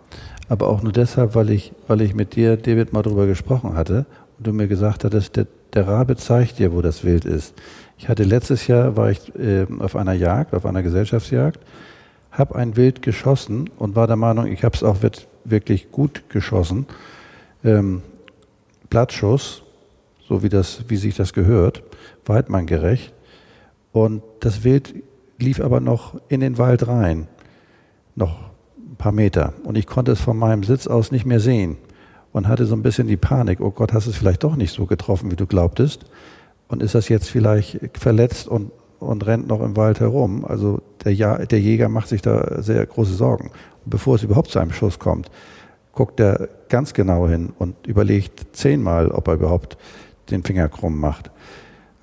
Aber 0.48 0.68
auch 0.68 0.82
nur 0.82 0.92
deshalb, 0.92 1.34
weil 1.34 1.50
ich, 1.50 1.72
weil 1.88 2.00
ich 2.02 2.14
mit 2.14 2.36
dir, 2.36 2.56
David, 2.56 2.92
mal 2.92 3.02
darüber 3.02 3.26
gesprochen 3.26 3.74
hatte 3.74 4.06
und 4.38 4.46
du 4.46 4.52
mir 4.52 4.68
gesagt 4.68 5.04
hattest, 5.04 5.36
der, 5.36 5.46
der 5.72 5.88
Rabe 5.88 6.16
zeigt 6.16 6.58
dir, 6.58 6.72
wo 6.72 6.82
das 6.82 7.02
Wild 7.02 7.24
ist. 7.24 7.54
Ich 7.98 8.08
hatte 8.08 8.24
letztes 8.24 8.66
Jahr, 8.66 8.96
war 8.96 9.10
ich 9.10 9.34
äh, 9.36 9.66
auf 9.78 9.96
einer 9.96 10.12
Jagd, 10.12 10.54
auf 10.54 10.66
einer 10.66 10.82
Gesellschaftsjagd, 10.82 11.60
habe 12.30 12.56
ein 12.56 12.76
Wild 12.76 13.02
geschossen 13.02 13.70
und 13.78 13.96
war 13.96 14.06
der 14.06 14.16
Meinung, 14.16 14.46
ich 14.46 14.64
habe 14.64 14.76
es 14.76 14.82
auch 14.82 14.98
wirklich 15.44 15.90
gut 15.90 16.28
geschossen. 16.28 16.86
Ähm, 17.64 18.02
Blattschuss, 18.90 19.62
so 20.28 20.42
wie, 20.42 20.48
das, 20.48 20.84
wie 20.88 20.96
sich 20.96 21.16
das 21.16 21.32
gehört, 21.32 21.82
weidmanngerecht. 22.26 23.12
Und 23.94 24.22
das 24.40 24.64
Wild 24.64 24.92
lief 25.38 25.60
aber 25.60 25.78
noch 25.78 26.20
in 26.28 26.40
den 26.40 26.58
Wald 26.58 26.88
rein, 26.88 27.28
noch 28.16 28.50
ein 28.76 28.96
paar 28.96 29.12
Meter. 29.12 29.52
Und 29.62 29.78
ich 29.78 29.86
konnte 29.86 30.10
es 30.10 30.20
von 30.20 30.36
meinem 30.36 30.64
Sitz 30.64 30.88
aus 30.88 31.12
nicht 31.12 31.26
mehr 31.26 31.38
sehen 31.38 31.76
und 32.32 32.48
hatte 32.48 32.66
so 32.66 32.74
ein 32.74 32.82
bisschen 32.82 33.06
die 33.06 33.16
Panik, 33.16 33.60
oh 33.60 33.70
Gott, 33.70 33.92
hast 33.92 34.06
du 34.06 34.10
es 34.10 34.16
vielleicht 34.16 34.42
doch 34.42 34.56
nicht 34.56 34.74
so 34.74 34.86
getroffen, 34.86 35.30
wie 35.30 35.36
du 35.36 35.46
glaubtest? 35.46 36.06
Und 36.66 36.82
ist 36.82 36.96
das 36.96 37.08
jetzt 37.08 37.30
vielleicht 37.30 37.96
verletzt 37.96 38.48
und, 38.48 38.72
und 38.98 39.24
rennt 39.26 39.46
noch 39.46 39.60
im 39.60 39.76
Wald 39.76 40.00
herum. 40.00 40.44
Also 40.44 40.82
der, 41.04 41.14
ja 41.14 41.38
der 41.38 41.60
Jäger 41.60 41.88
macht 41.88 42.08
sich 42.08 42.20
da 42.20 42.60
sehr 42.62 42.84
große 42.84 43.14
Sorgen. 43.14 43.52
Und 43.84 43.90
bevor 43.90 44.16
es 44.16 44.24
überhaupt 44.24 44.50
zu 44.50 44.58
einem 44.58 44.72
Schuss 44.72 44.98
kommt, 44.98 45.30
guckt 45.92 46.18
er 46.18 46.48
ganz 46.68 46.94
genau 46.94 47.28
hin 47.28 47.52
und 47.60 47.86
überlegt 47.86 48.56
zehnmal, 48.56 49.12
ob 49.12 49.28
er 49.28 49.34
überhaupt 49.34 49.78
den 50.32 50.42
Finger 50.42 50.68
krumm 50.68 50.98
macht. 50.98 51.30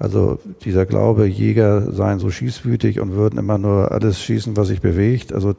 Also 0.01 0.39
dieser 0.63 0.87
Glaube, 0.87 1.27
Jäger 1.27 1.91
seien 1.91 2.17
so 2.17 2.31
schießwütig 2.31 2.99
und 2.99 3.11
würden 3.11 3.37
immer 3.37 3.59
nur 3.59 3.91
alles 3.91 4.19
schießen, 4.19 4.57
was 4.57 4.69
sich 4.69 4.81
bewegt. 4.81 5.31
Also 5.31 5.53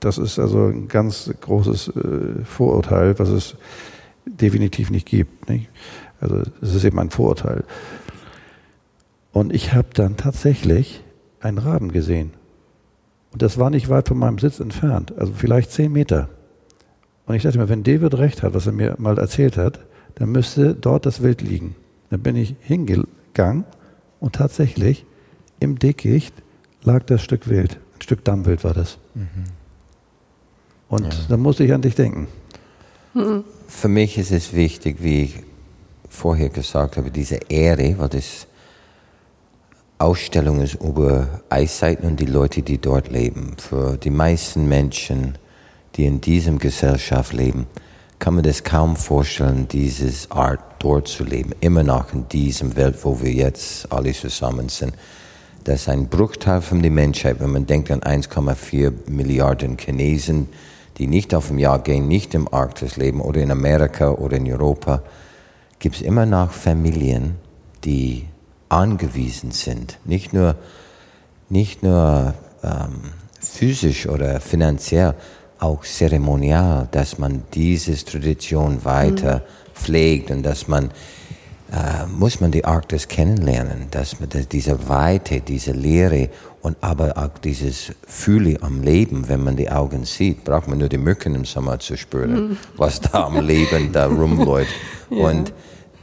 das 0.00 0.16
ist 0.16 0.38
also 0.38 0.68
ein 0.68 0.88
ganz 0.88 1.30
großes 1.42 1.88
äh, 1.88 2.42
Vorurteil, 2.42 3.18
was 3.18 3.28
es 3.28 3.54
definitiv 4.24 4.90
nicht 4.90 5.06
gibt. 5.06 5.46
Nicht? 5.50 5.68
Also 6.22 6.40
es 6.62 6.74
ist 6.74 6.84
eben 6.84 6.98
ein 7.00 7.10
Vorurteil. 7.10 7.64
Und 9.30 9.52
ich 9.52 9.74
habe 9.74 9.88
dann 9.92 10.16
tatsächlich 10.16 11.04
einen 11.40 11.58
Raben 11.58 11.92
gesehen. 11.92 12.30
Und 13.30 13.42
das 13.42 13.58
war 13.58 13.68
nicht 13.68 13.90
weit 13.90 14.08
von 14.08 14.16
meinem 14.16 14.38
Sitz 14.38 14.58
entfernt, 14.58 15.12
also 15.18 15.34
vielleicht 15.36 15.70
zehn 15.70 15.92
Meter. 15.92 16.30
Und 17.26 17.34
ich 17.34 17.42
dachte 17.42 17.58
mir, 17.58 17.68
wenn 17.68 17.82
David 17.82 18.14
recht 18.14 18.42
hat, 18.42 18.54
was 18.54 18.66
er 18.66 18.72
mir 18.72 18.94
mal 18.96 19.18
erzählt 19.18 19.58
hat, 19.58 19.80
dann 20.14 20.32
müsste 20.32 20.74
dort 20.74 21.04
das 21.04 21.22
Wild 21.22 21.42
liegen. 21.42 21.74
Dann 22.08 22.20
bin 22.20 22.36
ich 22.36 22.54
hingegangen 22.62 23.66
und 24.22 24.36
tatsächlich 24.36 25.04
im 25.58 25.78
Dickicht 25.78 26.32
lag 26.82 27.02
das 27.04 27.22
Stück 27.22 27.48
Wild. 27.48 27.80
Ein 27.96 28.02
Stück 28.02 28.24
Dammwild 28.24 28.62
war 28.62 28.72
das. 28.72 28.98
Mhm. 29.14 29.26
Und 30.88 31.12
ja. 31.12 31.20
da 31.28 31.36
musste 31.36 31.64
ich 31.64 31.72
an 31.72 31.82
dich 31.82 31.96
denken. 31.96 32.28
Für 33.66 33.88
mich 33.88 34.16
ist 34.18 34.30
es 34.30 34.52
wichtig, 34.52 34.98
wie 35.00 35.24
ich 35.24 35.42
vorher 36.08 36.50
gesagt 36.50 36.96
habe, 36.96 37.10
diese 37.10 37.40
Ehre, 37.48 37.98
weil 37.98 38.08
das 38.10 38.46
Ausstellung 39.98 40.60
ist 40.60 40.74
über 40.74 41.40
Eiszeiten 41.48 42.06
und 42.06 42.20
die 42.20 42.26
Leute, 42.26 42.62
die 42.62 42.78
dort 42.78 43.08
leben. 43.10 43.56
Für 43.58 43.96
die 43.96 44.10
meisten 44.10 44.68
Menschen, 44.68 45.36
die 45.96 46.06
in 46.06 46.20
diesem 46.20 46.58
Gesellschaft 46.58 47.32
leben, 47.32 47.66
kann 48.20 48.34
man 48.34 48.44
das 48.44 48.62
kaum 48.62 48.94
vorstellen, 48.94 49.66
dieses 49.66 50.30
Art 50.30 50.71
dort 50.82 51.08
zu 51.08 51.24
leben, 51.24 51.52
immer 51.60 51.84
noch 51.84 52.12
in 52.12 52.28
diesem 52.28 52.76
Welt, 52.76 52.96
wo 53.02 53.20
wir 53.20 53.32
jetzt 53.32 53.90
alle 53.92 54.12
zusammen 54.12 54.68
sind. 54.68 54.94
Das 55.64 55.82
ist 55.82 55.88
ein 55.88 56.08
Bruchteil 56.08 56.60
von 56.60 56.82
der 56.82 56.90
Menschheit, 56.90 57.36
wenn 57.38 57.52
man 57.52 57.66
denkt 57.66 57.90
an 57.90 58.00
1,4 58.00 58.92
Milliarden 59.08 59.76
Chinesen, 59.78 60.48
die 60.98 61.06
nicht 61.06 61.34
auf 61.34 61.48
dem 61.48 61.58
Jahr 61.58 61.78
gehen, 61.78 62.08
nicht 62.08 62.34
im 62.34 62.52
Arktis 62.52 62.96
leben 62.96 63.20
oder 63.20 63.40
in 63.40 63.50
Amerika 63.50 64.10
oder 64.10 64.36
in 64.36 64.50
Europa, 64.50 65.02
gibt 65.78 65.96
es 65.96 66.02
immer 66.02 66.26
noch 66.26 66.50
Familien, 66.50 67.36
die 67.84 68.26
angewiesen 68.68 69.52
sind, 69.52 69.98
nicht 70.04 70.32
nur, 70.32 70.56
nicht 71.48 71.82
nur 71.82 72.34
ähm, 72.64 73.12
physisch 73.40 74.08
oder 74.08 74.40
finanziell, 74.40 75.14
auch 75.58 75.84
zeremonial, 75.84 76.88
dass 76.90 77.18
man 77.18 77.44
diese 77.54 77.94
Tradition 78.04 78.84
weiter 78.84 79.36
mhm. 79.36 79.61
Pflegt 79.74 80.30
und 80.30 80.42
dass 80.42 80.68
man 80.68 80.90
äh, 81.72 82.06
muss 82.06 82.40
man 82.40 82.50
die 82.50 82.64
Arktis 82.66 83.08
kennenlernen, 83.08 83.86
dass 83.90 84.20
man 84.20 84.28
diese 84.30 84.88
Weite, 84.88 85.40
diese 85.40 85.72
Leere 85.72 86.28
und 86.60 86.76
aber 86.82 87.16
auch 87.16 87.38
dieses 87.38 87.92
Fühle 88.06 88.58
am 88.60 88.82
Leben, 88.82 89.28
wenn 89.28 89.42
man 89.42 89.56
die 89.56 89.70
Augen 89.70 90.04
sieht, 90.04 90.44
braucht 90.44 90.68
man 90.68 90.78
nur 90.78 90.88
die 90.88 90.98
Mücken 90.98 91.34
im 91.34 91.46
Sommer 91.46 91.78
zu 91.78 91.96
spüren, 91.96 92.34
mhm. 92.34 92.56
was 92.76 93.00
da 93.00 93.24
am 93.24 93.44
Leben 93.44 93.90
da 93.90 94.06
rumläuft. 94.06 94.74
ja. 95.10 95.28
Und 95.28 95.52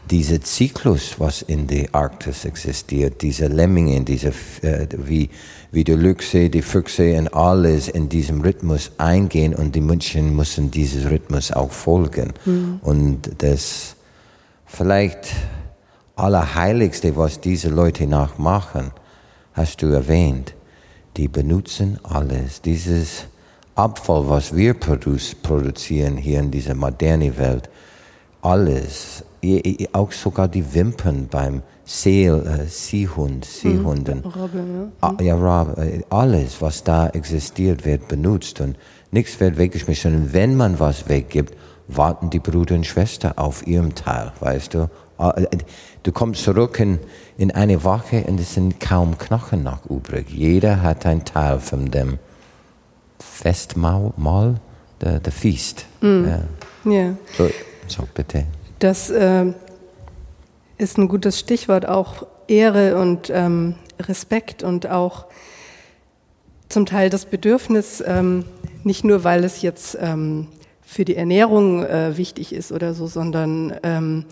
dieser 0.09 0.41
Zyklus, 0.41 1.19
was 1.19 1.41
in 1.41 1.67
der 1.67 1.93
Arktis 1.93 2.45
existiert, 2.45 3.21
diese 3.21 3.47
Lemminge, 3.47 4.01
diese, 4.01 4.29
äh, 4.61 4.87
wie, 4.97 5.29
wie 5.71 5.83
die 5.83 5.93
Lüchse, 5.93 6.49
die 6.49 6.61
Füchse 6.61 7.17
und 7.17 7.33
alles 7.33 7.87
in 7.87 8.09
diesem 8.09 8.41
Rhythmus 8.41 8.91
eingehen 8.97 9.53
und 9.53 9.75
die 9.75 9.81
Menschen 9.81 10.35
müssen 10.35 10.71
dieses 10.71 11.09
Rhythmus 11.09 11.51
auch 11.51 11.71
folgen. 11.71 12.33
Mhm. 12.45 12.79
Und 12.81 13.43
das 13.43 13.95
vielleicht 14.65 15.27
Allerheiligste, 16.15 17.15
was 17.15 17.39
diese 17.39 17.69
Leute 17.69 18.05
nachmachen, 18.05 18.91
hast 19.53 19.81
du 19.81 19.87
erwähnt. 19.87 20.53
Die 21.15 21.27
benutzen 21.27 21.97
alles. 22.03 22.61
Dieses 22.61 23.25
Abfall, 23.75 24.27
was 24.27 24.55
wir 24.55 24.73
produzieren 24.73 26.17
hier 26.17 26.39
in 26.39 26.51
dieser 26.51 26.75
modernen 26.75 27.37
Welt, 27.37 27.69
alles, 28.41 29.23
auch 29.93 30.11
sogar 30.11 30.47
die 30.47 30.73
Wimpern 30.73 31.27
beim 31.29 31.61
Seel, 31.85 32.45
äh, 32.45 32.67
Seehund, 32.67 33.45
Seehunden. 33.45 34.19
Mhm. 34.19 34.25
Robbe, 34.25 34.91
ja. 35.01 35.11
Mhm. 35.11 35.19
ja, 35.25 35.35
Robbe, 35.35 35.81
äh, 35.81 36.01
alles, 36.09 36.61
was 36.61 36.83
da 36.83 37.07
existiert, 37.07 37.85
wird 37.85 38.07
benutzt 38.07 38.61
und 38.61 38.77
nichts 39.11 39.39
wird 39.39 39.57
weggeschmissen. 39.57 40.15
Und 40.15 40.33
wenn 40.33 40.55
man 40.55 40.79
was 40.79 41.09
weggibt, 41.09 41.55
warten 41.87 42.29
die 42.29 42.39
Brüder 42.39 42.75
und 42.75 42.85
Schwester 42.85 43.33
auf 43.37 43.65
ihrem 43.65 43.95
Teil, 43.95 44.31
weißt 44.39 44.75
du? 44.75 44.89
Äh, 45.17 45.47
du 46.03 46.11
kommst 46.11 46.43
zurück 46.43 46.79
in, 46.79 46.99
in 47.37 47.51
eine 47.51 47.83
Woche 47.83 48.23
und 48.27 48.39
es 48.39 48.53
sind 48.53 48.79
kaum 48.79 49.17
Knochen 49.17 49.63
noch 49.63 49.85
übrig. 49.89 50.29
Jeder 50.29 50.81
hat 50.83 51.05
einen 51.05 51.25
Teil 51.25 51.59
von 51.59 51.89
dem 51.89 52.19
Festmahl, 53.19 54.55
der, 55.01 55.19
der 55.19 55.31
Feast. 55.33 55.85
Mm. 56.01 56.25
Ja. 56.25 56.91
ja. 56.91 57.15
So, 57.37 57.49
so, 57.87 58.07
bitte. 58.13 58.45
Das 58.79 59.09
äh, 59.09 59.45
ist 60.77 60.97
ein 60.97 61.09
gutes 61.09 61.37
Stichwort, 61.37 61.85
auch 61.85 62.25
Ehre 62.47 62.97
und 62.97 63.29
ähm, 63.29 63.75
Respekt 63.99 64.63
und 64.63 64.87
auch 64.87 65.25
zum 66.69 66.85
Teil 66.85 67.09
das 67.09 67.25
Bedürfnis, 67.25 68.01
ähm, 68.05 68.45
nicht 68.85 69.03
nur 69.03 69.25
weil 69.25 69.43
es 69.43 69.61
jetzt 69.61 69.97
ähm, 69.99 70.47
für 70.81 71.03
die 71.03 71.17
Ernährung 71.17 71.83
äh, 71.83 72.15
wichtig 72.15 72.53
ist 72.53 72.71
oder 72.71 72.93
so, 72.93 73.07
sondern 73.07 73.75
ähm, 73.83 74.25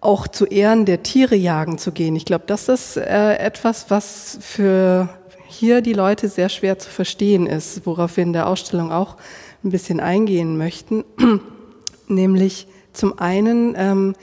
auch 0.00 0.26
zu 0.26 0.46
Ehren 0.46 0.84
der 0.84 1.04
Tiere 1.04 1.36
jagen 1.36 1.78
zu 1.78 1.92
gehen. 1.92 2.16
Ich 2.16 2.24
glaube, 2.24 2.44
das 2.48 2.68
ist 2.68 2.96
äh, 2.96 3.36
etwas, 3.36 3.90
was 3.90 4.38
für 4.40 5.08
hier 5.46 5.82
die 5.82 5.92
Leute 5.92 6.28
sehr 6.28 6.48
schwer 6.48 6.80
zu 6.80 6.90
verstehen 6.90 7.46
ist, 7.46 7.86
worauf 7.86 8.16
wir 8.16 8.24
in 8.24 8.32
der 8.32 8.48
Ausstellung 8.48 8.90
auch 8.90 9.16
ein 9.62 9.70
bisschen 9.70 10.00
eingehen 10.00 10.56
möchten. 10.56 11.04
Nämlich 12.08 12.66
zum 12.92 13.18
einen, 13.18 13.74
ähm, 13.76 14.14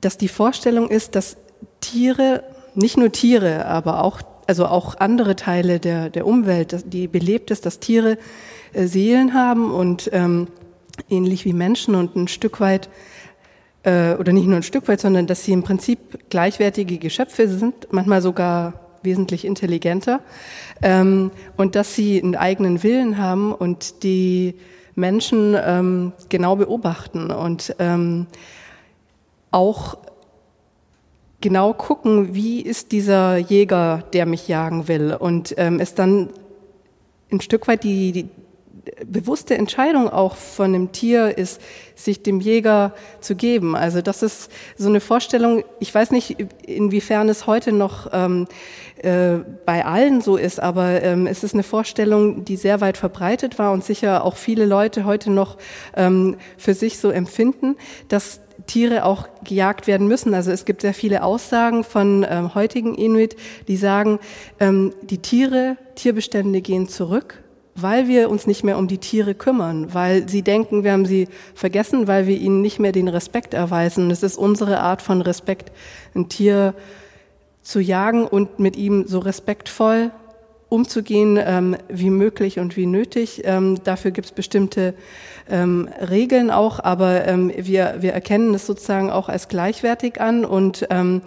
dass 0.00 0.18
die 0.18 0.28
Vorstellung 0.28 0.88
ist, 0.88 1.14
dass 1.14 1.36
Tiere, 1.80 2.42
nicht 2.74 2.96
nur 2.96 3.12
Tiere, 3.12 3.66
aber 3.66 4.02
auch, 4.04 4.20
also 4.46 4.66
auch 4.66 4.96
andere 4.96 5.36
Teile 5.36 5.80
der, 5.80 6.10
der 6.10 6.26
Umwelt, 6.26 6.84
die 6.86 7.08
belebt 7.08 7.50
ist, 7.50 7.66
dass 7.66 7.80
Tiere 7.80 8.18
äh, 8.72 8.86
Seelen 8.86 9.34
haben 9.34 9.72
und 9.72 10.10
ähm, 10.12 10.48
ähnlich 11.10 11.44
wie 11.44 11.52
Menschen 11.52 11.94
und 11.94 12.16
ein 12.16 12.28
Stück 12.28 12.60
weit 12.60 12.88
äh, 13.82 14.14
oder 14.14 14.32
nicht 14.32 14.46
nur 14.46 14.56
ein 14.56 14.62
Stück 14.62 14.88
weit, 14.88 15.00
sondern 15.00 15.26
dass 15.26 15.44
sie 15.44 15.52
im 15.52 15.62
Prinzip 15.62 16.30
gleichwertige 16.30 16.98
Geschöpfe 16.98 17.48
sind, 17.48 17.88
manchmal 17.90 18.22
sogar 18.22 18.80
wesentlich 19.02 19.44
intelligenter 19.44 20.20
ähm, 20.82 21.30
und 21.56 21.74
dass 21.74 21.94
sie 21.94 22.20
einen 22.22 22.34
eigenen 22.34 22.82
Willen 22.82 23.18
haben 23.18 23.52
und 23.52 24.02
die 24.02 24.56
Menschen 24.96 25.56
ähm, 25.58 26.12
genau 26.28 26.56
beobachten 26.56 27.30
und 27.30 27.76
ähm, 27.78 28.26
auch 29.50 29.98
genau 31.40 31.72
gucken, 31.74 32.34
wie 32.34 32.60
ist 32.60 32.92
dieser 32.92 33.36
Jäger, 33.36 34.02
der 34.12 34.26
mich 34.26 34.48
jagen 34.48 34.88
will 34.88 35.14
und 35.14 35.54
ähm, 35.58 35.78
es 35.78 35.94
dann 35.94 36.30
ein 37.30 37.40
Stück 37.40 37.68
weit 37.68 37.84
die, 37.84 38.12
die, 38.12 38.28
bewusste 39.04 39.56
Entscheidung 39.56 40.08
auch 40.08 40.36
von 40.36 40.72
dem 40.72 40.92
Tier 40.92 41.36
ist, 41.36 41.60
sich 41.94 42.22
dem 42.22 42.40
Jäger 42.40 42.94
zu 43.20 43.34
geben. 43.34 43.76
Also 43.76 44.00
das 44.00 44.22
ist 44.22 44.50
so 44.76 44.88
eine 44.88 45.00
Vorstellung, 45.00 45.64
ich 45.80 45.94
weiß 45.94 46.10
nicht, 46.10 46.36
inwiefern 46.66 47.28
es 47.28 47.46
heute 47.46 47.72
noch 47.72 48.10
ähm, 48.12 48.46
äh, 49.02 49.38
bei 49.64 49.84
allen 49.84 50.20
so 50.20 50.36
ist, 50.36 50.60
aber 50.60 51.02
ähm, 51.02 51.26
es 51.26 51.44
ist 51.44 51.54
eine 51.54 51.62
Vorstellung, 51.62 52.44
die 52.44 52.56
sehr 52.56 52.80
weit 52.80 52.96
verbreitet 52.96 53.58
war 53.58 53.72
und 53.72 53.84
sicher 53.84 54.24
auch 54.24 54.36
viele 54.36 54.66
Leute 54.66 55.04
heute 55.04 55.30
noch 55.30 55.58
ähm, 55.94 56.36
für 56.56 56.74
sich 56.74 56.98
so 56.98 57.10
empfinden, 57.10 57.76
dass 58.08 58.40
Tiere 58.66 59.04
auch 59.04 59.28
gejagt 59.44 59.86
werden 59.86 60.08
müssen. 60.08 60.34
Also 60.34 60.50
es 60.50 60.64
gibt 60.64 60.80
sehr 60.80 60.94
viele 60.94 61.22
Aussagen 61.22 61.84
von 61.84 62.26
ähm, 62.28 62.54
heutigen 62.54 62.94
Inuit, 62.94 63.36
die 63.68 63.76
sagen, 63.76 64.18
ähm, 64.58 64.94
die 65.02 65.18
Tiere, 65.18 65.76
Tierbestände 65.94 66.62
gehen 66.62 66.88
zurück 66.88 67.42
weil 67.76 68.08
wir 68.08 68.30
uns 68.30 68.46
nicht 68.46 68.64
mehr 68.64 68.78
um 68.78 68.88
die 68.88 68.98
Tiere 68.98 69.34
kümmern, 69.34 69.92
weil 69.94 70.28
sie 70.28 70.42
denken, 70.42 70.82
wir 70.82 70.92
haben 70.92 71.06
sie 71.06 71.28
vergessen, 71.54 72.08
weil 72.08 72.26
wir 72.26 72.36
ihnen 72.36 72.62
nicht 72.62 72.78
mehr 72.78 72.92
den 72.92 73.08
Respekt 73.08 73.54
erweisen. 73.54 74.10
es 74.10 74.22
ist 74.22 74.36
unsere 74.36 74.80
Art 74.80 75.02
von 75.02 75.20
Respekt, 75.20 75.72
ein 76.14 76.28
Tier 76.28 76.74
zu 77.62 77.80
jagen 77.80 78.26
und 78.26 78.58
mit 78.58 78.76
ihm 78.76 79.06
so 79.06 79.18
respektvoll 79.18 80.10
umzugehen 80.68 81.38
ähm, 81.40 81.76
wie 81.88 82.10
möglich 82.10 82.58
und 82.58 82.76
wie 82.76 82.86
nötig. 82.86 83.42
Ähm, 83.44 83.82
dafür 83.84 84.10
gibt 84.10 84.26
es 84.26 84.32
bestimmte 84.32 84.94
ähm, 85.48 85.88
Regeln 86.10 86.50
auch, 86.50 86.80
aber 86.80 87.26
ähm, 87.26 87.52
wir, 87.56 87.96
wir 88.00 88.12
erkennen 88.12 88.54
es 88.54 88.66
sozusagen 88.66 89.10
auch 89.10 89.28
als 89.28 89.48
gleichwertig 89.48 90.20
an 90.20 90.44
und 90.44 90.86
ähm, 90.90 91.22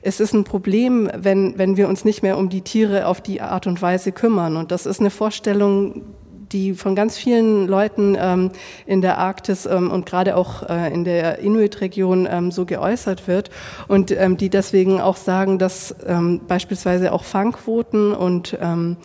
es 0.00 0.20
ist 0.20 0.32
ein 0.32 0.44
Problem, 0.44 1.10
wenn, 1.14 1.58
wenn 1.58 1.76
wir 1.76 1.88
uns 1.88 2.04
nicht 2.04 2.22
mehr 2.22 2.38
um 2.38 2.48
die 2.48 2.62
Tiere 2.62 3.06
auf 3.06 3.20
die 3.20 3.40
Art 3.40 3.66
und 3.66 3.82
Weise 3.82 4.12
kümmern. 4.12 4.56
Und 4.56 4.70
das 4.70 4.86
ist 4.86 5.00
eine 5.00 5.10
Vorstellung, 5.10 6.02
die 6.52 6.74
von 6.74 6.94
ganz 6.94 7.16
vielen 7.16 7.66
Leuten 7.66 8.16
ähm, 8.18 8.50
in 8.86 9.02
der 9.02 9.18
Arktis 9.18 9.66
ähm, 9.66 9.90
und 9.90 10.06
gerade 10.06 10.36
auch 10.36 10.68
äh, 10.68 10.92
in 10.92 11.04
der 11.04 11.38
Inuit-Region 11.38 12.28
ähm, 12.30 12.50
so 12.50 12.64
geäußert 12.64 13.28
wird 13.28 13.50
und 13.88 14.10
ähm, 14.10 14.36
die 14.36 14.50
deswegen 14.50 15.00
auch 15.00 15.16
sagen, 15.16 15.58
dass 15.58 15.94
ähm, 16.06 16.40
beispielsweise 16.46 17.12
auch 17.12 17.24
Fangquoten 17.24 18.12
und 18.12 18.56
ähm, 18.60 18.96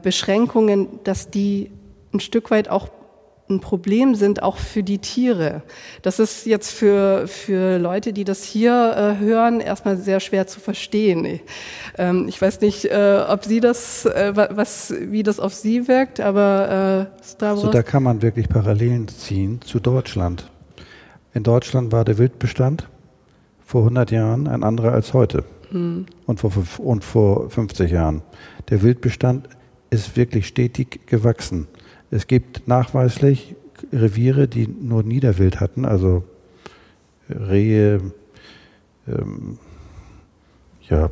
Beschränkungen, 0.00 1.00
dass 1.02 1.28
die 1.28 1.72
ein 2.14 2.20
Stück 2.20 2.52
weit 2.52 2.68
auch 2.68 2.88
ein 3.48 3.60
Problem 3.60 4.14
sind, 4.14 4.42
auch 4.42 4.56
für 4.56 4.82
die 4.82 4.98
Tiere. 4.98 5.62
Das 6.02 6.18
ist 6.18 6.46
jetzt 6.46 6.72
für, 6.72 7.28
für 7.28 7.78
Leute, 7.78 8.12
die 8.12 8.24
das 8.24 8.42
hier 8.42 9.16
äh, 9.20 9.22
hören, 9.22 9.60
erstmal 9.60 9.96
sehr 9.96 10.20
schwer 10.20 10.46
zu 10.46 10.60
verstehen. 10.60 11.40
Ähm, 11.96 12.26
ich 12.28 12.40
weiß 12.40 12.60
nicht, 12.60 12.86
äh, 12.86 13.24
ob 13.28 13.44
Sie 13.44 13.60
das, 13.60 14.04
äh, 14.04 14.32
was, 14.34 14.92
wie 14.98 15.22
das 15.22 15.38
auf 15.38 15.54
Sie 15.54 15.86
wirkt, 15.88 16.20
aber 16.20 17.08
äh, 17.22 17.24
Stavros? 17.24 17.62
So, 17.62 17.70
da 17.70 17.82
kann 17.82 18.02
man 18.02 18.22
wirklich 18.22 18.48
Parallelen 18.48 19.08
ziehen 19.08 19.60
zu 19.62 19.78
Deutschland. 19.78 20.50
In 21.32 21.42
Deutschland 21.42 21.92
war 21.92 22.04
der 22.04 22.18
Wildbestand 22.18 22.88
vor 23.64 23.82
100 23.82 24.10
Jahren 24.10 24.48
ein 24.48 24.62
anderer 24.62 24.92
als 24.92 25.12
heute 25.12 25.44
hm. 25.70 26.06
und, 26.26 26.40
vor, 26.40 26.52
und 26.78 27.04
vor 27.04 27.50
50 27.50 27.90
Jahren. 27.90 28.22
Der 28.70 28.82
Wildbestand 28.82 29.48
ist 29.90 30.16
wirklich 30.16 30.46
stetig 30.46 31.06
gewachsen. 31.06 31.68
Es 32.10 32.26
gibt 32.26 32.68
nachweislich 32.68 33.56
Reviere, 33.92 34.48
die 34.48 34.68
nur 34.68 35.02
Niederwild 35.02 35.60
hatten, 35.60 35.84
also 35.84 36.24
Rehe, 37.28 38.00
ähm, 39.08 39.58
ja, 40.88 41.10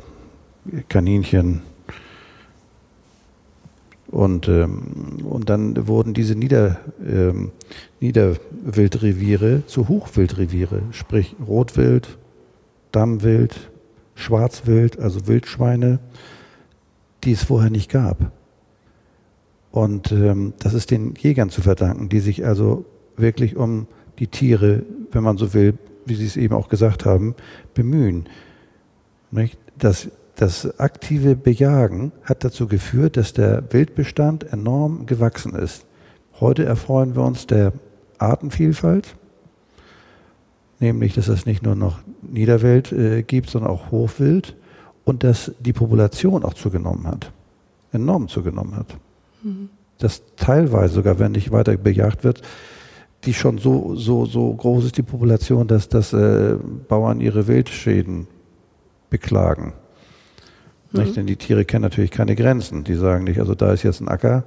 Kaninchen. 0.89 1.61
Und, 4.07 4.47
ähm, 4.47 5.25
und 5.25 5.49
dann 5.49 5.87
wurden 5.87 6.13
diese 6.13 6.35
Nieder, 6.35 6.79
ähm, 7.05 7.51
Niederwildreviere 7.99 9.65
zu 9.65 9.89
Hochwildreviere, 9.89 10.83
sprich 10.91 11.35
Rotwild, 11.45 12.17
Dammwild, 12.91 13.71
Schwarzwild, 14.15 14.99
also 14.99 15.27
Wildschweine, 15.27 15.99
die 17.25 17.33
es 17.33 17.43
vorher 17.43 17.69
nicht 17.69 17.91
gab. 17.91 18.31
Und 19.75 20.13
ähm, 20.13 20.53
das 20.59 20.73
ist 20.73 20.89
den 20.89 21.15
Jägern 21.15 21.49
zu 21.49 21.61
verdanken, 21.61 22.07
die 22.07 22.21
sich 22.21 22.45
also 22.45 22.85
wirklich 23.17 23.57
um 23.57 23.87
die 24.19 24.27
Tiere, 24.27 24.83
wenn 25.11 25.21
man 25.21 25.35
so 25.35 25.53
will, 25.53 25.77
wie 26.05 26.15
Sie 26.15 26.25
es 26.25 26.37
eben 26.37 26.55
auch 26.55 26.69
gesagt 26.69 27.03
haben, 27.03 27.35
bemühen. 27.73 28.29
Nicht? 29.31 29.57
Das, 29.77 30.09
das 30.37 30.79
aktive 30.79 31.35
Bejagen 31.35 32.13
hat 32.23 32.45
dazu 32.45 32.69
geführt, 32.69 33.17
dass 33.17 33.33
der 33.33 33.65
Wildbestand 33.73 34.45
enorm 34.53 35.07
gewachsen 35.07 35.53
ist. 35.53 35.85
Heute 36.39 36.63
erfreuen 36.63 37.13
wir 37.13 37.23
uns 37.23 37.45
der 37.45 37.73
Artenvielfalt, 38.17 39.17
nämlich 40.79 41.15
dass 41.15 41.27
es 41.27 41.45
nicht 41.45 41.63
nur 41.63 41.75
noch 41.75 41.99
Niederwelt 42.21 42.93
äh, 42.93 43.23
gibt, 43.23 43.49
sondern 43.49 43.71
auch 43.71 43.91
Hochwild 43.91 44.55
und 45.03 45.25
dass 45.25 45.51
die 45.59 45.73
Population 45.73 46.45
auch 46.45 46.53
zugenommen 46.53 47.05
hat, 47.07 47.33
enorm 47.91 48.29
zugenommen 48.29 48.77
hat. 48.77 48.95
Das 49.97 50.23
teilweise 50.35 50.95
sogar, 50.95 51.19
wenn 51.19 51.31
nicht 51.33 51.51
weiter 51.51 51.77
bejagt 51.77 52.23
wird, 52.23 52.41
die 53.23 53.33
schon 53.33 53.57
so, 53.57 53.95
so, 53.95 54.25
so 54.25 54.53
groß 54.53 54.85
ist 54.85 54.97
die 54.97 55.03
Population, 55.03 55.67
dass, 55.67 55.89
dass 55.89 56.13
äh, 56.13 56.55
Bauern 56.87 57.21
ihre 57.21 57.47
Wildschäden 57.47 58.27
beklagen. 59.09 59.73
Mhm. 60.91 61.13
Denn 61.13 61.25
die 61.25 61.37
Tiere 61.37 61.65
kennen 61.65 61.83
natürlich 61.83 62.11
keine 62.11 62.35
Grenzen. 62.35 62.83
Die 62.83 62.95
sagen 62.95 63.23
nicht, 63.23 63.39
also 63.39 63.55
da 63.55 63.71
ist 63.73 63.83
jetzt 63.83 64.01
ein 64.01 64.07
Acker, 64.07 64.43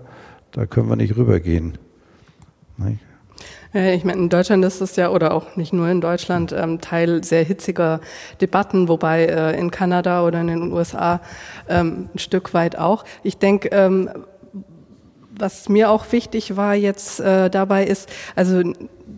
da 0.53 0.67
können 0.67 0.89
wir 0.89 0.97
nicht 0.97 1.17
rübergehen. 1.17 1.79
Nicht? 2.77 3.01
Ich 3.75 4.03
meine, 4.03 4.23
in 4.23 4.29
Deutschland 4.31 4.65
ist 4.65 4.81
es 4.81 4.97
ja, 4.97 5.11
oder 5.11 5.35
auch 5.35 5.57
nicht 5.57 5.75
nur 5.75 5.89
in 5.89 6.01
Deutschland, 6.01 6.53
ähm, 6.53 6.81
Teil 6.81 7.23
sehr 7.23 7.45
hitziger 7.45 8.01
Debatten, 8.41 8.89
wobei 8.89 9.27
äh, 9.27 9.59
in 9.59 9.71
Kanada 9.71 10.25
oder 10.25 10.41
in 10.41 10.47
den 10.47 10.73
USA 10.73 11.21
ähm, 11.69 12.09
ein 12.15 12.19
Stück 12.19 12.55
weit 12.55 12.79
auch. 12.79 13.05
Ich 13.23 13.37
denke, 13.37 13.69
ähm, 13.73 14.09
was 15.39 15.69
mir 15.69 15.91
auch 15.91 16.11
wichtig 16.13 16.57
war 16.57 16.75
jetzt 16.75 17.21
äh, 17.21 17.51
dabei 17.51 17.85
ist, 17.85 18.09
also 18.35 18.63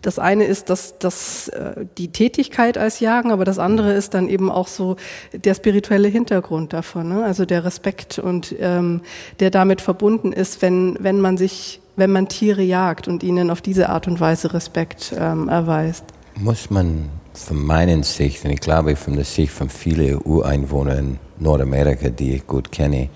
das 0.03 0.19
eine 0.19 0.45
ist 0.45 0.71
dass 0.71 0.99
das, 0.99 1.49
äh, 1.49 1.85
die 1.99 2.09
Tätigkeit 2.09 2.79
als 2.79 3.01
Jagen, 3.01 3.31
aber 3.31 3.45
das 3.45 3.59
andere 3.59 3.93
ist 3.93 4.15
dann 4.15 4.29
eben 4.29 4.51
auch 4.51 4.69
so 4.69 4.97
der 5.33 5.55
spirituelle 5.55 6.09
Hintergrund 6.09 6.73
davon, 6.73 7.09
ne? 7.09 7.25
also 7.25 7.45
der 7.45 7.65
Respekt 7.65 8.19
und 8.19 8.55
ähm, 8.61 9.03
der 9.41 9.51
damit 9.51 9.81
verbunden 9.81 10.33
ist, 10.33 10.63
wenn, 10.63 10.97
wenn 11.01 11.21
man 11.21 11.37
sich, 11.37 11.81
wenn 11.97 12.13
man 12.13 12.29
Tiere 12.29 12.63
jagt 12.63 13.09
und 13.09 13.23
ihnen 13.23 13.51
auf 13.51 13.61
diese 13.61 13.89
Art 13.89 14.07
und 14.07 14.21
Weise 14.21 14.55
Respekt 14.55 15.15
ähm, 15.19 15.49
erweist. 15.49 16.05
Muss 16.37 16.71
man 16.71 17.11
von 17.35 17.63
meiner 17.65 18.03
Sicht, 18.03 18.45
und 18.45 18.51
ich 18.51 18.61
glaube 18.61 18.97
von 18.97 19.15
der 19.15 19.25
Sicht 19.25 19.53
von 19.53 19.69
vielen 19.69 20.21
Ureinwohnern 20.23 20.99
in 20.99 21.19
Nordamerika, 21.39 22.09
die 22.09 22.35
ich 22.35 22.47
gut 22.47 22.73
kenne, 22.73 23.09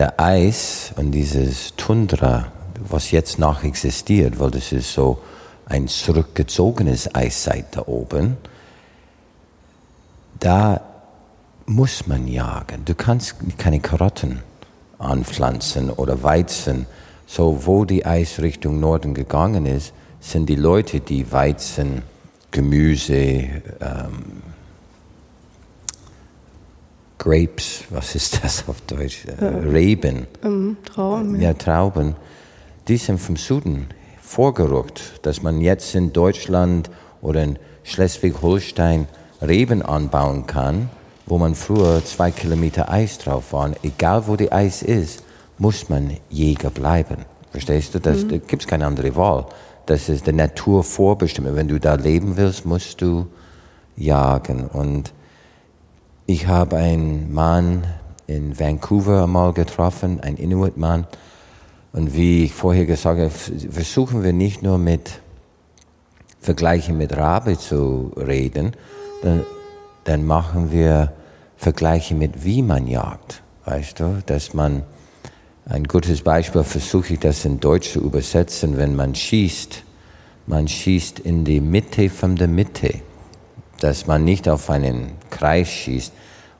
der 0.00 0.18
Eis 0.18 0.94
und 0.96 1.10
dieses 1.10 1.76
Tundra, 1.76 2.46
was 2.88 3.10
jetzt 3.10 3.38
noch 3.38 3.64
existiert, 3.64 4.40
weil 4.40 4.50
das 4.50 4.72
ist 4.72 4.94
so 4.94 5.18
ein 5.66 5.88
zurückgezogenes 5.88 7.14
Eiszeit 7.14 7.66
da 7.72 7.82
oben, 7.86 8.38
da 10.38 10.80
muss 11.66 12.06
man 12.06 12.26
jagen. 12.26 12.86
Du 12.86 12.94
kannst 12.94 13.36
keine 13.58 13.80
Karotten 13.80 14.40
anpflanzen 14.98 15.90
oder 15.90 16.22
Weizen. 16.22 16.86
So, 17.26 17.66
wo 17.66 17.84
die 17.84 18.06
Eis 18.06 18.40
Richtung 18.40 18.80
Norden 18.80 19.12
gegangen 19.12 19.66
ist, 19.66 19.92
sind 20.18 20.48
die 20.48 20.56
Leute, 20.56 21.00
die 21.00 21.30
Weizen, 21.30 22.00
Gemüse, 22.50 23.14
ähm, 23.14 24.39
Grapes, 27.20 27.84
was 27.90 28.14
ist 28.14 28.42
das 28.42 28.64
auf 28.66 28.80
Deutsch? 28.86 29.26
Äh, 29.26 29.44
Reben. 29.44 30.26
Ähm, 30.42 30.78
Trauben. 30.86 31.38
Ja. 31.38 31.52
Trauben. 31.52 32.16
Die 32.88 32.96
sind 32.96 33.20
vom 33.20 33.36
Süden 33.36 33.88
vorgerückt, 34.22 35.20
dass 35.20 35.42
man 35.42 35.60
jetzt 35.60 35.94
in 35.94 36.14
Deutschland 36.14 36.90
oder 37.20 37.44
in 37.44 37.58
Schleswig-Holstein 37.82 39.06
Reben 39.42 39.82
anbauen 39.82 40.46
kann, 40.46 40.88
wo 41.26 41.36
man 41.36 41.54
früher 41.54 42.02
zwei 42.06 42.30
Kilometer 42.30 42.90
Eis 42.90 43.18
drauf 43.18 43.52
war. 43.52 43.70
Egal 43.82 44.26
wo 44.26 44.36
die 44.36 44.50
Eis 44.50 44.82
ist, 44.82 45.22
muss 45.58 45.90
man 45.90 46.16
Jäger 46.30 46.70
bleiben. 46.70 47.26
Verstehst 47.50 47.94
du? 47.94 48.00
Das, 48.00 48.24
mhm. 48.24 48.28
Da 48.30 48.36
gibt 48.38 48.62
es 48.62 48.66
keine 48.66 48.86
andere 48.86 49.14
Wahl. 49.14 49.44
Das 49.84 50.08
ist 50.08 50.26
der 50.26 50.32
Natur 50.32 50.82
vorbestimmt. 50.82 51.54
Wenn 51.54 51.68
du 51.68 51.78
da 51.78 51.96
leben 51.96 52.38
willst, 52.38 52.64
musst 52.64 53.02
du 53.02 53.26
jagen. 53.94 54.66
Und 54.68 55.12
ich 56.32 56.46
habe 56.46 56.76
einen 56.76 57.34
Mann 57.34 57.84
in 58.28 58.58
Vancouver 58.58 59.24
einmal 59.24 59.52
getroffen, 59.52 60.20
einen 60.20 60.36
Inuit-Mann. 60.36 61.08
Und 61.92 62.14
wie 62.14 62.44
ich 62.44 62.54
vorher 62.54 62.86
gesagt 62.86 63.18
habe, 63.18 63.30
versuchen 63.30 64.22
wir 64.22 64.32
nicht 64.32 64.62
nur 64.62 64.78
mit 64.78 65.20
Vergleichen 66.40 66.96
mit 66.96 67.16
Rabe 67.16 67.58
zu 67.58 68.12
reden, 68.16 68.72
dann, 69.22 69.44
dann 70.04 70.24
machen 70.24 70.70
wir 70.70 71.12
Vergleiche 71.56 72.14
mit 72.14 72.44
wie 72.44 72.62
man 72.62 72.86
jagt. 72.86 73.42
Weißt 73.64 73.98
du, 73.98 74.22
dass 74.24 74.54
man, 74.54 74.84
ein 75.66 75.84
gutes 75.84 76.22
Beispiel 76.22 76.62
versuche 76.62 77.14
ich 77.14 77.20
das 77.20 77.44
in 77.44 77.58
Deutsch 77.58 77.92
zu 77.92 78.00
übersetzen, 78.00 78.78
wenn 78.78 78.94
man 78.94 79.16
schießt, 79.16 79.82
man 80.46 80.68
schießt 80.68 81.18
in 81.18 81.44
die 81.44 81.60
Mitte 81.60 82.08
von 82.08 82.36
der 82.36 82.48
Mitte 82.48 83.00
dass 83.80 84.06
man 84.06 84.24
nicht 84.24 84.48
auf 84.48 84.70
einen 84.70 85.12
Kreis 85.40 85.68
schießt 85.68 86.12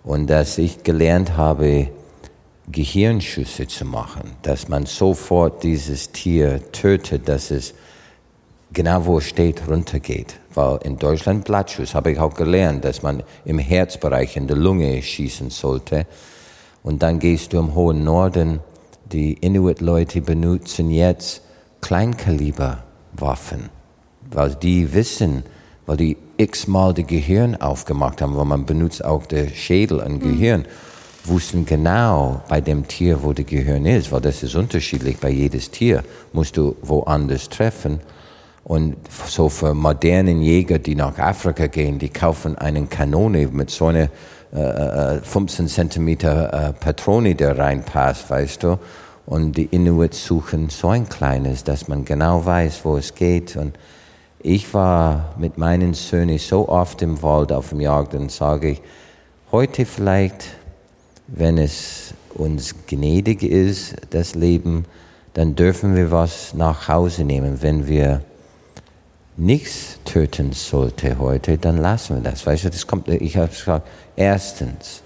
und 0.05 0.29
dass 0.29 0.57
ich 0.57 0.83
gelernt 0.83 1.37
habe, 1.37 1.89
Gehirnschüsse 2.73 3.67
zu 3.67 3.85
machen, 3.85 4.37
dass 4.43 4.69
man 4.69 4.87
sofort 4.87 5.63
dieses 5.65 6.13
Tier 6.13 6.73
tötet, 6.73 7.29
dass 7.29 7.51
es 7.51 7.75
genau 8.73 9.05
wo 9.05 9.19
es 9.19 9.25
steht, 9.25 9.69
runtergeht. 9.69 10.39
Weil 10.55 10.79
in 10.85 10.97
Deutschland 10.97 11.45
Blattschuss 11.45 11.95
habe 11.95 12.13
ich 12.13 12.19
auch 12.19 12.33
gelernt, 12.33 12.85
dass 12.85 13.03
man 13.03 13.23
im 13.45 13.59
Herzbereich, 13.59 14.37
in 14.37 14.47
der 14.47 14.57
Lunge 14.57 15.03
schießen 15.03 15.51
sollte. 15.51 16.07
Und 16.83 17.03
dann 17.03 17.19
gehst 17.19 17.53
du 17.53 17.59
im 17.59 17.75
hohen 17.75 18.03
Norden, 18.03 18.61
die 19.13 19.35
Inuit-Leute 19.35 20.23
benutzen 20.23 20.91
jetzt 20.91 21.43
Kleinkaliberwaffen, 21.83 23.69
weil 24.31 24.55
die 24.55 24.95
wissen, 24.95 25.43
weil 25.85 25.99
die 25.99 26.17
x-mal 26.41 26.95
das 26.95 27.07
Gehirn 27.07 27.57
aufgemacht 27.57 28.23
haben, 28.23 28.37
weil 28.37 28.45
man 28.45 28.67
benutzt 28.67 29.05
auch 29.05 29.27
den 29.27 29.51
Schädel 29.51 30.01
und 30.01 30.15
mhm. 30.15 30.21
Gehirn, 30.21 30.65
wussten 31.25 31.67
genau 31.67 32.43
bei 32.49 32.61
dem 32.61 32.89
Tier, 32.89 33.23
wo 33.23 33.33
das 33.33 33.47
Gehirn 33.47 33.87
ist, 33.87 34.11
weil 34.11 34.21
das 34.21 34.43
ist 34.43 34.55
unterschiedlich 34.55 35.19
bei 35.19 35.31
jedes 35.31 35.71
Tier, 35.71 36.03
musst 36.33 36.57
du 36.57 36.77
woanders 36.83 37.49
treffen. 37.49 38.01
Und 38.65 38.97
so 39.27 39.49
für 39.49 39.75
modernen 39.75 40.43
Jäger, 40.43 40.79
die 40.79 40.95
nach 40.95 41.19
Afrika 41.19 41.67
gehen, 41.67 41.99
die 41.99 42.09
kaufen 42.09 42.57
einen 42.57 42.89
Kanone 42.89 43.49
mit 43.49 43.71
so 43.71 43.87
einer 43.87 44.09
äh, 44.53 45.19
15 45.23 45.65
äh, 45.65 45.69
Zentimeter 45.69 46.69
äh, 46.69 46.73
Patrone, 46.73 47.35
der 47.35 47.59
reinpasst, 47.59 48.31
weißt 48.31 48.63
du. 48.63 48.79
Und 49.27 49.57
die 49.57 49.67
Inuit 49.67 50.15
suchen 50.15 50.71
so 50.71 50.89
ein 50.89 51.09
kleines, 51.09 51.65
dass 51.65 51.89
man 51.89 52.05
genau 52.05 52.45
weiß, 52.45 52.81
wo 52.85 52.97
es 52.97 53.15
geht. 53.15 53.57
Und 53.57 53.77
ich 54.43 54.73
war 54.73 55.35
mit 55.39 55.59
meinen 55.59 55.95
Söhnen 55.95 56.39
so 56.39 56.69
oft 56.69 57.03
im 57.03 57.23
Wald 57.23 57.53
auf 57.53 57.71
dem 57.71 57.81
Jagd 57.81 58.15
und 58.15 58.31
sage 58.31 58.71
ich, 58.71 58.83
heute 59.53 59.85
vielleicht, 59.85 60.47
wenn 61.27 61.59
es 61.59 62.15
uns 62.35 62.75
gnädig 62.87 63.43
ist, 63.43 63.97
das 64.11 64.35
Leben, 64.35 64.87
dann 65.35 65.55
dürfen 65.55 65.95
wir 65.95 66.11
was 66.11 66.55
nach 66.55 66.89
Hause 66.89 67.25
nehmen. 67.25 67.63
Wenn 67.63 67.87
wir 67.87 68.23
nichts 69.37 69.99
töten 70.05 70.53
sollte 70.53 71.19
heute, 71.19 71.59
dann 71.59 71.77
lassen 71.77 72.17
wir 72.17 72.31
das. 72.31 72.47
Weißt 72.47 72.65
du, 72.65 72.71
das 72.71 72.87
kommt, 72.87 73.09
ich 73.09 73.37
habe 73.37 73.49
gesagt, 73.49 73.87
erstens, 74.17 75.03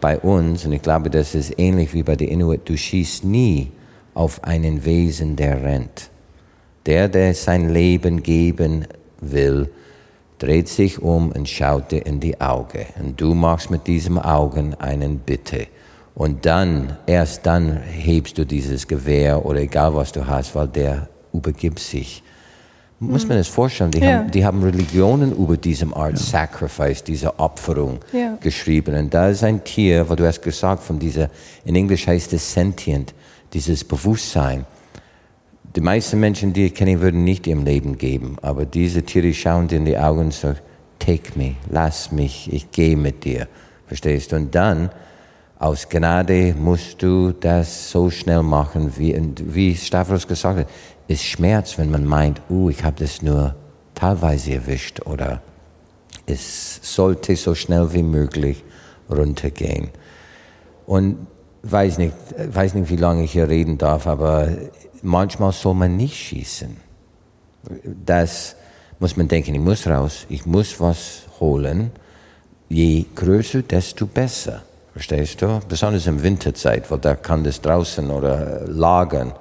bei 0.00 0.18
uns, 0.18 0.64
und 0.64 0.72
ich 0.72 0.82
glaube, 0.82 1.10
das 1.10 1.34
ist 1.34 1.58
ähnlich 1.58 1.92
wie 1.92 2.04
bei 2.04 2.14
den 2.14 2.28
Inuit, 2.28 2.68
du 2.68 2.76
schießt 2.76 3.24
nie 3.24 3.72
auf 4.14 4.44
einen 4.44 4.84
Wesen, 4.84 5.34
der 5.36 5.62
rennt. 5.62 6.10
Der, 6.86 7.08
der 7.08 7.34
sein 7.34 7.68
Leben 7.68 8.22
geben 8.22 8.86
will, 9.20 9.70
dreht 10.38 10.68
sich 10.68 11.02
um 11.02 11.32
und 11.32 11.48
schaut 11.48 11.90
dir 11.90 12.06
in 12.06 12.20
die 12.20 12.40
Augen. 12.40 12.86
Und 13.00 13.20
du 13.20 13.34
machst 13.34 13.70
mit 13.70 13.86
diesem 13.86 14.18
Augen 14.18 14.74
einen 14.74 15.18
Bitte. 15.18 15.66
Und 16.14 16.46
dann, 16.46 16.96
erst 17.06 17.46
dann 17.46 17.76
hebst 17.76 18.38
du 18.38 18.44
dieses 18.44 18.86
Gewehr 18.86 19.44
oder 19.44 19.60
egal 19.60 19.94
was 19.94 20.12
du 20.12 20.26
hast, 20.26 20.54
weil 20.54 20.68
der 20.68 21.08
übergibt 21.32 21.78
sich. 21.78 22.22
Muss 23.00 23.28
man 23.28 23.38
das 23.38 23.46
vorstellen? 23.46 23.92
Die, 23.92 24.00
ja. 24.00 24.18
haben, 24.18 24.30
die 24.30 24.44
haben 24.44 24.60
Religionen 24.60 25.30
über 25.30 25.56
diesem 25.56 25.94
Art. 25.94 26.18
Sacrifice, 26.18 27.04
diese 27.04 27.38
Opferung 27.38 28.00
ja. 28.12 28.36
geschrieben. 28.40 28.96
Und 28.96 29.14
da 29.14 29.28
ist 29.28 29.44
ein 29.44 29.62
Tier, 29.62 30.08
wo 30.10 30.16
du 30.16 30.26
hast 30.26 30.42
gesagt, 30.42 30.82
von 30.82 30.98
dieser, 30.98 31.30
in 31.64 31.76
Englisch 31.76 32.08
heißt 32.08 32.32
es 32.32 32.52
sentient, 32.52 33.14
dieses 33.52 33.84
Bewusstsein. 33.84 34.66
Die 35.76 35.80
meisten 35.80 36.18
Menschen, 36.18 36.52
die 36.52 36.66
ich 36.66 36.74
kenne, 36.74 37.00
würden 37.00 37.24
nicht 37.24 37.46
ihrem 37.46 37.64
Leben 37.64 37.98
geben. 37.98 38.36
Aber 38.42 38.64
diese 38.64 39.02
Tiere 39.02 39.32
schauen 39.34 39.68
dir 39.68 39.76
in 39.76 39.84
die 39.84 39.98
Augen 39.98 40.20
und 40.20 40.34
sagen, 40.34 40.58
take 40.98 41.38
me, 41.38 41.54
lass 41.70 42.10
mich, 42.10 42.52
ich 42.52 42.70
gehe 42.70 42.96
mit 42.96 43.24
dir. 43.24 43.48
Verstehst 43.86 44.32
du? 44.32 44.36
Und 44.36 44.54
dann, 44.54 44.90
aus 45.58 45.88
Gnade 45.88 46.54
musst 46.58 47.02
du 47.02 47.32
das 47.32 47.90
so 47.90 48.10
schnell 48.10 48.42
machen, 48.42 48.92
wie, 48.96 49.18
wie 49.44 49.74
Stavros 49.74 50.26
gesagt 50.26 50.60
hat 50.60 50.68
es 51.08 51.24
schmerzt, 51.24 51.78
wenn 51.78 51.90
man 51.90 52.04
meint, 52.04 52.42
uh, 52.50 52.68
ich 52.68 52.84
habe 52.84 52.96
das 52.98 53.22
nur 53.22 53.56
teilweise 53.94 54.52
erwischt 54.52 55.00
oder 55.06 55.40
es 56.26 56.80
sollte 56.82 57.34
so 57.34 57.54
schnell 57.54 57.92
wie 57.94 58.02
möglich 58.02 58.62
runtergehen. 59.10 59.88
Und 60.86 61.26
weiß 61.62 61.96
nicht, 61.98 62.14
weiß 62.36 62.74
nicht, 62.74 62.90
wie 62.90 62.96
lange 62.96 63.24
ich 63.24 63.32
hier 63.32 63.48
reden 63.48 63.78
darf, 63.78 64.06
aber 64.06 64.48
manchmal 65.02 65.52
soll 65.52 65.74
man 65.74 65.96
nicht 65.96 66.16
schießen. 66.16 66.76
Das 68.04 68.56
muss 68.98 69.16
man 69.16 69.28
denken, 69.28 69.54
ich 69.54 69.60
muss 69.60 69.86
raus, 69.86 70.26
ich 70.28 70.46
muss 70.46 70.80
was 70.80 71.22
holen. 71.40 71.90
Je 72.68 73.04
größer, 73.14 73.62
desto 73.62 74.06
besser. 74.06 74.62
Verstehst 74.92 75.42
du? 75.42 75.60
Besonders 75.68 76.06
im 76.06 76.22
Winterzeit, 76.22 76.90
weil 76.90 76.98
da 76.98 77.14
kann 77.14 77.44
das 77.44 77.60
draußen 77.60 78.10
oder 78.10 78.66
lagern 78.66 79.32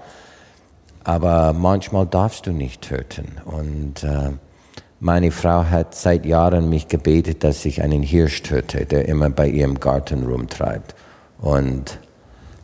aber 1.07 1.53
manchmal 1.53 2.05
darfst 2.05 2.47
du 2.47 2.51
nicht 2.51 2.81
töten. 2.81 3.37
Und 3.45 4.03
äh, 4.03 4.31
meine 4.99 5.31
Frau 5.31 5.63
hat 5.63 5.95
seit 5.95 6.25
Jahren 6.25 6.69
mich 6.69 6.89
gebetet, 6.89 7.45
dass 7.45 7.63
ich 7.63 7.81
einen 7.81 8.03
Hirsch 8.03 8.43
töte, 8.43 8.85
der 8.85 9.07
immer 9.07 9.29
bei 9.29 9.47
ihrem 9.47 9.79
Garten 9.79 10.25
rumtreibt. 10.25 10.95
Und 11.39 11.97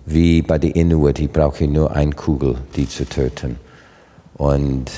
wie 0.05 0.41
bei 0.41 0.57
den 0.57 0.71
Inuit, 0.71 1.19
ich 1.19 1.31
brauche 1.31 1.67
nur 1.67 1.95
eine 1.95 2.13
Kugel, 2.13 2.57
die 2.75 2.87
zu 2.87 3.05
töten. 3.05 3.57
Und 4.35 4.91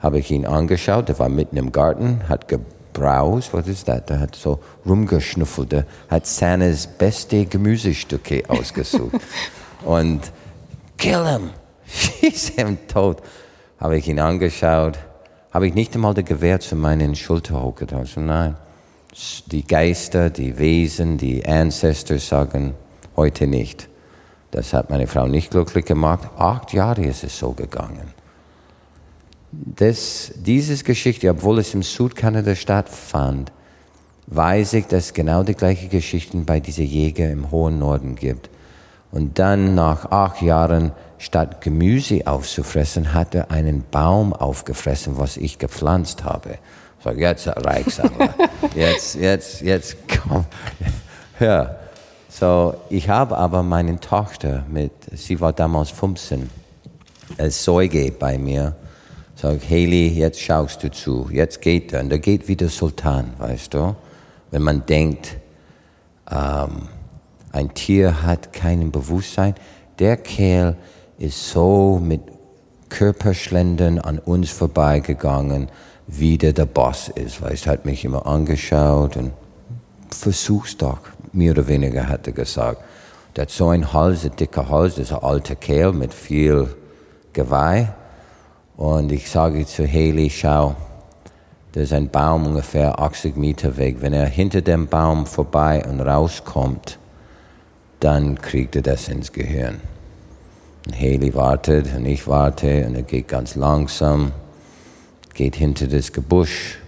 habe 0.00 0.18
ich 0.18 0.30
ihn 0.30 0.46
angeschaut, 0.46 1.08
er 1.08 1.18
war 1.18 1.28
mitten 1.28 1.56
im 1.56 1.72
Garten, 1.72 2.28
hat 2.28 2.48
gebraust, 2.48 3.52
was 3.52 3.66
ist 3.68 3.88
das? 3.88 4.04
Der 4.06 4.20
hat 4.20 4.36
so 4.36 4.60
rumgeschnuffelt, 4.86 5.72
der 5.72 5.86
hat 6.08 6.26
seines 6.26 6.86
beste 6.86 7.46
Gemüsestücke 7.46 8.44
ausgesucht. 8.48 9.16
Und 9.84 10.20
kill 10.98 11.26
him! 11.26 11.50
schieß 11.92 12.58
ihm 12.58 12.78
tot. 12.88 13.22
Habe 13.78 13.96
ich 13.96 14.08
ihn 14.08 14.20
angeschaut, 14.20 14.98
habe 15.50 15.66
ich 15.66 15.74
nicht 15.74 15.94
einmal 15.94 16.14
das 16.14 16.24
Gewehr 16.24 16.60
zu 16.60 16.76
meinen 16.76 17.16
Schulter 17.16 17.62
hochgetan. 17.62 18.06
Nein, 18.16 18.56
die 19.46 19.66
Geister, 19.66 20.30
die 20.30 20.56
Wesen, 20.58 21.18
die 21.18 21.44
Ancestors 21.44 22.28
sagen, 22.28 22.74
heute 23.16 23.46
nicht. 23.46 23.88
Das 24.52 24.74
hat 24.74 24.90
meine 24.90 25.06
Frau 25.06 25.26
nicht 25.26 25.50
glücklich 25.50 25.86
gemacht. 25.86 26.28
Acht 26.36 26.74
Jahre 26.74 27.02
ist 27.04 27.24
es 27.24 27.38
so 27.38 27.52
gegangen. 27.52 28.12
Das, 29.50 30.30
dieses 30.36 30.84
Geschichte, 30.84 31.30
obwohl 31.30 31.58
es 31.58 31.72
im 31.72 31.82
Südkanada 31.82 32.54
stattfand, 32.54 33.50
weiß 34.26 34.74
ich, 34.74 34.86
dass 34.86 35.06
es 35.06 35.14
genau 35.14 35.42
die 35.42 35.54
gleiche 35.54 35.88
Geschichten 35.88 36.44
bei 36.44 36.60
diesen 36.60 36.84
Jäger 36.84 37.30
im 37.30 37.50
hohen 37.50 37.78
Norden 37.78 38.14
gibt. 38.14 38.50
Und 39.10 39.38
dann 39.38 39.74
nach 39.74 40.10
acht 40.10 40.42
Jahren 40.42 40.92
statt 41.16 41.62
Gemüse 41.62 42.26
aufzufressen, 42.26 43.14
hat 43.14 43.34
er 43.34 43.50
einen 43.50 43.84
Baum 43.90 44.34
aufgefressen, 44.34 45.16
was 45.16 45.38
ich 45.38 45.58
gepflanzt 45.58 46.24
habe. 46.24 46.58
Sag, 47.02 47.16
jetzt 47.16 47.46
Reichsammler, 47.48 48.34
jetzt, 48.74 49.14
jetzt, 49.14 49.62
jetzt 49.62 49.96
komm. 50.08 50.44
Ja. 51.40 51.81
So, 52.34 52.72
ich 52.88 53.10
habe 53.10 53.36
aber 53.36 53.62
meine 53.62 54.00
Tochter 54.00 54.64
mit, 54.66 54.90
sie 55.14 55.38
war 55.38 55.52
damals 55.52 55.90
15, 55.90 56.48
als 57.36 57.62
Säuge 57.62 58.10
bei 58.10 58.38
mir. 58.38 58.74
Sag, 59.36 59.60
Haley, 59.68 60.08
jetzt 60.08 60.40
schaust 60.40 60.82
du 60.82 60.90
zu, 60.90 61.28
jetzt 61.30 61.60
geht 61.60 61.92
er. 61.92 62.00
Und 62.00 62.08
da 62.08 62.16
geht 62.16 62.48
wie 62.48 62.56
der 62.56 62.70
Sultan, 62.70 63.34
weißt 63.36 63.74
du? 63.74 63.94
Wenn 64.50 64.62
man 64.62 64.86
denkt, 64.86 65.36
ähm, 66.30 66.88
ein 67.52 67.74
Tier 67.74 68.22
hat 68.22 68.54
kein 68.54 68.90
Bewusstsein. 68.90 69.54
Der 69.98 70.16
Kerl 70.16 70.76
ist 71.18 71.50
so 71.50 72.00
mit 72.02 72.22
Körperschlendern 72.88 73.98
an 73.98 74.18
uns 74.18 74.48
vorbeigegangen, 74.48 75.68
wie 76.06 76.38
der 76.38 76.54
der 76.54 76.66
Boss 76.66 77.10
ist. 77.10 77.42
Weißt, 77.42 77.66
hat 77.66 77.84
mich 77.84 78.06
immer 78.06 78.26
angeschaut 78.26 79.18
und 79.18 79.32
versuch's 80.10 80.78
doch, 80.78 81.11
mehr 81.32 81.52
oder 81.52 81.66
weniger 81.68 82.08
hat 82.08 82.26
er 82.26 82.32
gesagt. 82.32 82.82
Der 83.36 83.42
hat 83.42 83.50
so 83.50 83.68
einen 83.68 83.92
Hals, 83.92 84.24
ein 84.24 84.36
dicker 84.36 84.68
Hals, 84.68 84.96
das 84.96 85.06
ist 85.06 85.12
ein 85.12 85.22
alter 85.22 85.54
Kerl 85.54 85.92
mit 85.92 86.12
viel 86.12 86.68
Geweih. 87.32 87.94
Und 88.76 89.12
ich 89.12 89.30
sage 89.30 89.64
zu 89.66 89.86
Haley, 89.86 90.28
schau, 90.30 90.76
da 91.72 91.80
ist 91.80 91.92
ein 91.92 92.10
Baum 92.10 92.46
ungefähr 92.46 92.98
80 92.98 93.36
Meter 93.36 93.78
weg. 93.78 93.96
Wenn 94.00 94.12
er 94.12 94.26
hinter 94.26 94.60
dem 94.60 94.88
Baum 94.88 95.24
vorbei 95.24 95.82
und 95.88 96.00
rauskommt, 96.00 96.98
dann 98.00 98.40
kriegt 98.40 98.76
er 98.76 98.82
das 98.82 99.08
ins 99.08 99.32
Gehirn. 99.32 99.80
Und 100.86 100.94
Haley 100.94 101.34
wartet 101.34 101.94
und 101.96 102.04
ich 102.04 102.26
warte 102.26 102.86
und 102.86 102.96
er 102.96 103.02
geht 103.02 103.28
ganz 103.28 103.54
langsam, 103.54 104.32
geht 105.32 105.56
hinter 105.56 105.86
das 105.86 106.12
Gebüsch. 106.12 106.81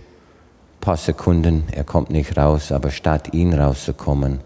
Ein 0.85 0.93
paar 0.93 0.97
Sekunden, 0.99 1.65
er 1.73 1.83
kommt 1.83 2.11
nicht 2.11 2.37
raus, 2.37 2.71
aber 2.71 2.91
statt 2.91 3.33
ihn 3.33 3.55
rauszukommen, 3.55 4.41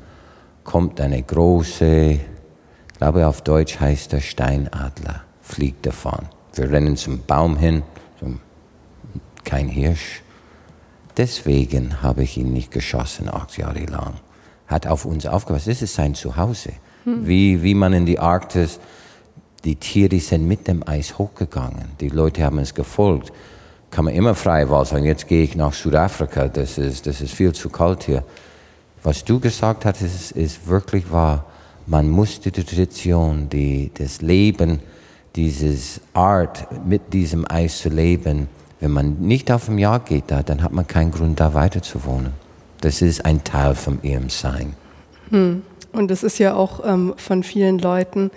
kommt 0.63 1.01
eine 1.01 1.21
große, 1.21 2.11
ich 2.13 2.97
glaube 2.97 3.27
auf 3.27 3.43
Deutsch 3.43 3.81
heißt 3.81 4.13
er 4.13 4.21
Steinadler, 4.21 5.23
fliegt 5.41 5.85
davon. 5.85 6.29
Wir 6.55 6.71
rennen 6.71 6.97
zum 6.97 7.25
Baum 7.27 7.57
hin, 7.57 7.83
kein 9.43 9.67
Hirsch. 9.67 10.23
Deswegen 11.17 12.05
habe 12.05 12.23
ich 12.23 12.39
ihn 12.39 12.53
nicht 12.53 12.71
geschossen, 12.71 13.29
acht 13.29 13.59
Jahre 13.59 13.87
lang. 13.87 14.21
Hat 14.69 14.87
auf 14.87 15.07
uns 15.07 15.27
aufgepasst. 15.27 15.67
Das 15.67 15.83
ist 15.83 15.95
sein 15.97 16.15
Zuhause. 16.15 16.71
Hm. 17.03 17.27
Wie, 17.27 17.65
wie 17.65 17.75
man 17.75 17.93
in 17.93 18.07
die 18.07 18.21
Arktis 18.21 18.79
die 19.65 19.75
Tiere 19.75 20.21
sind 20.21 20.47
mit 20.47 20.69
dem 20.69 20.87
Eis 20.87 21.19
hochgegangen. 21.19 21.97
Die 22.01 22.11
Leute 22.11 22.45
haben 22.45 22.61
es 22.61 22.75
gefolgt. 22.77 23.33
Kann 23.91 24.05
man 24.05 24.15
immer 24.15 24.35
freiwillig 24.35 24.89
sagen, 24.89 25.05
jetzt 25.05 25.27
gehe 25.27 25.43
ich 25.43 25.57
nach 25.57 25.73
Südafrika, 25.73 26.49
das 26.49 26.79
ist, 26.79 27.07
das 27.07 27.21
ist 27.21 27.35
viel 27.35 27.53
zu 27.53 27.71
kalt 27.71 28.05
hier. 28.05 28.23
Was 29.03 29.25
du 29.25 29.41
gesagt 29.41 29.85
hast, 29.85 30.03
ist, 30.03 30.33
ist 30.33 30.67
wirklich 30.67 31.11
wahr. 31.11 31.45
Man 31.87 32.09
muss 32.11 32.41
die 32.41 32.51
Tradition, 32.51 33.49
die, 33.49 33.91
das 33.95 34.21
Leben, 34.21 34.81
dieses 35.37 36.01
Art, 36.13 36.67
mit 36.87 37.13
diesem 37.13 37.51
Eis 37.51 37.79
zu 37.79 37.89
leben, 37.89 38.49
wenn 38.81 38.91
man 38.91 39.19
nicht 39.21 39.51
auf 39.51 39.67
dem 39.67 39.79
Jahr 39.79 40.01
geht, 40.01 40.25
da, 40.29 40.43
dann 40.43 40.63
hat 40.63 40.73
man 40.73 40.87
keinen 40.87 41.11
Grund, 41.11 41.41
da 41.41 41.55
weiter 41.55 41.83
zu 41.83 42.05
wohnen. 42.05 42.33
Das 42.81 43.03
ist 43.03 43.25
ein 43.25 43.43
Teil 43.43 43.75
von 43.75 44.03
ihrem 44.03 44.29
Sein. 44.29 44.75
Hm. 45.31 45.63
Und 45.93 46.11
das 46.11 46.23
ist 46.23 46.39
ja 46.39 46.55
auch 46.55 46.85
ähm, 46.85 47.15
von 47.17 47.43
vielen 47.43 47.79
Leuten 47.79 48.31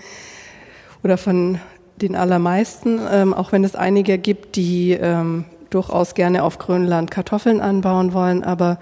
oder 1.04 1.18
von 1.18 1.60
den 1.98 2.16
allermeisten, 2.16 3.00
ähm, 3.12 3.34
auch 3.34 3.52
wenn 3.52 3.64
es 3.64 3.76
einige 3.76 4.18
gibt, 4.18 4.56
die 4.56 4.92
ähm, 4.92 5.46
durchaus 5.70 6.14
gerne 6.14 6.44
auf 6.44 6.58
Grönland 6.58 7.12
Kartoffeln 7.12 7.62
anbauen 7.62 8.14
wollen, 8.14 8.44
aber 8.44 8.80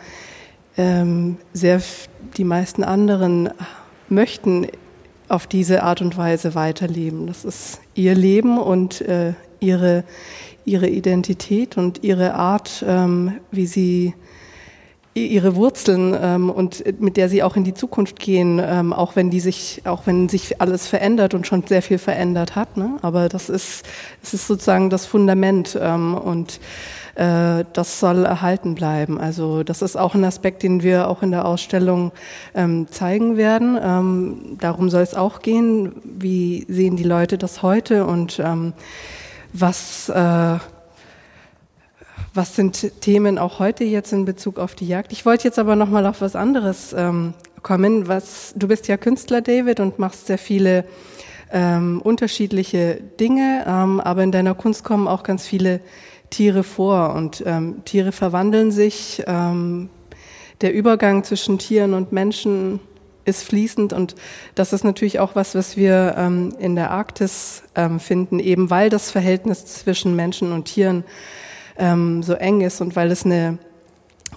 ähm, 0.77 1.37
sehr 1.53 1.81
die 2.37 2.43
meisten 2.43 2.83
anderen 2.83 3.49
möchten 4.07 4.67
auf 5.27 5.45
diese 5.45 5.83
Art 5.83 6.01
und 6.01 6.17
Weise 6.17 6.55
weiterleben. 6.55 7.27
Das 7.27 7.45
ist 7.45 7.79
ihr 7.93 8.15
Leben 8.15 8.57
und 8.57 9.01
äh, 9.01 9.33
ihre, 9.59 10.03
ihre 10.65 10.87
Identität 10.87 11.77
und 11.77 12.03
ihre 12.03 12.33
Art, 12.33 12.83
ähm, 12.87 13.33
wie 13.51 13.67
sie 13.67 14.15
ihre 15.27 15.55
Wurzeln 15.55 16.15
ähm, 16.19 16.49
und 16.49 16.83
mit 17.01 17.17
der 17.17 17.29
sie 17.29 17.43
auch 17.43 17.55
in 17.55 17.63
die 17.63 17.73
Zukunft 17.73 18.19
gehen, 18.19 18.61
ähm, 18.63 18.93
auch 18.93 19.15
wenn 19.15 19.29
die 19.29 19.39
sich, 19.39 19.81
auch 19.85 20.03
wenn 20.05 20.29
sich 20.29 20.61
alles 20.61 20.87
verändert 20.87 21.33
und 21.33 21.47
schon 21.47 21.63
sehr 21.65 21.81
viel 21.81 21.97
verändert 21.97 22.55
hat. 22.55 22.77
Ne? 22.77 22.97
Aber 23.01 23.29
das 23.29 23.49
ist, 23.49 23.85
es 24.23 24.33
ist 24.33 24.47
sozusagen 24.47 24.89
das 24.89 25.05
Fundament 25.05 25.77
ähm, 25.81 26.15
und 26.15 26.59
äh, 27.15 27.65
das 27.73 27.99
soll 27.99 28.25
erhalten 28.25 28.75
bleiben. 28.75 29.19
Also 29.19 29.63
das 29.63 29.81
ist 29.81 29.97
auch 29.97 30.15
ein 30.15 30.23
Aspekt, 30.23 30.63
den 30.63 30.83
wir 30.83 31.09
auch 31.09 31.21
in 31.21 31.31
der 31.31 31.45
Ausstellung 31.45 32.11
ähm, 32.55 32.87
zeigen 32.89 33.35
werden. 33.35 33.77
Ähm, 33.81 34.57
darum 34.59 34.89
soll 34.89 35.01
es 35.01 35.15
auch 35.15 35.41
gehen. 35.41 35.93
Wie 36.03 36.65
sehen 36.69 36.95
die 36.95 37.03
Leute 37.03 37.37
das 37.37 37.61
heute 37.61 38.05
und 38.05 38.39
ähm, 38.39 38.73
was 39.51 40.09
äh, 40.09 40.57
was 42.33 42.55
sind 42.55 43.01
Themen 43.01 43.37
auch 43.37 43.59
heute 43.59 43.83
jetzt 43.83 44.13
in 44.13 44.25
Bezug 44.25 44.59
auf 44.59 44.75
die 44.75 44.87
Jagd? 44.87 45.11
Ich 45.11 45.25
wollte 45.25 45.45
jetzt 45.45 45.59
aber 45.59 45.75
noch 45.75 45.89
mal 45.89 46.05
auf 46.05 46.21
was 46.21 46.35
anderes 46.35 46.93
ähm, 46.93 47.33
kommen. 47.63 48.07
Was 48.07 48.53
du 48.55 48.67
bist 48.67 48.87
ja 48.87 48.97
Künstler, 48.97 49.41
David, 49.41 49.79
und 49.79 49.99
machst 49.99 50.27
sehr 50.27 50.37
viele 50.37 50.85
ähm, 51.51 52.01
unterschiedliche 52.01 53.01
Dinge, 53.19 53.65
ähm, 53.67 53.99
aber 53.99 54.23
in 54.23 54.31
deiner 54.31 54.53
Kunst 54.53 54.83
kommen 54.83 55.07
auch 55.07 55.23
ganz 55.23 55.45
viele 55.45 55.81
Tiere 56.29 56.63
vor 56.63 57.15
und 57.15 57.43
ähm, 57.45 57.83
Tiere 57.85 58.11
verwandeln 58.11 58.71
sich. 58.71 59.23
Ähm, 59.25 59.89
der 60.61 60.73
Übergang 60.73 61.23
zwischen 61.23 61.57
Tieren 61.57 61.93
und 61.93 62.11
Menschen 62.11 62.79
ist 63.25 63.43
fließend 63.43 63.93
und 63.93 64.15
das 64.55 64.73
ist 64.73 64.83
natürlich 64.83 65.19
auch 65.19 65.35
was, 65.35 65.55
was 65.55 65.77
wir 65.77 66.15
ähm, 66.17 66.53
in 66.59 66.75
der 66.75 66.91
Arktis 66.91 67.63
finden, 67.99 68.39
eben 68.39 68.69
weil 68.69 68.89
das 68.89 69.09
Verhältnis 69.09 69.65
zwischen 69.65 70.15
Menschen 70.15 70.51
und 70.51 70.65
Tieren 70.65 71.05
ähm, 71.79 72.21
so 72.21 72.33
eng 72.33 72.61
ist 72.61 72.81
und 72.81 72.95
weil 72.95 73.11
es 73.11 73.25
eine 73.25 73.57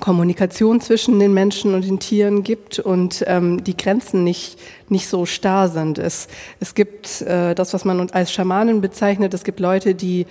Kommunikation 0.01 0.81
zwischen 0.81 1.21
den 1.21 1.35
Menschen 1.35 1.75
und 1.75 1.85
den 1.85 2.01
Tieren 2.01 2.43
gibt 2.43 2.79
und 2.79 3.25
ähm, 3.27 3.63
die 3.63 3.77
Grenzen 3.77 4.25
nicht, 4.25 4.59
nicht 4.89 5.07
so 5.07 5.27
starr 5.27 5.69
sind. 5.69 5.99
Es, 5.99 6.29
es 6.61 6.75
gibt 6.75 7.21
äh, 7.23 7.55
das, 7.55 7.75
was 7.75 7.85
man 7.85 8.11
als 8.11 8.33
Schamanen 8.33 8.81
bezeichnet, 8.81 9.35
es 9.35 9.45
gibt 9.45 9.61
Leute, 9.61 9.95
die 9.95 10.27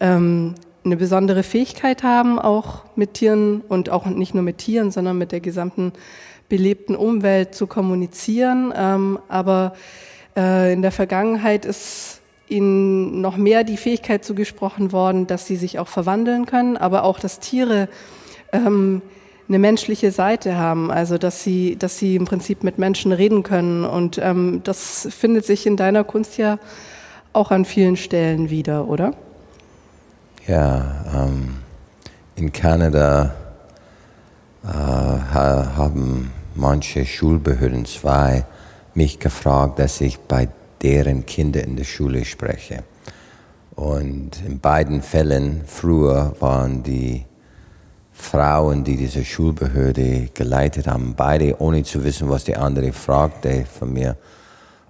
ähm, 0.00 0.54
eine 0.84 0.96
besondere 0.96 1.42
Fähigkeit 1.42 2.02
haben, 2.02 2.38
auch 2.38 2.84
mit 2.94 3.14
Tieren 3.14 3.62
und 3.62 3.90
auch 3.90 4.06
nicht 4.06 4.34
nur 4.34 4.44
mit 4.44 4.58
Tieren, 4.58 4.90
sondern 4.90 5.18
mit 5.18 5.32
der 5.32 5.40
gesamten 5.40 5.92
belebten 6.48 6.94
Umwelt 6.94 7.54
zu 7.54 7.66
kommunizieren. 7.66 8.72
Ähm, 8.76 9.18
aber 9.28 9.74
äh, 10.36 10.72
in 10.72 10.82
der 10.82 10.92
Vergangenheit 10.92 11.64
ist 11.64 12.20
ihnen 12.48 13.20
noch 13.20 13.36
mehr 13.36 13.64
die 13.64 13.76
Fähigkeit 13.76 14.24
zugesprochen 14.24 14.92
worden, 14.92 15.26
dass 15.26 15.46
sie 15.46 15.56
sich 15.56 15.78
auch 15.78 15.88
verwandeln 15.88 16.46
können, 16.46 16.76
aber 16.76 17.04
auch, 17.04 17.18
dass 17.18 17.40
Tiere 17.40 17.88
ähm, 18.52 19.02
eine 19.48 19.58
menschliche 19.58 20.10
Seite 20.10 20.56
haben, 20.56 20.90
also 20.90 21.18
dass 21.18 21.44
sie, 21.44 21.76
dass 21.76 21.98
sie 21.98 22.16
im 22.16 22.24
Prinzip 22.24 22.64
mit 22.64 22.78
Menschen 22.78 23.12
reden 23.12 23.42
können. 23.42 23.84
Und 23.84 24.18
ähm, 24.18 24.60
das 24.64 25.08
findet 25.10 25.46
sich 25.46 25.66
in 25.66 25.76
deiner 25.76 26.04
Kunst 26.04 26.36
ja 26.38 26.58
auch 27.32 27.50
an 27.50 27.64
vielen 27.64 27.96
Stellen 27.96 28.50
wieder, 28.50 28.88
oder? 28.88 29.14
Ja, 30.46 31.04
ähm, 31.14 31.56
in 32.34 32.52
Kanada 32.52 33.34
äh, 34.64 34.68
haben 34.68 36.32
manche 36.54 37.04
Schulbehörden 37.04 37.84
zwei 37.84 38.44
mich 38.94 39.18
gefragt, 39.18 39.78
dass 39.78 40.00
ich 40.00 40.18
bei 40.18 40.48
deren 40.82 41.26
Kinder 41.26 41.62
in 41.62 41.76
der 41.76 41.84
Schule 41.84 42.24
spreche. 42.24 42.84
Und 43.74 44.42
in 44.46 44.58
beiden 44.60 45.02
Fällen 45.02 45.62
früher 45.66 46.34
waren 46.40 46.82
die 46.82 47.24
Frauen, 48.12 48.82
die 48.84 48.96
diese 48.96 49.24
Schulbehörde 49.24 50.30
geleitet 50.32 50.86
haben, 50.86 51.14
beide 51.14 51.60
ohne 51.60 51.82
zu 51.82 52.02
wissen, 52.02 52.30
was 52.30 52.44
die 52.44 52.56
andere 52.56 52.92
fragte 52.92 53.66
von 53.66 53.92
mir, 53.92 54.16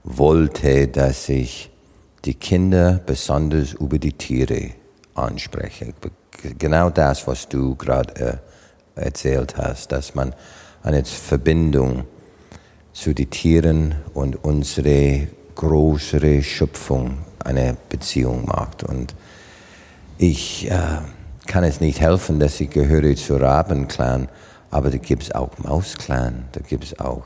wollte, 0.05 0.87
dass 0.87 1.29
ich 1.29 1.71
die 2.25 2.35
Kinder 2.35 3.01
besonders 3.05 3.73
über 3.73 3.99
die 3.99 4.13
Tiere 4.13 4.71
anspreche. 5.15 5.93
Genau 6.57 6.91
das, 6.91 7.27
was 7.27 7.49
du 7.49 7.75
gerade 7.75 8.41
äh, 8.95 9.05
erzählt 9.05 9.57
hast, 9.57 9.91
dass 9.91 10.15
man 10.15 10.35
eine 10.83 11.05
Verbindung 11.05 12.05
zu 12.93 13.13
den 13.13 13.31
Tieren 13.31 13.97
und 14.15 14.43
unsere 14.45 15.27
größere 15.57 16.43
Schöpfung 16.43 17.19
eine 17.45 17.77
Beziehung 17.89 18.47
macht. 18.47 18.85
Und 18.85 19.15
ich 20.19 20.71
äh, 20.71 20.99
kann 21.47 21.65
es 21.65 21.81
nicht 21.81 22.01
helfen, 22.01 22.39
dass 22.39 22.61
ich 22.61 22.71
gehöre 22.71 23.17
zu 23.17 23.37
Rabenclan, 23.37 24.29
aber 24.71 24.91
da 24.91 24.99
gibt 24.99 25.25
es 25.25 25.33
auch 25.33 25.59
Mausclan, 25.59 26.45
da 26.53 26.61
gibt 26.61 26.85
es 26.85 27.01
auch 27.01 27.25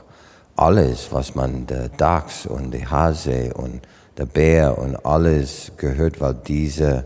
alles, 0.55 1.11
was 1.11 1.35
man, 1.35 1.67
der 1.67 1.89
Dachs 1.89 2.45
und 2.45 2.71
der 2.71 2.89
Hase 2.89 3.53
und 3.53 3.81
der 4.17 4.25
Bär 4.25 4.77
und 4.77 5.05
alles 5.05 5.71
gehört, 5.77 6.19
weil 6.21 6.35
diese 6.47 7.05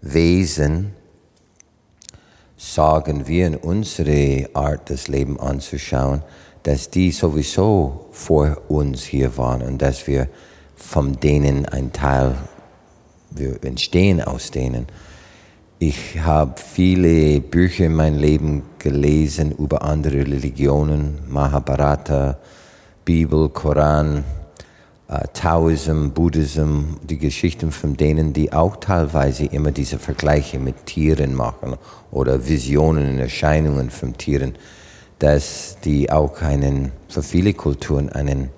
Wesen 0.00 0.92
sagen 2.58 3.28
wir 3.28 3.46
in 3.46 3.56
unsere 3.56 4.50
Art, 4.52 4.90
das 4.90 5.06
Leben 5.08 5.38
anzuschauen, 5.40 6.22
dass 6.64 6.90
die 6.90 7.12
sowieso 7.12 8.08
vor 8.10 8.58
uns 8.68 9.04
hier 9.04 9.38
waren 9.38 9.62
und 9.62 9.80
dass 9.80 10.06
wir 10.06 10.28
von 10.74 11.12
denen 11.12 11.66
ein 11.66 11.92
Teil, 11.92 12.34
wir 13.30 13.62
entstehen 13.64 14.20
aus 14.20 14.50
denen. 14.50 14.86
Ich 15.78 16.18
habe 16.18 16.54
viele 16.60 17.40
Bücher 17.40 17.86
in 17.86 17.94
meinem 17.94 18.18
Leben 18.18 18.62
gelesen 18.80 19.52
über 19.52 19.82
andere 19.82 20.16
Religionen, 20.16 21.20
Mahabharata, 21.28 22.38
Bibel, 23.04 23.48
Koran, 23.50 24.24
äh, 25.08 25.26
Taoism, 25.32 26.10
Buddhism, 26.10 26.96
die 27.02 27.18
Geschichten 27.18 27.72
von 27.72 27.96
denen, 27.96 28.32
die 28.32 28.52
auch 28.52 28.76
teilweise 28.76 29.46
immer 29.46 29.72
diese 29.72 29.98
Vergleiche 29.98 30.58
mit 30.58 30.86
Tieren 30.86 31.34
machen 31.34 31.76
oder 32.10 32.46
Visionen 32.46 33.10
und 33.10 33.18
Erscheinungen 33.18 33.90
von 33.90 34.16
Tieren, 34.16 34.54
dass 35.18 35.78
die 35.84 36.10
auch 36.10 36.40
einen, 36.42 36.92
für 37.08 37.22
viele 37.22 37.54
Kulturen 37.54 38.08
einen 38.08 38.50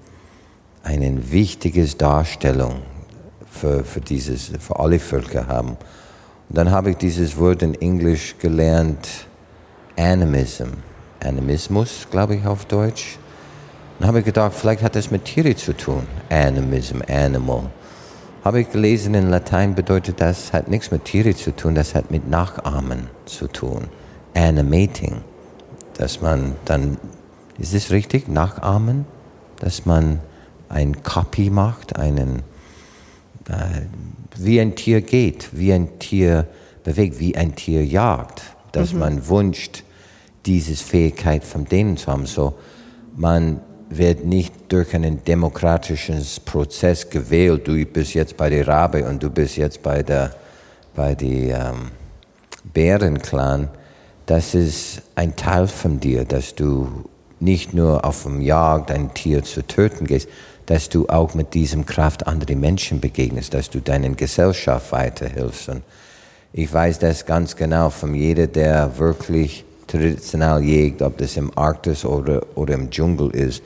eine 0.82 1.30
wichtige 1.30 1.84
Darstellung 1.84 2.82
für, 3.51 3.84
für, 3.84 4.01
dieses, 4.01 4.53
für 4.59 4.78
alle 4.78 4.98
Völker 4.98 5.46
haben. 5.46 5.76
Und 6.48 6.59
dann 6.59 6.70
habe 6.70 6.90
ich 6.90 6.96
dieses 6.96 7.36
Wort 7.36 7.62
in 7.62 7.74
Englisch 7.74 8.36
gelernt, 8.38 9.26
Animism, 9.96 10.68
Animismus, 11.22 12.07
glaube 12.11 12.36
ich 12.36 12.46
auf 12.46 12.64
Deutsch. 12.64 13.18
Dann 14.01 14.09
habe 14.09 14.20
ich 14.20 14.24
gedacht, 14.24 14.55
vielleicht 14.55 14.82
hat 14.82 14.96
das 14.96 15.11
mit 15.11 15.26
Tiere 15.26 15.55
zu 15.55 15.76
tun, 15.76 16.07
Animism, 16.30 17.01
Animal. 17.07 17.64
Habe 18.42 18.62
ich 18.62 18.70
gelesen, 18.70 19.12
in 19.12 19.28
Latein 19.28 19.74
bedeutet 19.74 20.22
das, 20.22 20.55
hat 20.55 20.68
nichts 20.68 20.90
mit 20.90 21.05
Tiere 21.05 21.36
zu 21.36 21.55
tun, 21.55 21.74
das 21.74 21.94
hat 21.94 22.11
mit 22.11 22.26
Nachahmen 22.26 23.09
zu 23.26 23.46
tun, 23.46 23.88
Animating. 24.32 25.20
Dass 25.98 26.22
man 26.22 26.55
dann, 26.64 26.96
ist 27.59 27.74
es 27.74 27.90
richtig, 27.90 28.26
Nachahmen? 28.26 29.05
Dass 29.59 29.84
man 29.84 30.20
ein 30.70 31.03
Copy 31.03 31.51
macht, 31.51 31.96
einen, 31.96 32.38
äh, 33.51 33.82
wie 34.38 34.62
ein 34.62 34.76
Tier 34.76 35.03
geht, 35.03 35.51
wie 35.53 35.74
ein 35.74 35.98
Tier 35.98 36.46
bewegt, 36.84 37.20
wie 37.20 37.36
ein 37.36 37.55
Tier 37.55 37.84
jagt, 37.84 38.40
dass 38.72 38.94
mhm. 38.94 38.98
man 38.98 39.28
wünscht, 39.28 39.84
diese 40.46 40.74
Fähigkeit 40.74 41.44
von 41.44 41.66
denen 41.66 41.98
zu 41.98 42.11
haben. 42.11 42.24
So, 42.24 42.55
man 43.14 43.61
wird 43.91 44.24
nicht 44.24 44.55
durch 44.68 44.95
einen 44.95 45.24
demokratischen 45.24 46.24
Prozess 46.45 47.11
gewählt. 47.11 47.66
Du 47.66 47.84
bist 47.84 48.14
jetzt 48.14 48.36
bei 48.36 48.49
der 48.49 48.66
Rabe 48.66 49.05
und 49.05 49.22
du 49.22 49.28
bist 49.28 49.57
jetzt 49.57 49.82
bei 49.82 50.03
der 50.03 50.30
bei 50.95 51.14
die 51.14 51.49
ähm, 51.49 51.91
Bärenclan. 52.64 53.68
Das 54.26 54.55
ist 54.55 55.03
ein 55.14 55.34
Teil 55.36 55.66
von 55.66 55.99
dir, 55.99 56.24
dass 56.24 56.55
du 56.55 57.05
nicht 57.41 57.74
nur 57.74 58.05
auf 58.05 58.24
dem 58.24 58.41
Jagd 58.41 58.91
ein 58.91 59.12
Tier 59.14 59.43
zu 59.43 59.66
töten 59.66 60.07
gehst, 60.07 60.28
dass 60.66 60.88
du 60.88 61.09
auch 61.09 61.34
mit 61.34 61.55
diesem 61.55 61.84
Kraft 61.86 62.26
andere 62.26 62.55
Menschen 62.55 63.01
begegnest, 63.01 63.55
dass 63.55 63.70
du 63.70 63.80
deinen 63.80 64.14
Gesellschaft 64.14 64.93
weiterhilfst. 64.93 65.68
Und 65.68 65.82
ich 66.53 66.72
weiß 66.72 66.99
das 67.01 67.26
ganz 67.26 67.57
genau 67.57 67.91
von 67.91 68.14
jeder, 68.14 68.47
der 68.47 68.99
wirklich 68.99 69.64
traditionell 69.91 70.62
jägt, 70.62 71.03
ob 71.03 71.18
das 71.18 71.36
im 71.36 71.57
Arktis 71.57 72.05
oder, 72.05 72.47
oder 72.55 72.74
im 72.74 72.91
Dschungel 72.91 73.30
ist, 73.30 73.62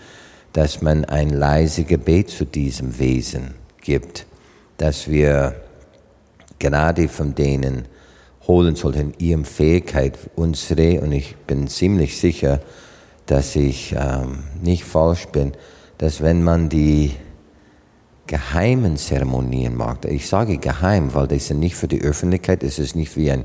dass 0.53 0.83
man 0.83 1.05
ein 1.05 1.31
leises 1.31 1.87
Gebet 1.87 2.31
zu 2.31 2.45
diesem 2.45 2.99
Wesen 2.99 3.55
gibt, 3.81 4.27
dass 4.79 5.09
wir 5.09 5.57
Gnade 6.59 7.09
von 7.09 7.35
denen 7.35 7.87
holen 8.47 8.77
sollten, 8.77 9.15
ihrem 9.19 9.45
Fähigkeit, 9.45 10.19
unsere, 10.37 11.01
und 11.01 11.13
ich 11.13 11.37
bin 11.47 11.69
ziemlich 11.69 12.19
sicher, 12.19 12.61
dass 13.27 13.57
ich 13.57 13.95
ähm, 13.99 14.45
nicht 14.63 14.85
falsch 14.85 15.27
bin, 15.29 15.53
dass 15.99 16.21
wenn 16.21 16.43
man 16.43 16.69
die 16.69 17.13
geheimen 18.27 18.97
Zeremonien 18.97 19.77
macht, 19.77 20.05
ich 20.05 20.29
sage 20.29 20.59
geheim, 20.59 21.15
weil 21.15 21.27
das 21.27 21.49
sind 21.49 21.61
nicht 21.61 21.77
für 21.77 21.89
die 21.89 22.03
Öffentlichkeit, 22.03 22.63
es 22.63 22.79
ist 22.79 22.97
nicht 22.97 23.17
wie 23.17 23.31
ein, 23.31 23.45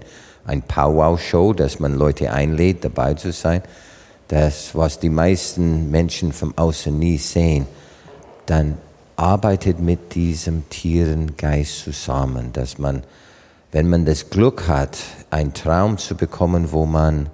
ein 0.49 0.63
Powwow-Show, 0.63 1.53
dass 1.53 1.79
man 1.79 1.95
Leute 1.95 2.33
einlädt, 2.33 2.83
dabei 2.83 3.13
zu 3.13 3.31
sein, 3.31 3.61
das, 4.27 4.75
was 4.75 4.99
die 4.99 5.09
meisten 5.09 5.89
Menschen 5.91 6.33
vom 6.33 6.57
Außen 6.57 6.97
nie 6.97 7.17
sehen, 7.17 7.67
dann 8.45 8.77
arbeitet 9.15 9.79
mit 9.79 10.15
diesem 10.15 10.67
Tierengeist 10.69 11.83
zusammen, 11.83 12.51
dass 12.53 12.77
man, 12.77 13.03
wenn 13.71 13.89
man 13.89 14.05
das 14.05 14.29
Glück 14.29 14.67
hat, 14.67 14.97
einen 15.29 15.53
Traum 15.53 15.97
zu 15.97 16.15
bekommen, 16.15 16.71
wo 16.71 16.85
man 16.85 17.29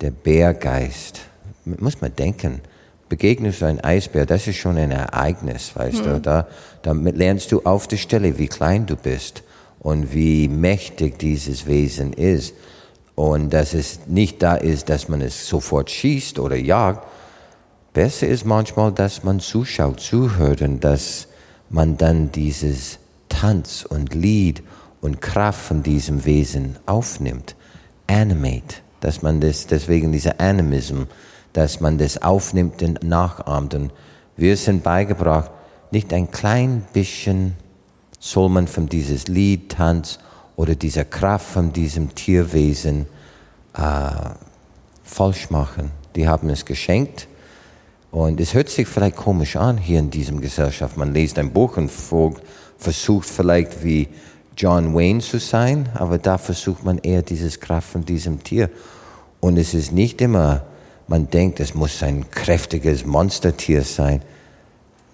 der 0.00 0.10
Bärgeist, 0.10 1.20
muss 1.64 2.00
man 2.00 2.14
denken, 2.14 2.60
begegnest 3.08 3.62
du 3.62 3.66
ein 3.66 3.82
Eisbär, 3.82 4.26
das 4.26 4.46
ist 4.46 4.56
schon 4.56 4.76
ein 4.76 4.90
Ereignis, 4.90 5.72
weißt 5.74 6.04
mhm. 6.04 6.04
du. 6.04 6.20
Da, 6.20 6.46
damit 6.82 7.16
lernst 7.16 7.52
du 7.52 7.62
auf 7.62 7.86
der 7.86 7.96
Stelle, 7.96 8.38
wie 8.38 8.48
klein 8.48 8.86
du 8.86 8.96
bist 8.96 9.43
und 9.84 10.14
wie 10.14 10.48
mächtig 10.48 11.18
dieses 11.18 11.66
Wesen 11.66 12.14
ist. 12.14 12.54
Und 13.14 13.50
dass 13.50 13.74
es 13.74 14.00
nicht 14.08 14.42
da 14.42 14.56
ist, 14.56 14.88
dass 14.88 15.08
man 15.08 15.20
es 15.20 15.46
sofort 15.46 15.90
schießt 15.90 16.40
oder 16.40 16.56
jagt. 16.56 17.06
Besser 17.92 18.26
ist 18.26 18.44
manchmal, 18.44 18.90
dass 18.90 19.22
man 19.22 19.38
zuschaut, 19.38 20.00
zuhört 20.00 20.62
und 20.62 20.82
dass 20.82 21.28
man 21.68 21.96
dann 21.96 22.32
dieses 22.32 22.98
Tanz 23.28 23.86
und 23.88 24.14
Lied 24.14 24.62
und 25.00 25.20
Kraft 25.20 25.60
von 25.60 25.82
diesem 25.82 26.24
Wesen 26.24 26.76
aufnimmt. 26.86 27.54
Animate, 28.06 28.76
dass 29.00 29.20
man 29.20 29.40
das, 29.40 29.66
deswegen 29.66 30.12
dieser 30.12 30.40
Animism, 30.40 31.02
dass 31.52 31.80
man 31.80 31.98
das 31.98 32.22
aufnimmt 32.22 32.82
und 32.82 33.04
nachahmt. 33.04 33.74
Und 33.74 33.92
wir 34.36 34.56
sind 34.56 34.82
beigebracht, 34.82 35.50
nicht 35.90 36.12
ein 36.14 36.30
klein 36.30 36.84
bisschen 36.94 37.54
soll 38.24 38.48
man 38.48 38.68
von 38.68 38.88
dieses 38.88 39.28
Lied, 39.28 39.72
Tanz 39.72 40.18
oder 40.56 40.74
dieser 40.74 41.04
Kraft 41.04 41.46
von 41.46 41.72
diesem 41.72 42.14
Tierwesen 42.14 43.06
äh, 43.76 44.10
falsch 45.02 45.50
machen. 45.50 45.90
Die 46.16 46.26
haben 46.26 46.48
es 46.48 46.64
geschenkt. 46.64 47.28
Und 48.10 48.40
es 48.40 48.54
hört 48.54 48.68
sich 48.70 48.86
vielleicht 48.86 49.16
komisch 49.16 49.56
an 49.56 49.76
hier 49.76 49.98
in 49.98 50.10
diesem 50.10 50.40
Gesellschaft. 50.40 50.96
Man 50.96 51.12
liest 51.12 51.38
ein 51.38 51.52
Buch 51.52 51.76
und 51.76 51.90
versucht 52.78 53.28
vielleicht 53.28 53.82
wie 53.82 54.08
John 54.56 54.94
Wayne 54.94 55.20
zu 55.20 55.38
sein, 55.38 55.88
aber 55.94 56.18
da 56.18 56.38
versucht 56.38 56.84
man 56.84 56.98
eher 56.98 57.22
dieses 57.22 57.58
Kraft 57.58 57.90
von 57.90 58.04
diesem 58.04 58.42
Tier. 58.42 58.70
Und 59.40 59.58
es 59.58 59.74
ist 59.74 59.92
nicht 59.92 60.20
immer 60.20 60.62
man 61.06 61.28
denkt, 61.28 61.60
es 61.60 61.74
muss 61.74 62.02
ein 62.02 62.30
kräftiges 62.30 63.04
Monstertier 63.04 63.82
sein. 63.82 64.22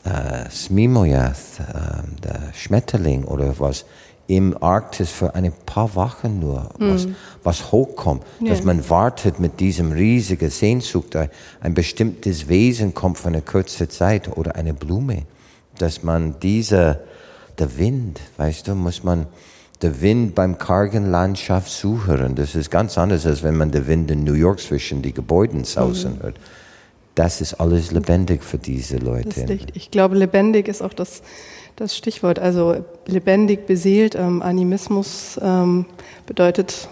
Äh, 0.05 0.48
Smimoyath, 0.51 1.61
äh, 1.61 2.22
der 2.22 2.53
Schmetterling 2.55 3.24
oder 3.24 3.55
was, 3.59 3.84
im 4.30 4.57
Arktis 4.62 5.11
für 5.11 5.34
ein 5.34 5.53
paar 5.66 5.94
Wochen 5.96 6.38
nur, 6.38 6.70
was, 6.78 7.07
mm. 7.07 7.16
was 7.42 7.72
hochkommt, 7.72 8.22
ja. 8.40 8.51
dass 8.51 8.62
man 8.62 8.88
wartet 8.88 9.40
mit 9.40 9.59
diesem 9.59 9.90
riesigen 9.90 10.51
Sehnsucht, 10.51 11.16
ein 11.61 11.74
bestimmtes 11.74 12.48
Wesen 12.48 12.94
kommt 12.94 13.18
für 13.18 13.26
eine 13.26 13.42
kurze 13.42 13.88
Zeit 13.88 14.36
oder 14.36 14.55
eine 14.55 14.72
Blume, 14.72 15.24
dass 15.78 16.05
man 16.05 16.36
diese, 16.40 17.01
der 17.59 17.76
Wind, 17.76 18.20
weißt 18.36 18.68
du, 18.68 18.76
muss 18.76 19.03
man 19.03 19.26
der 19.82 20.01
Wind 20.01 20.36
beim 20.36 20.59
kargen 20.59 21.11
Landschaft 21.11 21.70
zuhören. 21.70 22.36
Das 22.36 22.55
ist 22.55 22.70
ganz 22.70 22.98
anders, 22.98 23.26
als 23.26 23.42
wenn 23.42 23.57
man 23.57 23.72
den 23.72 23.88
Wind 23.88 24.11
in 24.12 24.22
New 24.24 24.34
York 24.34 24.61
zwischen 24.61 25.03
die 25.03 25.12
Gebäuden 25.12 25.64
sausen 25.64 26.16
mhm. 26.18 26.22
hört. 26.22 26.36
Das 27.21 27.43
ist 27.43 27.53
alles 27.61 27.91
lebendig 27.93 28.43
für 28.43 28.57
diese 28.57 28.97
Leute. 28.97 29.59
Ich 29.75 29.91
glaube, 29.91 30.16
lebendig 30.16 30.68
ist 30.68 30.81
auch 30.81 30.95
das, 30.95 31.21
das 31.77 31.95
Stichwort. 31.95 32.39
Also 32.39 32.83
lebendig, 33.05 33.66
beseelt, 33.66 34.14
ähm, 34.14 34.41
Animismus 34.41 35.39
ähm, 35.43 35.85
bedeutet 36.25 36.89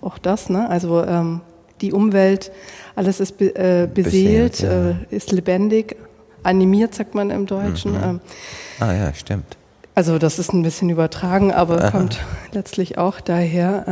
auch 0.00 0.16
das. 0.16 0.48
Ne? 0.48 0.66
Also 0.66 1.04
ähm, 1.04 1.42
die 1.82 1.92
Umwelt, 1.92 2.52
alles 2.96 3.20
ist 3.20 3.36
be 3.36 3.54
äh, 3.54 3.86
beseelt, 3.86 4.52
beseelt 4.52 4.60
ja. 4.60 4.90
äh, 4.92 4.94
ist 5.10 5.30
lebendig, 5.30 5.94
animiert, 6.42 6.94
sagt 6.94 7.14
man 7.14 7.28
im 7.28 7.44
Deutschen. 7.44 7.92
Mhm. 7.92 8.02
Ähm. 8.02 8.20
ah 8.78 8.94
ja, 8.94 9.12
stimmt. 9.12 9.58
Also 9.94 10.16
das 10.16 10.38
ist 10.38 10.54
ein 10.54 10.62
bisschen 10.62 10.88
übertragen, 10.88 11.52
aber 11.52 11.82
Aha. 11.82 11.90
kommt 11.90 12.18
letztlich 12.52 12.96
auch 12.96 13.20
daher. 13.20 13.84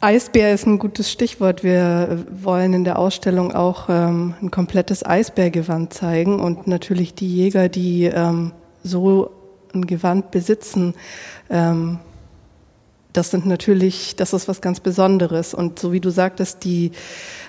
Eisbär 0.00 0.54
ist 0.54 0.66
ein 0.66 0.78
gutes 0.78 1.10
Stichwort. 1.10 1.62
Wir 1.62 2.24
wollen 2.42 2.72
in 2.74 2.84
der 2.84 2.98
Ausstellung 2.98 3.52
auch 3.54 3.88
ähm, 3.88 4.34
ein 4.40 4.50
komplettes 4.50 5.04
Eisbärgewand 5.04 5.92
zeigen 5.92 6.40
und 6.40 6.66
natürlich 6.66 7.14
die 7.14 7.28
Jäger, 7.28 7.68
die 7.68 8.04
ähm, 8.04 8.52
so 8.82 9.30
ein 9.74 9.86
Gewand 9.86 10.30
besitzen, 10.30 10.94
ähm, 11.50 11.98
das 13.14 13.30
sind 13.30 13.46
natürlich, 13.46 14.16
das 14.16 14.32
ist 14.32 14.48
was 14.48 14.60
ganz 14.60 14.80
Besonderes. 14.80 15.54
Und 15.54 15.78
so 15.78 15.92
wie 15.92 16.00
du 16.00 16.10
sagtest, 16.10 16.64
die, 16.64 16.90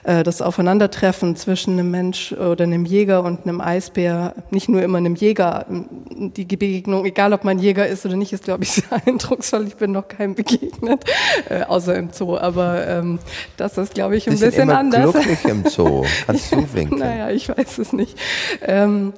äh, 0.04 0.24
das 0.24 0.42
Aufeinandertreffen 0.42 1.36
zwischen 1.36 1.74
einem 1.74 1.90
Mensch 1.90 2.32
oder 2.34 2.64
einem 2.64 2.86
Jäger 2.86 3.24
und 3.24 3.44
einem 3.44 3.62
Eisbär, 3.62 4.36
nicht 4.52 4.70
nur 4.70 4.84
immer 4.84 5.00
einem 5.00 5.16
Jäger, 5.16 5.66
die 5.68 6.46
Begegnung, 6.46 7.04
egal 7.06 7.34
ob 7.34 7.44
man 7.44 7.58
Jäger 7.58 7.88
ist 7.88 8.06
oder 8.06 8.16
nicht, 8.16 8.32
ist, 8.32 8.44
glaube 8.44 8.64
ich, 8.64 8.72
sehr 8.74 9.02
eindrucksvoll. 9.06 9.66
Ich 9.68 9.76
bin 9.76 9.92
noch 9.92 10.08
keinem 10.08 10.36
begegnet, 10.36 11.04
äh, 11.50 11.64
außer 11.64 11.96
im 11.96 12.10
Zoo. 12.12 12.38
Aber 12.38 12.88
ähm, 12.88 13.18
das 13.58 13.80
ist, 13.80 13.96
glaube 13.96 14.18
ich, 14.18 14.30
ein 14.30 14.38
bisschen 14.38 14.70
immer 14.70 14.78
anders. 14.78 15.14
glücklich 15.14 15.46
im 15.46 15.66
Zoo. 15.66 16.06
Kannst 16.28 16.52
du 16.52 16.64
winken? 16.74 17.00
naja, 17.00 17.32
ich 17.32 17.50
weiß 17.50 17.80
es 17.80 17.92
nicht. 17.92 18.16
Ähm, 18.62 19.14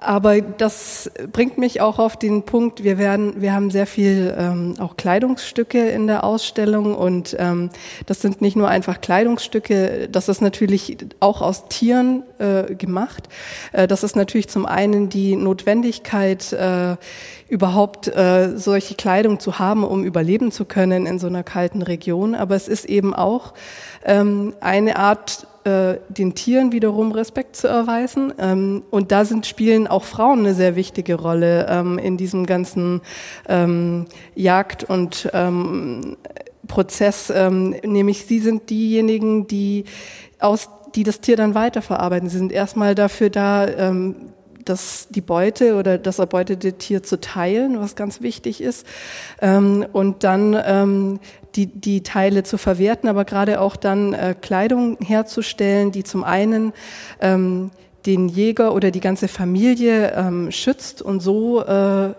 aber 0.00 0.40
das 0.40 1.10
bringt 1.30 1.58
mich 1.58 1.80
auch 1.80 1.98
auf 1.98 2.16
den 2.16 2.44
Punkt, 2.44 2.82
wir 2.82 2.96
werden, 2.96 3.40
wir 3.40 3.52
haben 3.52 3.70
sehr 3.70 3.86
viel 3.86 4.34
ähm, 4.36 4.74
auch 4.78 4.96
Kleidungsstücke 4.96 5.90
in 5.90 6.06
der 6.06 6.24
Ausstellung 6.24 6.94
und 6.94 7.36
ähm, 7.38 7.70
das 8.06 8.22
sind 8.22 8.40
nicht 8.40 8.56
nur 8.56 8.68
einfach 8.68 9.00
Kleidungsstücke, 9.00 10.08
das 10.10 10.28
ist 10.28 10.40
natürlich 10.40 10.96
auch 11.20 11.42
aus 11.42 11.68
Tieren 11.68 12.22
äh, 12.38 12.74
gemacht. 12.74 13.28
Äh, 13.72 13.86
das 13.86 14.02
ist 14.02 14.16
natürlich 14.16 14.48
zum 14.48 14.64
einen 14.64 15.10
die 15.10 15.36
Notwendigkeit, 15.36 16.52
äh, 16.52 16.96
überhaupt 17.48 18.08
äh, 18.08 18.56
solche 18.56 18.94
Kleidung 18.94 19.40
zu 19.40 19.58
haben, 19.58 19.84
um 19.84 20.04
überleben 20.04 20.52
zu 20.52 20.64
können 20.64 21.04
in 21.04 21.18
so 21.18 21.26
einer 21.26 21.42
kalten 21.42 21.82
Region. 21.82 22.34
Aber 22.34 22.54
es 22.54 22.68
ist 22.68 22.84
eben 22.86 23.12
auch 23.12 23.54
ähm, 24.04 24.54
eine 24.60 24.96
Art 24.96 25.46
äh, 25.64 25.98
den 26.08 26.34
Tieren 26.34 26.72
wiederum 26.72 27.12
Respekt 27.12 27.56
zu 27.56 27.68
erweisen. 27.68 28.32
Ähm, 28.38 28.82
und 28.90 29.12
da 29.12 29.24
sind, 29.24 29.46
spielen 29.46 29.86
auch 29.86 30.04
Frauen 30.04 30.40
eine 30.40 30.54
sehr 30.54 30.76
wichtige 30.76 31.14
Rolle 31.14 31.66
ähm, 31.68 31.98
in 31.98 32.16
diesem 32.16 32.46
ganzen 32.46 33.00
ähm, 33.48 34.06
Jagd- 34.34 34.84
und 34.84 35.28
ähm, 35.32 36.16
Prozess. 36.66 37.32
Ähm, 37.34 37.70
nämlich 37.84 38.26
sie 38.26 38.38
sind 38.38 38.70
diejenigen, 38.70 39.46
die 39.46 39.84
aus 40.38 40.68
die 40.94 41.02
das 41.04 41.20
Tier 41.20 41.36
dann 41.36 41.54
weiterverarbeiten. 41.54 42.28
Sie 42.28 42.38
sind 42.38 42.52
erstmal 42.52 42.94
dafür 42.94 43.30
da, 43.30 43.66
ähm, 43.68 44.32
das, 44.70 45.08
die 45.10 45.20
Beute 45.20 45.76
oder 45.76 45.98
das 45.98 46.18
erbeutete 46.18 46.74
Tier 46.74 47.02
zu 47.02 47.20
teilen, 47.20 47.80
was 47.80 47.96
ganz 47.96 48.22
wichtig 48.22 48.62
ist, 48.62 48.86
ähm, 49.42 49.84
und 49.92 50.24
dann 50.24 50.56
ähm, 50.64 51.20
die, 51.56 51.66
die 51.66 52.02
Teile 52.02 52.42
zu 52.42 52.56
verwerten, 52.56 53.08
aber 53.08 53.24
gerade 53.24 53.60
auch 53.60 53.76
dann 53.76 54.14
äh, 54.14 54.34
Kleidung 54.40 54.96
herzustellen, 55.00 55.92
die 55.92 56.04
zum 56.04 56.24
einen 56.24 56.72
ähm, 57.20 57.70
den 58.06 58.28
Jäger 58.28 58.74
oder 58.74 58.90
die 58.90 59.00
ganze 59.00 59.28
Familie 59.28 60.12
ähm, 60.16 60.50
schützt 60.50 61.02
und 61.02 61.20
so 61.20 61.62
äh, 61.62 62.14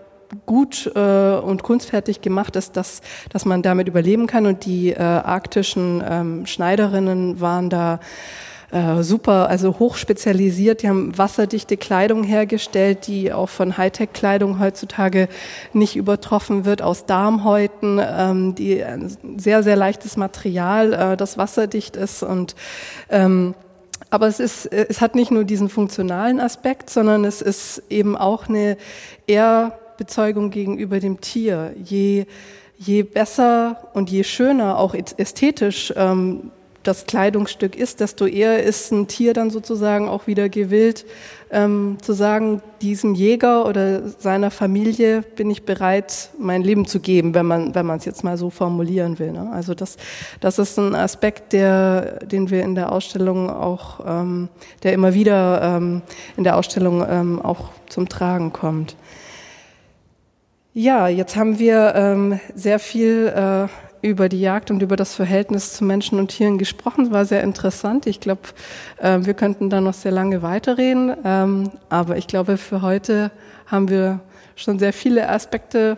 gut 0.46 0.90
äh, 0.94 1.34
und 1.36 1.62
kunstfertig 1.62 2.20
gemacht 2.20 2.56
ist, 2.56 2.76
dass, 2.76 3.00
dass 3.30 3.44
man 3.44 3.62
damit 3.62 3.88
überleben 3.88 4.26
kann. 4.26 4.46
Und 4.46 4.64
die 4.64 4.92
äh, 4.92 4.98
arktischen 4.98 6.02
ähm, 6.08 6.46
Schneiderinnen 6.46 7.40
waren 7.40 7.68
da 7.68 8.00
äh, 8.72 9.02
super, 9.02 9.48
also 9.50 9.78
hochspezialisiert. 9.78 10.82
Die 10.82 10.88
haben 10.88 11.16
wasserdichte 11.18 11.76
Kleidung 11.76 12.24
hergestellt, 12.24 13.06
die 13.06 13.32
auch 13.32 13.50
von 13.50 13.76
Hightech-Kleidung 13.76 14.58
heutzutage 14.58 15.28
nicht 15.74 15.94
übertroffen 15.94 16.64
wird, 16.64 16.80
aus 16.80 17.04
Darmhäuten, 17.04 18.00
ähm, 18.02 18.54
die 18.54 18.82
ein 18.82 19.14
sehr, 19.36 19.62
sehr 19.62 19.76
leichtes 19.76 20.16
Material, 20.16 20.92
äh, 20.94 21.16
das 21.18 21.36
wasserdicht 21.36 21.96
ist 21.96 22.22
und 22.22 22.54
ähm, 23.10 23.54
aber 24.10 24.26
es 24.26 24.40
ist, 24.40 24.66
es 24.66 25.00
hat 25.00 25.14
nicht 25.14 25.30
nur 25.30 25.44
diesen 25.44 25.70
funktionalen 25.70 26.40
Aspekt, 26.40 26.90
sondern 26.90 27.24
es 27.24 27.40
ist 27.40 27.82
eben 27.88 28.14
auch 28.16 28.48
eine 28.48 28.76
Ehrbezeugung 29.26 30.50
gegenüber 30.50 31.00
dem 31.00 31.22
Tier. 31.22 31.72
Je, 31.82 32.26
je 32.76 33.04
besser 33.04 33.88
und 33.94 34.10
je 34.10 34.24
schöner, 34.24 34.78
auch 34.78 34.94
ästhetisch, 34.94 35.94
ähm, 35.96 36.50
das 36.82 37.06
Kleidungsstück 37.06 37.76
ist, 37.76 38.00
desto 38.00 38.26
eher 38.26 38.62
ist 38.62 38.92
ein 38.92 39.06
Tier 39.08 39.34
dann 39.34 39.50
sozusagen 39.50 40.08
auch 40.08 40.26
wieder 40.26 40.48
gewillt, 40.48 41.04
ähm, 41.50 41.98
zu 42.00 42.12
sagen, 42.14 42.62
diesem 42.80 43.14
Jäger 43.14 43.66
oder 43.66 44.08
seiner 44.08 44.50
Familie 44.50 45.22
bin 45.22 45.50
ich 45.50 45.64
bereit, 45.64 46.30
mein 46.38 46.62
Leben 46.62 46.86
zu 46.86 46.98
geben, 46.98 47.34
wenn 47.34 47.46
man 47.46 47.74
wenn 47.74 47.86
man 47.86 47.98
es 47.98 48.04
jetzt 48.04 48.24
mal 48.24 48.36
so 48.36 48.50
formulieren 48.50 49.18
will. 49.18 49.32
Ne? 49.32 49.50
Also 49.52 49.74
das, 49.74 49.96
das 50.40 50.58
ist 50.58 50.78
ein 50.78 50.94
Aspekt, 50.94 51.52
der, 51.52 52.20
den 52.24 52.50
wir 52.50 52.62
in 52.62 52.74
der 52.74 52.90
Ausstellung 52.90 53.50
auch, 53.50 54.00
ähm, 54.06 54.48
der 54.82 54.94
immer 54.94 55.14
wieder 55.14 55.76
ähm, 55.76 56.02
in 56.36 56.44
der 56.44 56.56
Ausstellung 56.56 57.04
ähm, 57.08 57.40
auch 57.40 57.70
zum 57.88 58.08
Tragen 58.08 58.52
kommt. 58.52 58.96
Ja, 60.74 61.06
jetzt 61.06 61.36
haben 61.36 61.58
wir 61.58 61.92
ähm, 61.94 62.40
sehr 62.54 62.78
viel 62.78 63.26
äh, 63.26 63.68
über 64.02 64.28
die 64.28 64.40
Jagd 64.40 64.70
und 64.70 64.82
über 64.82 64.96
das 64.96 65.14
Verhältnis 65.14 65.72
zu 65.72 65.84
Menschen 65.84 66.18
und 66.18 66.28
Tieren 66.28 66.58
gesprochen. 66.58 67.12
War 67.12 67.24
sehr 67.24 67.42
interessant. 67.42 68.06
Ich 68.06 68.20
glaube, 68.20 68.42
äh, 68.98 69.20
wir 69.22 69.34
könnten 69.34 69.70
da 69.70 69.80
noch 69.80 69.94
sehr 69.94 70.12
lange 70.12 70.42
weiterreden. 70.42 71.16
Ähm, 71.24 71.70
aber 71.88 72.16
ich 72.16 72.26
glaube, 72.26 72.56
für 72.56 72.82
heute 72.82 73.30
haben 73.66 73.88
wir 73.88 74.20
schon 74.56 74.78
sehr 74.78 74.92
viele 74.92 75.28
Aspekte 75.28 75.96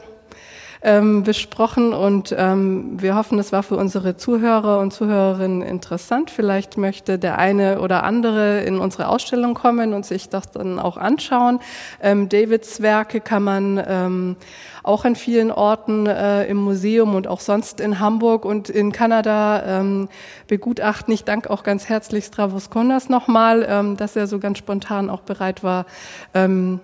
ähm, 0.85 1.23
besprochen 1.23 1.95
und 1.95 2.35
ähm, 2.37 3.01
wir 3.01 3.17
hoffen, 3.17 3.39
es 3.39 3.53
war 3.53 3.63
für 3.63 3.77
unsere 3.77 4.19
Zuhörer 4.19 4.81
und 4.81 4.93
Zuhörerinnen 4.93 5.63
interessant. 5.63 6.31
Vielleicht 6.31 6.77
möchte 6.77 7.19
der 7.19 7.39
eine 7.39 7.81
oder 7.81 8.05
andere 8.05 8.61
in 8.61 8.79
unsere 8.79 9.09
Ausstellung 9.09 9.55
kommen 9.55 9.95
und 9.95 10.05
sich 10.05 10.29
das 10.29 10.51
dann 10.51 10.79
auch 10.79 10.99
anschauen. 10.99 11.59
Ähm, 12.03 12.29
Davids 12.29 12.83
Werke 12.83 13.21
kann 13.21 13.43
man 13.43 13.83
ähm, 13.89 14.37
auch 14.85 15.05
an 15.05 15.17
vielen 15.17 15.51
Orten 15.51 16.07
äh, 16.07 16.45
im 16.45 16.59
Museum 16.59 17.15
und 17.15 17.27
auch 17.27 17.41
sonst 17.41 17.81
in 17.81 17.99
Hamburg 17.99 18.45
und 18.45 18.69
in 18.69 18.93
Kanada 18.93 19.81
ähm, 19.81 20.09
begutachten. 20.47 21.13
Ich 21.13 21.25
danke 21.25 21.51
auch 21.51 21.63
ganz 21.63 21.89
herzlich 21.89 22.27
Stravos 22.27 22.71
Kondas 22.71 23.09
nochmal, 23.09 23.67
ähm, 23.69 23.97
dass 23.97 24.15
er 24.15 24.27
so 24.27 24.39
ganz 24.39 24.59
spontan 24.59 25.11
auch 25.11 25.23
bereit 25.23 25.65
war, 25.65 25.87
ähm, 26.35 26.81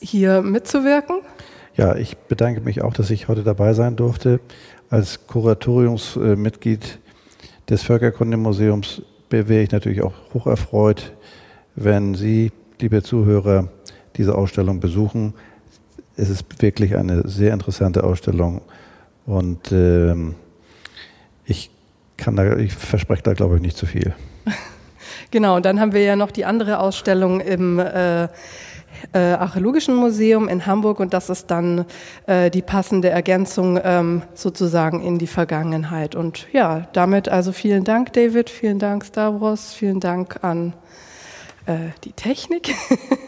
hier 0.00 0.40
mitzuwirken. 0.40 1.16
Ja, 1.76 1.94
ich 1.94 2.16
bedanke 2.16 2.62
mich 2.62 2.82
auch, 2.82 2.94
dass 2.94 3.10
ich 3.10 3.28
heute 3.28 3.42
dabei 3.42 3.74
sein 3.74 3.96
durfte. 3.96 4.40
Als 4.88 5.26
Kuratoriumsmitglied 5.26 6.98
des 7.68 7.82
Völkerkundemuseums 7.82 9.02
wäre 9.28 9.60
ich 9.60 9.70
natürlich 9.70 10.02
auch 10.02 10.14
hocherfreut, 10.34 11.12
wenn 11.76 12.14
Sie, 12.14 12.50
liebe 12.80 13.02
Zuhörer, 13.02 13.68
diese 14.16 14.34
Ausstellung 14.34 14.80
besuchen. 14.80 15.34
Es 16.20 16.28
ist 16.28 16.44
wirklich 16.60 16.96
eine 16.96 17.26
sehr 17.26 17.52
interessante 17.54 18.04
Ausstellung 18.04 18.60
und 19.26 19.72
ähm, 19.72 20.34
ich 21.46 21.70
kann 22.16 22.36
da, 22.36 22.56
ich 22.56 22.74
verspreche 22.74 23.22
da 23.22 23.32
glaube 23.32 23.56
ich 23.56 23.62
nicht 23.62 23.76
zu 23.76 23.86
viel. 23.86 24.14
Genau, 25.32 25.56
und 25.56 25.64
dann 25.64 25.80
haben 25.80 25.92
wir 25.92 26.02
ja 26.02 26.16
noch 26.16 26.32
die 26.32 26.44
andere 26.44 26.80
Ausstellung 26.80 27.40
im 27.40 27.78
äh, 27.78 28.24
äh, 28.24 28.28
Archäologischen 29.12 29.94
Museum 29.94 30.48
in 30.48 30.66
Hamburg 30.66 30.98
und 30.98 31.14
das 31.14 31.30
ist 31.30 31.50
dann 31.50 31.84
äh, 32.26 32.50
die 32.50 32.62
passende 32.62 33.10
Ergänzung 33.10 33.78
ähm, 33.82 34.22
sozusagen 34.34 35.02
in 35.02 35.18
die 35.18 35.26
Vergangenheit. 35.28 36.14
Und 36.16 36.48
ja, 36.52 36.88
damit 36.92 37.28
also 37.28 37.52
vielen 37.52 37.84
Dank, 37.84 38.12
David, 38.12 38.50
vielen 38.50 38.78
Dank, 38.78 39.04
Stavros, 39.04 39.72
vielen 39.72 40.00
Dank 40.00 40.42
an 40.42 40.74
äh, 41.66 41.90
die 42.04 42.12
Technik 42.12 42.74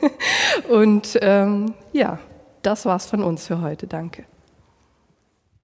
und 0.69 1.19
ähm, 1.23 1.75
ja, 1.93 2.19
das 2.63 2.87
war's 2.87 3.07
von 3.07 3.23
uns 3.23 3.47
für 3.47 3.61
heute. 3.61 3.87
Danke. 3.87 4.25